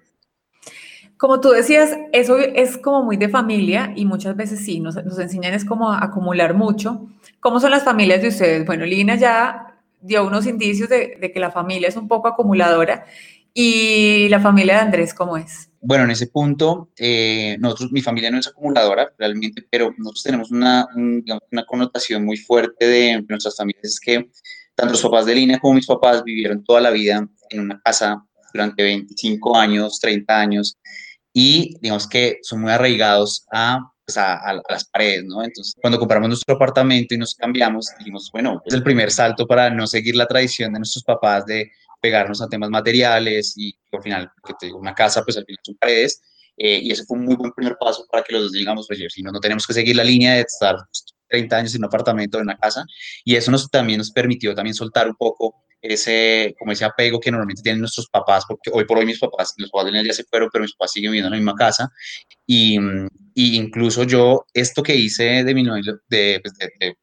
Como 1.16 1.40
tú 1.40 1.50
decías, 1.50 1.96
eso 2.12 2.36
es 2.38 2.76
como 2.76 3.04
muy 3.04 3.16
de 3.16 3.28
familia 3.28 3.92
y 3.94 4.04
muchas 4.04 4.36
veces 4.36 4.64
sí, 4.64 4.80
nos, 4.80 4.96
nos 5.04 5.18
enseñan 5.18 5.54
es 5.54 5.64
como 5.64 5.92
acumular 5.92 6.54
mucho. 6.54 7.06
¿Cómo 7.40 7.60
son 7.60 7.70
las 7.70 7.84
familias 7.84 8.20
de 8.20 8.28
ustedes? 8.28 8.66
Bueno, 8.66 8.84
Lina 8.84 9.14
ya 9.14 9.74
dio 10.04 10.26
unos 10.26 10.46
indicios 10.46 10.88
de, 10.88 11.30
que 11.32 11.40
la 11.40 11.50
familia 11.50 11.88
es 11.88 11.96
un 11.96 12.08
poco 12.08 12.28
acumuladora 12.28 13.06
y 13.54 14.28
la 14.28 14.40
familia 14.40 14.74
de 14.74 14.80
Andrés, 14.80 15.14
¿cómo 15.14 15.36
es? 15.36 15.70
Bueno, 15.86 16.04
en 16.04 16.12
ese 16.12 16.28
punto, 16.28 16.90
eh, 16.96 17.56
nosotros, 17.60 17.92
mi 17.92 18.00
familia 18.00 18.30
no 18.30 18.38
es 18.38 18.46
acumuladora 18.46 19.12
realmente, 19.18 19.66
pero 19.70 19.94
nosotros 19.98 20.22
tenemos 20.22 20.50
una, 20.50 20.88
una 20.94 21.66
connotación 21.66 22.24
muy 22.24 22.38
fuerte 22.38 22.86
de 22.86 23.22
nuestras 23.28 23.54
familias, 23.54 23.84
es 23.84 24.00
que 24.00 24.30
tanto 24.74 24.92
los 24.92 25.02
papás 25.02 25.26
de 25.26 25.34
Lina 25.34 25.58
como 25.58 25.74
mis 25.74 25.86
papás 25.86 26.24
vivieron 26.24 26.64
toda 26.64 26.80
la 26.80 26.90
vida 26.90 27.28
en 27.50 27.60
una 27.60 27.78
casa 27.84 28.24
durante 28.54 28.82
25 28.82 29.56
años, 29.56 30.00
30 30.00 30.40
años, 30.40 30.78
y 31.34 31.76
digamos 31.82 32.08
que 32.08 32.38
son 32.40 32.62
muy 32.62 32.72
arraigados 32.72 33.44
a, 33.52 33.80
pues 34.06 34.16
a, 34.16 34.62
las 34.70 34.84
paredes, 34.86 35.24
¿no? 35.24 35.44
Entonces, 35.44 35.74
cuando 35.82 35.98
compramos 35.98 36.28
nuestro 36.28 36.54
apartamento 36.54 37.14
y 37.14 37.18
nos 37.18 37.34
cambiamos, 37.34 37.88
dijimos, 37.98 38.30
bueno, 38.32 38.62
es 38.64 38.72
el 38.72 38.82
primer 38.82 39.10
salto 39.10 39.46
para 39.46 39.68
no 39.68 39.86
seguir 39.86 40.16
la 40.16 40.26
tradición 40.26 40.72
de 40.72 40.78
nuestros 40.78 41.04
papás 41.04 41.44
de 41.44 41.70
pegarnos 42.04 42.42
a 42.42 42.48
temas 42.48 42.68
materiales 42.68 43.54
y 43.56 43.74
al 43.90 44.02
final, 44.02 44.30
que 44.46 44.52
te 44.60 44.66
digo, 44.66 44.78
una 44.78 44.94
casa, 44.94 45.22
pues 45.24 45.38
al 45.38 45.46
final 45.46 45.58
son 45.62 45.74
paredes, 45.76 46.20
eh, 46.54 46.80
y 46.82 46.90
ese 46.90 47.06
fue 47.06 47.16
un 47.16 47.24
muy 47.24 47.34
buen 47.34 47.50
primer 47.52 47.78
paso 47.80 48.04
para 48.12 48.22
que 48.22 48.34
los 48.34 48.42
dos 48.42 48.52
digamos, 48.52 48.86
pues 48.86 49.00
si 49.10 49.22
no, 49.22 49.32
no 49.32 49.40
tenemos 49.40 49.66
que 49.66 49.72
seguir 49.72 49.96
la 49.96 50.04
línea 50.04 50.34
de 50.34 50.42
estar 50.42 50.76
30 51.28 51.56
años 51.56 51.74
en 51.74 51.80
un 51.80 51.86
apartamento, 51.86 52.36
en 52.36 52.42
una 52.42 52.58
casa, 52.58 52.84
y 53.24 53.36
eso 53.36 53.50
nos, 53.50 53.70
también 53.70 53.96
nos 53.96 54.10
permitió 54.10 54.54
también 54.54 54.74
soltar 54.74 55.08
un 55.08 55.14
poco 55.16 55.64
ese, 55.80 56.54
como 56.58 56.72
ese 56.72 56.84
apego 56.84 57.18
que 57.20 57.30
normalmente 57.30 57.62
tienen 57.62 57.80
nuestros 57.80 58.06
papás, 58.10 58.44
porque 58.46 58.70
hoy 58.70 58.84
por 58.84 58.98
hoy 58.98 59.06
mis 59.06 59.18
papás, 59.18 59.54
los 59.56 59.70
padres 59.70 59.94
de 59.94 60.06
ya 60.06 60.12
se 60.12 60.24
fueron, 60.24 60.50
pero 60.52 60.60
mis 60.60 60.74
papás 60.74 60.92
siguen 60.92 61.10
viviendo 61.10 61.28
en 61.28 61.32
la 61.32 61.38
misma 61.38 61.54
casa, 61.54 61.88
y, 62.46 62.78
y 63.34 63.56
incluso 63.56 64.04
yo, 64.04 64.44
esto 64.52 64.82
que 64.82 64.94
hice 64.94 65.42
de, 65.42 65.54
mi, 65.54 65.64
de, 66.08 66.40
pues 66.42 66.54
de, 66.58 66.68
de, 66.80 66.96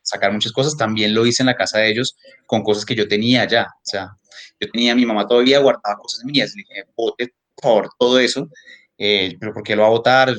sacar 0.00 0.32
muchas 0.32 0.52
cosas, 0.52 0.78
también 0.78 1.14
lo 1.14 1.26
hice 1.26 1.42
en 1.42 1.48
la 1.48 1.54
casa 1.54 1.78
de 1.78 1.90
ellos 1.90 2.16
con 2.46 2.62
cosas 2.62 2.86
que 2.86 2.94
yo 2.94 3.06
tenía 3.06 3.46
ya, 3.46 3.64
o 3.64 3.84
sea, 3.84 4.16
yo 4.60 4.70
tenía, 4.70 4.94
mi 4.94 5.06
mamá 5.06 5.26
todavía 5.26 5.58
guardaba 5.58 5.96
cosas 5.96 6.24
mías, 6.24 6.54
le 6.54 6.62
dije, 6.62 6.84
bote, 6.96 7.34
por 7.54 7.88
todo 7.98 8.18
eso, 8.18 8.48
eh, 8.98 9.36
pero 9.38 9.52
¿por 9.52 9.62
qué 9.62 9.76
lo 9.76 9.82
va 9.82 9.88
a 9.88 9.92
votar? 9.92 10.34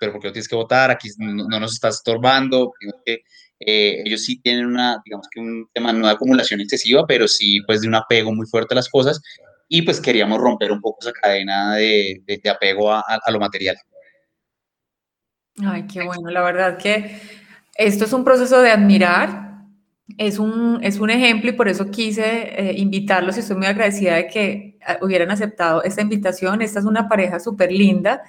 ¿Pero 0.00 0.12
por 0.12 0.20
qué 0.20 0.28
lo 0.28 0.32
tienes 0.32 0.48
que 0.48 0.56
votar? 0.56 0.90
Aquí 0.90 1.08
no, 1.18 1.48
no 1.48 1.60
nos 1.60 1.74
estás 1.74 1.96
estorbando, 1.96 2.72
que 3.04 3.22
eh, 3.60 4.02
ellos 4.04 4.24
sí 4.24 4.40
tienen 4.40 4.66
una, 4.66 5.00
digamos 5.04 5.26
que 5.30 5.40
un 5.40 5.68
tema 5.72 5.92
no 5.92 6.06
de 6.06 6.12
acumulación 6.12 6.60
excesiva, 6.60 7.06
pero 7.06 7.26
sí 7.26 7.60
pues 7.66 7.80
de 7.80 7.88
un 7.88 7.94
apego 7.94 8.32
muy 8.32 8.46
fuerte 8.46 8.74
a 8.74 8.76
las 8.76 8.88
cosas 8.88 9.20
y 9.68 9.82
pues 9.82 10.00
queríamos 10.00 10.38
romper 10.38 10.72
un 10.72 10.80
poco 10.80 10.98
esa 11.00 11.12
cadena 11.12 11.74
de, 11.74 12.22
de, 12.24 12.50
apego 12.50 12.92
a, 12.92 13.00
a, 13.00 13.30
lo 13.30 13.38
material. 13.38 13.76
Ay, 15.64 15.86
qué 15.86 16.02
bueno, 16.02 16.30
la 16.30 16.42
verdad 16.42 16.78
que 16.78 17.20
esto 17.74 18.04
es 18.04 18.12
un 18.12 18.24
proceso 18.24 18.62
de 18.62 18.70
admirar, 18.70 19.47
es 20.16 20.38
un, 20.38 20.78
es 20.82 20.98
un 20.98 21.10
ejemplo 21.10 21.50
y 21.50 21.52
por 21.52 21.68
eso 21.68 21.90
quise 21.90 22.70
eh, 22.70 22.74
invitarlos 22.76 23.36
y 23.36 23.40
estoy 23.40 23.56
muy 23.56 23.66
agradecida 23.66 24.14
de 24.14 24.26
que 24.26 24.78
ah, 24.86 24.98
hubieran 25.02 25.30
aceptado 25.30 25.82
esta 25.82 26.00
invitación. 26.00 26.62
Esta 26.62 26.78
es 26.80 26.86
una 26.86 27.08
pareja 27.08 27.38
súper 27.40 27.70
linda. 27.70 28.22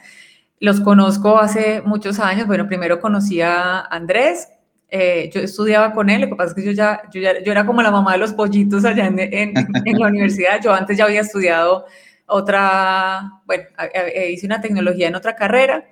Los 0.59 0.81
conozco 0.81 1.39
hace 1.39 1.81
muchos 1.81 2.19
años. 2.19 2.47
Bueno, 2.47 2.67
primero 2.67 2.99
conocí 2.99 3.41
a 3.41 3.79
Andrés, 3.79 4.49
eh, 4.89 5.29
yo 5.33 5.39
estudiaba 5.39 5.93
con 5.93 6.09
él, 6.09 6.21
lo 6.21 6.29
que 6.29 6.35
pasa 6.35 6.49
es 6.49 6.55
que 6.55 6.65
yo 6.65 6.71
ya, 6.71 7.01
yo 7.13 7.21
ya, 7.21 7.41
yo 7.43 7.51
era 7.51 7.65
como 7.65 7.81
la 7.81 7.91
mamá 7.91 8.13
de 8.13 8.17
los 8.17 8.33
pollitos 8.33 8.83
allá 8.83 9.05
en, 9.05 9.19
en, 9.19 9.53
en 9.85 9.99
la 9.99 10.07
universidad, 10.07 10.59
yo 10.63 10.73
antes 10.73 10.97
ya 10.97 11.05
había 11.05 11.21
estudiado 11.21 11.85
otra, 12.25 13.41
bueno, 13.45 13.65
hice 14.29 14.47
una 14.47 14.61
tecnología 14.61 15.07
en 15.07 15.15
otra 15.15 15.35
carrera 15.35 15.85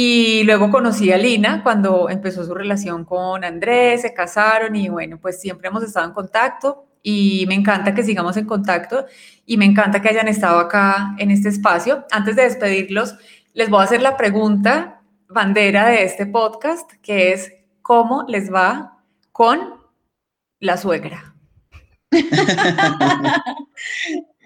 y 0.00 0.44
luego 0.44 0.70
conocí 0.70 1.10
a 1.10 1.18
Lina 1.18 1.60
cuando 1.64 2.08
empezó 2.08 2.44
su 2.44 2.54
relación 2.54 3.04
con 3.04 3.42
Andrés, 3.42 4.02
se 4.02 4.14
casaron 4.14 4.76
y 4.76 4.88
bueno, 4.88 5.18
pues 5.20 5.40
siempre 5.40 5.66
hemos 5.66 5.82
estado 5.82 6.06
en 6.06 6.12
contacto 6.12 6.86
y 7.02 7.46
me 7.48 7.56
encanta 7.56 7.92
que 7.92 8.04
sigamos 8.04 8.36
en 8.36 8.46
contacto 8.46 9.06
y 9.44 9.56
me 9.56 9.64
encanta 9.64 10.00
que 10.00 10.08
hayan 10.08 10.28
estado 10.28 10.60
acá 10.60 11.16
en 11.18 11.32
este 11.32 11.48
espacio. 11.48 12.04
Antes 12.12 12.36
de 12.36 12.42
despedirlos, 12.42 13.16
les 13.54 13.68
voy 13.70 13.80
a 13.80 13.86
hacer 13.86 14.00
la 14.00 14.16
pregunta 14.16 15.02
bandera 15.28 15.88
de 15.88 16.04
este 16.04 16.26
podcast, 16.26 16.88
que 17.02 17.32
es 17.32 17.52
cómo 17.82 18.24
les 18.28 18.54
va 18.54 19.02
con 19.32 19.80
la 20.60 20.76
suegra. 20.76 21.34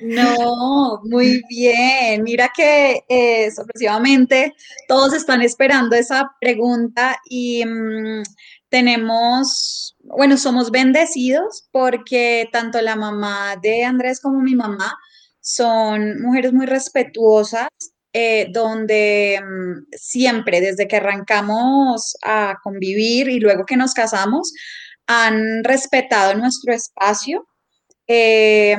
No, 0.01 1.01
muy 1.05 1.43
bien. 1.49 2.25
Mira 2.25 2.51
que 2.55 3.05
eh, 3.09 3.51
sorpresivamente 3.53 4.53
todos 4.89 5.13
están 5.15 5.43
esperando 5.43 5.95
esa 5.95 6.33
pregunta 6.41 7.19
y 7.25 7.65
mm, 7.65 8.23
tenemos, 8.69 9.97
bueno, 10.01 10.37
somos 10.37 10.73
bendecidos 10.73 11.69
porque 11.71 12.49
tanto 12.53 12.81
la 12.81 12.97
mamá 12.97 13.57
de 13.63 13.85
Andrés 13.85 14.21
como 14.21 14.41
mi 14.41 14.57
mamá 14.57 14.97
son 15.41 16.21
mujeres 16.21 16.53
muy 16.53 16.67
respetuosas 16.67 17.69
eh, 18.13 18.49
donde 18.53 19.41
mm, 19.41 19.87
siempre, 19.93 20.61
desde 20.61 20.89
que 20.89 20.97
arrancamos 20.97 22.17
a 22.23 22.59
convivir 22.63 23.29
y 23.29 23.41
luego 23.41 23.65
que 23.67 23.77
nos 23.77 23.95
casamos, 23.95 24.53
han 25.07 25.65
respetado 25.65 26.35
nuestro 26.35 26.73
espacio, 26.75 27.47
eh, 28.07 28.77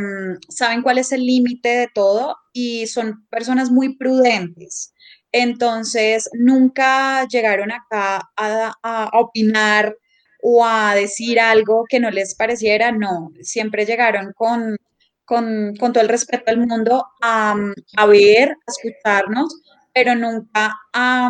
saben 0.50 0.82
cuál 0.82 0.98
es 0.98 1.12
el 1.12 1.26
límite 1.26 1.70
de 1.70 1.90
todo 1.94 2.38
y 2.52 2.88
son 2.88 3.28
personas 3.30 3.72
muy 3.72 3.96
prudentes. 3.96 4.94
Entonces, 5.32 6.30
nunca 6.34 7.28
llegaron 7.28 7.72
acá 7.72 8.30
a 8.38 9.10
opinar 9.14 9.98
o 10.42 10.66
a 10.66 10.94
decir 10.94 11.40
algo 11.40 11.86
que 11.90 12.00
no 12.00 12.12
les 12.12 12.36
pareciera, 12.36 12.92
no, 12.92 13.32
siempre 13.42 13.86
llegaron 13.86 14.34
con 14.34 14.78
con, 15.26 15.74
todo 15.76 16.02
el 16.02 16.10
respeto 16.10 16.44
del 16.48 16.60
mundo, 16.60 17.06
a, 17.22 17.56
ver, 18.08 18.50
a 18.50 18.72
escucharnos, 18.72 19.62
pero 19.94 20.16
nunca 20.16 20.74
a, 20.94 21.30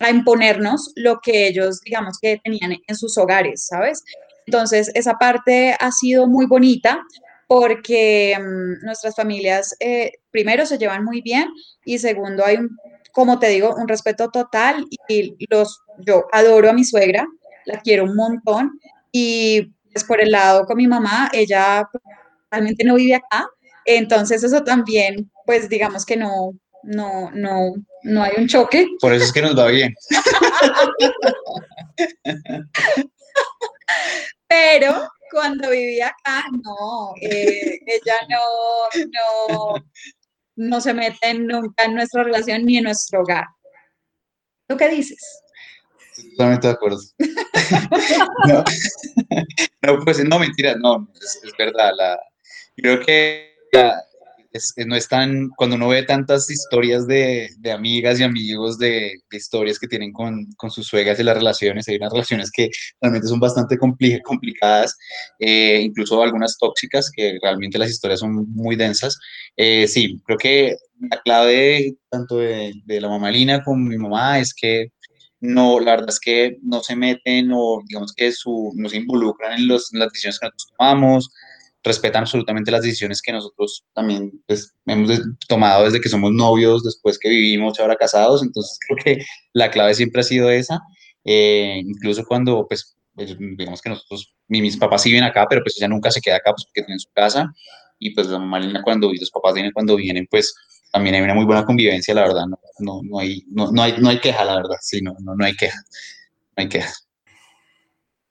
a, 0.00 0.10
imponernos 0.10 0.92
lo 0.96 1.20
que 1.20 1.48
ellos, 1.48 1.80
digamos, 1.80 2.18
que 2.20 2.40
tenían 2.42 2.76
en 2.86 2.96
sus 2.96 3.16
hogares, 3.18 3.66
¿sabes? 3.66 4.02
Entonces, 4.46 4.90
esa 4.94 5.14
parte 5.14 5.76
ha 5.78 5.92
sido 5.92 6.26
muy 6.26 6.46
bonita 6.46 7.02
porque 7.46 8.36
mm, 8.38 8.84
nuestras 8.84 9.14
familias, 9.14 9.76
eh, 9.80 10.12
primero, 10.30 10.66
se 10.66 10.78
llevan 10.78 11.04
muy 11.04 11.20
bien 11.20 11.48
y 11.84 11.98
segundo, 11.98 12.44
hay, 12.44 12.56
un, 12.56 12.76
como 13.12 13.38
te 13.38 13.48
digo, 13.48 13.74
un 13.74 13.88
respeto 13.88 14.30
total 14.30 14.86
y 15.08 15.36
los, 15.50 15.80
yo 15.98 16.26
adoro 16.32 16.70
a 16.70 16.72
mi 16.72 16.84
suegra, 16.84 17.26
la 17.64 17.80
quiero 17.80 18.04
un 18.04 18.14
montón 18.14 18.78
y 19.12 19.72
pues 19.92 20.04
por 20.04 20.20
el 20.20 20.30
lado 20.30 20.66
con 20.66 20.76
mi 20.76 20.86
mamá, 20.86 21.30
ella 21.32 21.88
realmente 22.50 22.84
no 22.84 22.96
vive 22.96 23.14
acá. 23.14 23.48
Entonces 23.84 24.44
eso 24.44 24.62
también, 24.62 25.30
pues 25.46 25.68
digamos 25.68 26.04
que 26.04 26.16
no, 26.16 26.52
no, 26.82 27.30
no, 27.32 27.74
no 28.02 28.22
hay 28.22 28.32
un 28.36 28.46
choque. 28.46 28.86
Por 29.00 29.12
eso 29.12 29.24
es 29.24 29.32
que 29.32 29.42
nos 29.42 29.58
va 29.58 29.68
bien. 29.68 29.94
Pero 34.48 35.08
cuando 35.30 35.70
vivía 35.70 36.08
acá, 36.08 36.44
no, 36.64 37.14
eh, 37.20 37.78
ella 37.86 38.16
no, 38.28 38.40
no, 39.12 39.74
no 40.56 40.80
se 40.80 40.94
mete 40.94 41.34
nunca 41.34 41.84
en 41.84 41.94
nuestra 41.94 42.22
relación 42.22 42.64
ni 42.64 42.78
en 42.78 42.84
nuestro 42.84 43.20
hogar. 43.22 43.44
¿Tú 44.68 44.76
qué 44.76 44.88
dices? 44.88 45.42
Totalmente 46.32 46.68
de 46.68 46.72
acuerdo. 46.72 46.98
no, 49.82 49.98
pues 50.04 50.24
no, 50.24 50.38
mentira, 50.38 50.76
no, 50.76 51.08
es, 51.14 51.40
verdad. 51.58 51.90
La, 51.96 52.20
creo 52.76 53.00
que 53.00 53.56
no 54.86 54.96
es 54.96 55.08
tan, 55.08 55.48
cuando 55.56 55.76
uno 55.76 55.88
ve 55.88 56.02
tantas 56.02 56.50
historias 56.50 57.06
de, 57.06 57.50
de 57.58 57.72
amigas 57.72 58.20
y 58.20 58.22
amigos 58.22 58.78
de, 58.78 59.14
de 59.30 59.36
historias 59.36 59.78
que 59.78 59.88
tienen 59.88 60.12
con, 60.12 60.46
con, 60.56 60.70
sus 60.70 60.86
suegras 60.86 61.18
y 61.18 61.22
las 61.22 61.36
relaciones, 61.36 61.88
hay 61.88 61.96
unas 61.96 62.12
relaciones 62.12 62.50
que 62.50 62.70
realmente 63.00 63.28
son 63.28 63.40
bastante 63.40 63.78
complicadas, 63.78 64.96
eh, 65.38 65.80
incluso 65.82 66.22
algunas 66.22 66.56
tóxicas, 66.58 67.10
que 67.10 67.38
realmente 67.42 67.78
las 67.78 67.90
historias 67.90 68.20
son 68.20 68.50
muy 68.52 68.76
densas. 68.76 69.18
Eh, 69.56 69.86
sí, 69.88 70.20
creo 70.24 70.38
que 70.38 70.76
la 71.10 71.20
clave 71.22 71.96
tanto 72.10 72.38
de, 72.38 72.72
de 72.84 73.00
la 73.00 73.08
mamá 73.08 73.30
Lina 73.30 73.62
como 73.62 73.76
mi 73.76 73.98
mamá 73.98 74.38
es 74.38 74.54
que 74.54 74.90
no, 75.40 75.80
la 75.80 75.92
verdad 75.92 76.08
es 76.08 76.20
que 76.20 76.58
no 76.62 76.82
se 76.82 76.96
meten 76.96 77.50
o 77.52 77.82
digamos 77.86 78.12
que 78.14 78.32
su, 78.32 78.72
no 78.74 78.88
se 78.88 78.98
involucran 78.98 79.52
en, 79.58 79.68
los, 79.68 79.92
en 79.92 80.00
las 80.00 80.10
decisiones 80.10 80.38
que 80.38 80.46
nosotros 80.46 80.72
tomamos, 80.76 81.30
respetan 81.86 82.22
absolutamente 82.22 82.70
las 82.70 82.82
decisiones 82.82 83.22
que 83.22 83.32
nosotros 83.32 83.84
también 83.94 84.32
pues, 84.46 84.74
hemos 84.86 85.20
tomado 85.48 85.84
desde 85.84 86.00
que 86.00 86.08
somos 86.08 86.32
novios, 86.32 86.82
después 86.82 87.18
que 87.18 87.28
vivimos, 87.28 87.78
ahora 87.80 87.96
casados. 87.96 88.42
Entonces 88.42 88.78
creo 88.86 88.98
que 89.02 89.24
la 89.52 89.70
clave 89.70 89.94
siempre 89.94 90.20
ha 90.20 90.24
sido 90.24 90.50
esa. 90.50 90.80
Eh, 91.24 91.82
incluso 91.84 92.24
cuando, 92.26 92.66
pues, 92.68 92.96
pues, 93.14 93.36
digamos 93.38 93.80
que 93.80 93.90
nosotros, 93.90 94.34
mis 94.48 94.76
papás 94.76 95.04
viven 95.04 95.24
acá, 95.24 95.46
pero 95.48 95.62
pues 95.62 95.76
ella 95.78 95.88
nunca 95.88 96.10
se 96.10 96.20
queda 96.20 96.36
acá 96.36 96.52
pues, 96.52 96.66
porque 96.66 96.82
tiene 96.82 96.98
su 96.98 97.10
casa. 97.12 97.52
Y 97.98 98.10
pues 98.14 98.26
la 98.26 98.38
mamá 98.38 98.60
cuando, 98.84 99.12
y 99.12 99.18
los 99.18 99.30
papás 99.30 99.54
vienen 99.54 99.72
cuando 99.72 99.96
vienen, 99.96 100.26
pues 100.30 100.54
también 100.92 101.14
hay 101.14 101.22
una 101.22 101.34
muy 101.34 101.44
buena 101.44 101.64
convivencia, 101.64 102.14
la 102.14 102.22
verdad. 102.22 102.44
No, 102.46 102.58
no, 102.80 103.00
no, 103.02 103.18
hay, 103.18 103.44
no, 103.48 103.70
no, 103.72 103.82
hay, 103.82 103.94
no 103.98 104.10
hay 104.10 104.20
queja, 104.20 104.44
la 104.44 104.56
verdad. 104.56 104.76
Sí, 104.80 105.00
no, 105.00 105.16
no, 105.20 105.34
no 105.34 105.44
hay 105.44 105.54
queja. 105.54 105.78
No 106.56 106.62
hay 106.62 106.68
queja. 106.68 106.92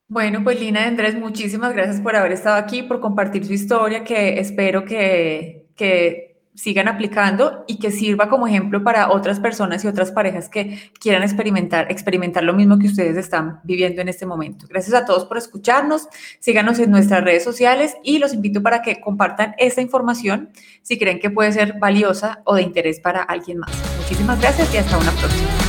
Bueno, 0.08 0.44
pues 0.44 0.60
Lina 0.60 0.82
y 0.82 0.84
Andrés, 0.84 1.16
muchísimas 1.16 1.72
gracias 1.72 2.00
por 2.00 2.14
haber 2.14 2.32
estado 2.32 2.56
aquí, 2.56 2.82
por 2.82 3.00
compartir 3.00 3.44
su 3.44 3.52
historia, 3.52 4.04
que 4.04 4.38
espero 4.38 4.84
que, 4.84 5.66
que 5.74 6.36
sigan 6.56 6.86
aplicando 6.88 7.64
y 7.66 7.78
que 7.78 7.90
sirva 7.90 8.28
como 8.28 8.46
ejemplo 8.46 8.82
para 8.84 9.10
otras 9.10 9.40
personas 9.40 9.84
y 9.84 9.88
otras 9.88 10.12
parejas 10.12 10.48
que 10.48 10.90
quieran 11.00 11.22
experimentar, 11.22 11.90
experimentar 11.90 12.44
lo 12.44 12.54
mismo 12.54 12.78
que 12.78 12.86
ustedes 12.86 13.16
están 13.16 13.60
viviendo 13.64 14.00
en 14.00 14.08
este 14.08 14.26
momento. 14.26 14.66
Gracias 14.68 14.94
a 14.94 15.04
todos 15.04 15.26
por 15.26 15.38
escucharnos, 15.38 16.08
síganos 16.38 16.78
en 16.78 16.92
nuestras 16.92 17.24
redes 17.24 17.44
sociales 17.44 17.96
y 18.04 18.18
los 18.18 18.32
invito 18.32 18.62
para 18.62 18.82
que 18.82 19.00
compartan 19.00 19.54
esta 19.58 19.82
información 19.82 20.50
si 20.82 20.98
creen 20.98 21.18
que 21.18 21.30
puede 21.30 21.52
ser 21.52 21.80
valiosa 21.80 22.42
o 22.44 22.54
de 22.54 22.62
interés 22.62 23.00
para 23.00 23.22
alguien 23.22 23.58
más. 23.58 23.70
Muchísimas 23.98 24.40
gracias 24.40 24.72
y 24.72 24.78
hasta 24.78 24.96
una 24.96 25.10
próxima. 25.10 25.65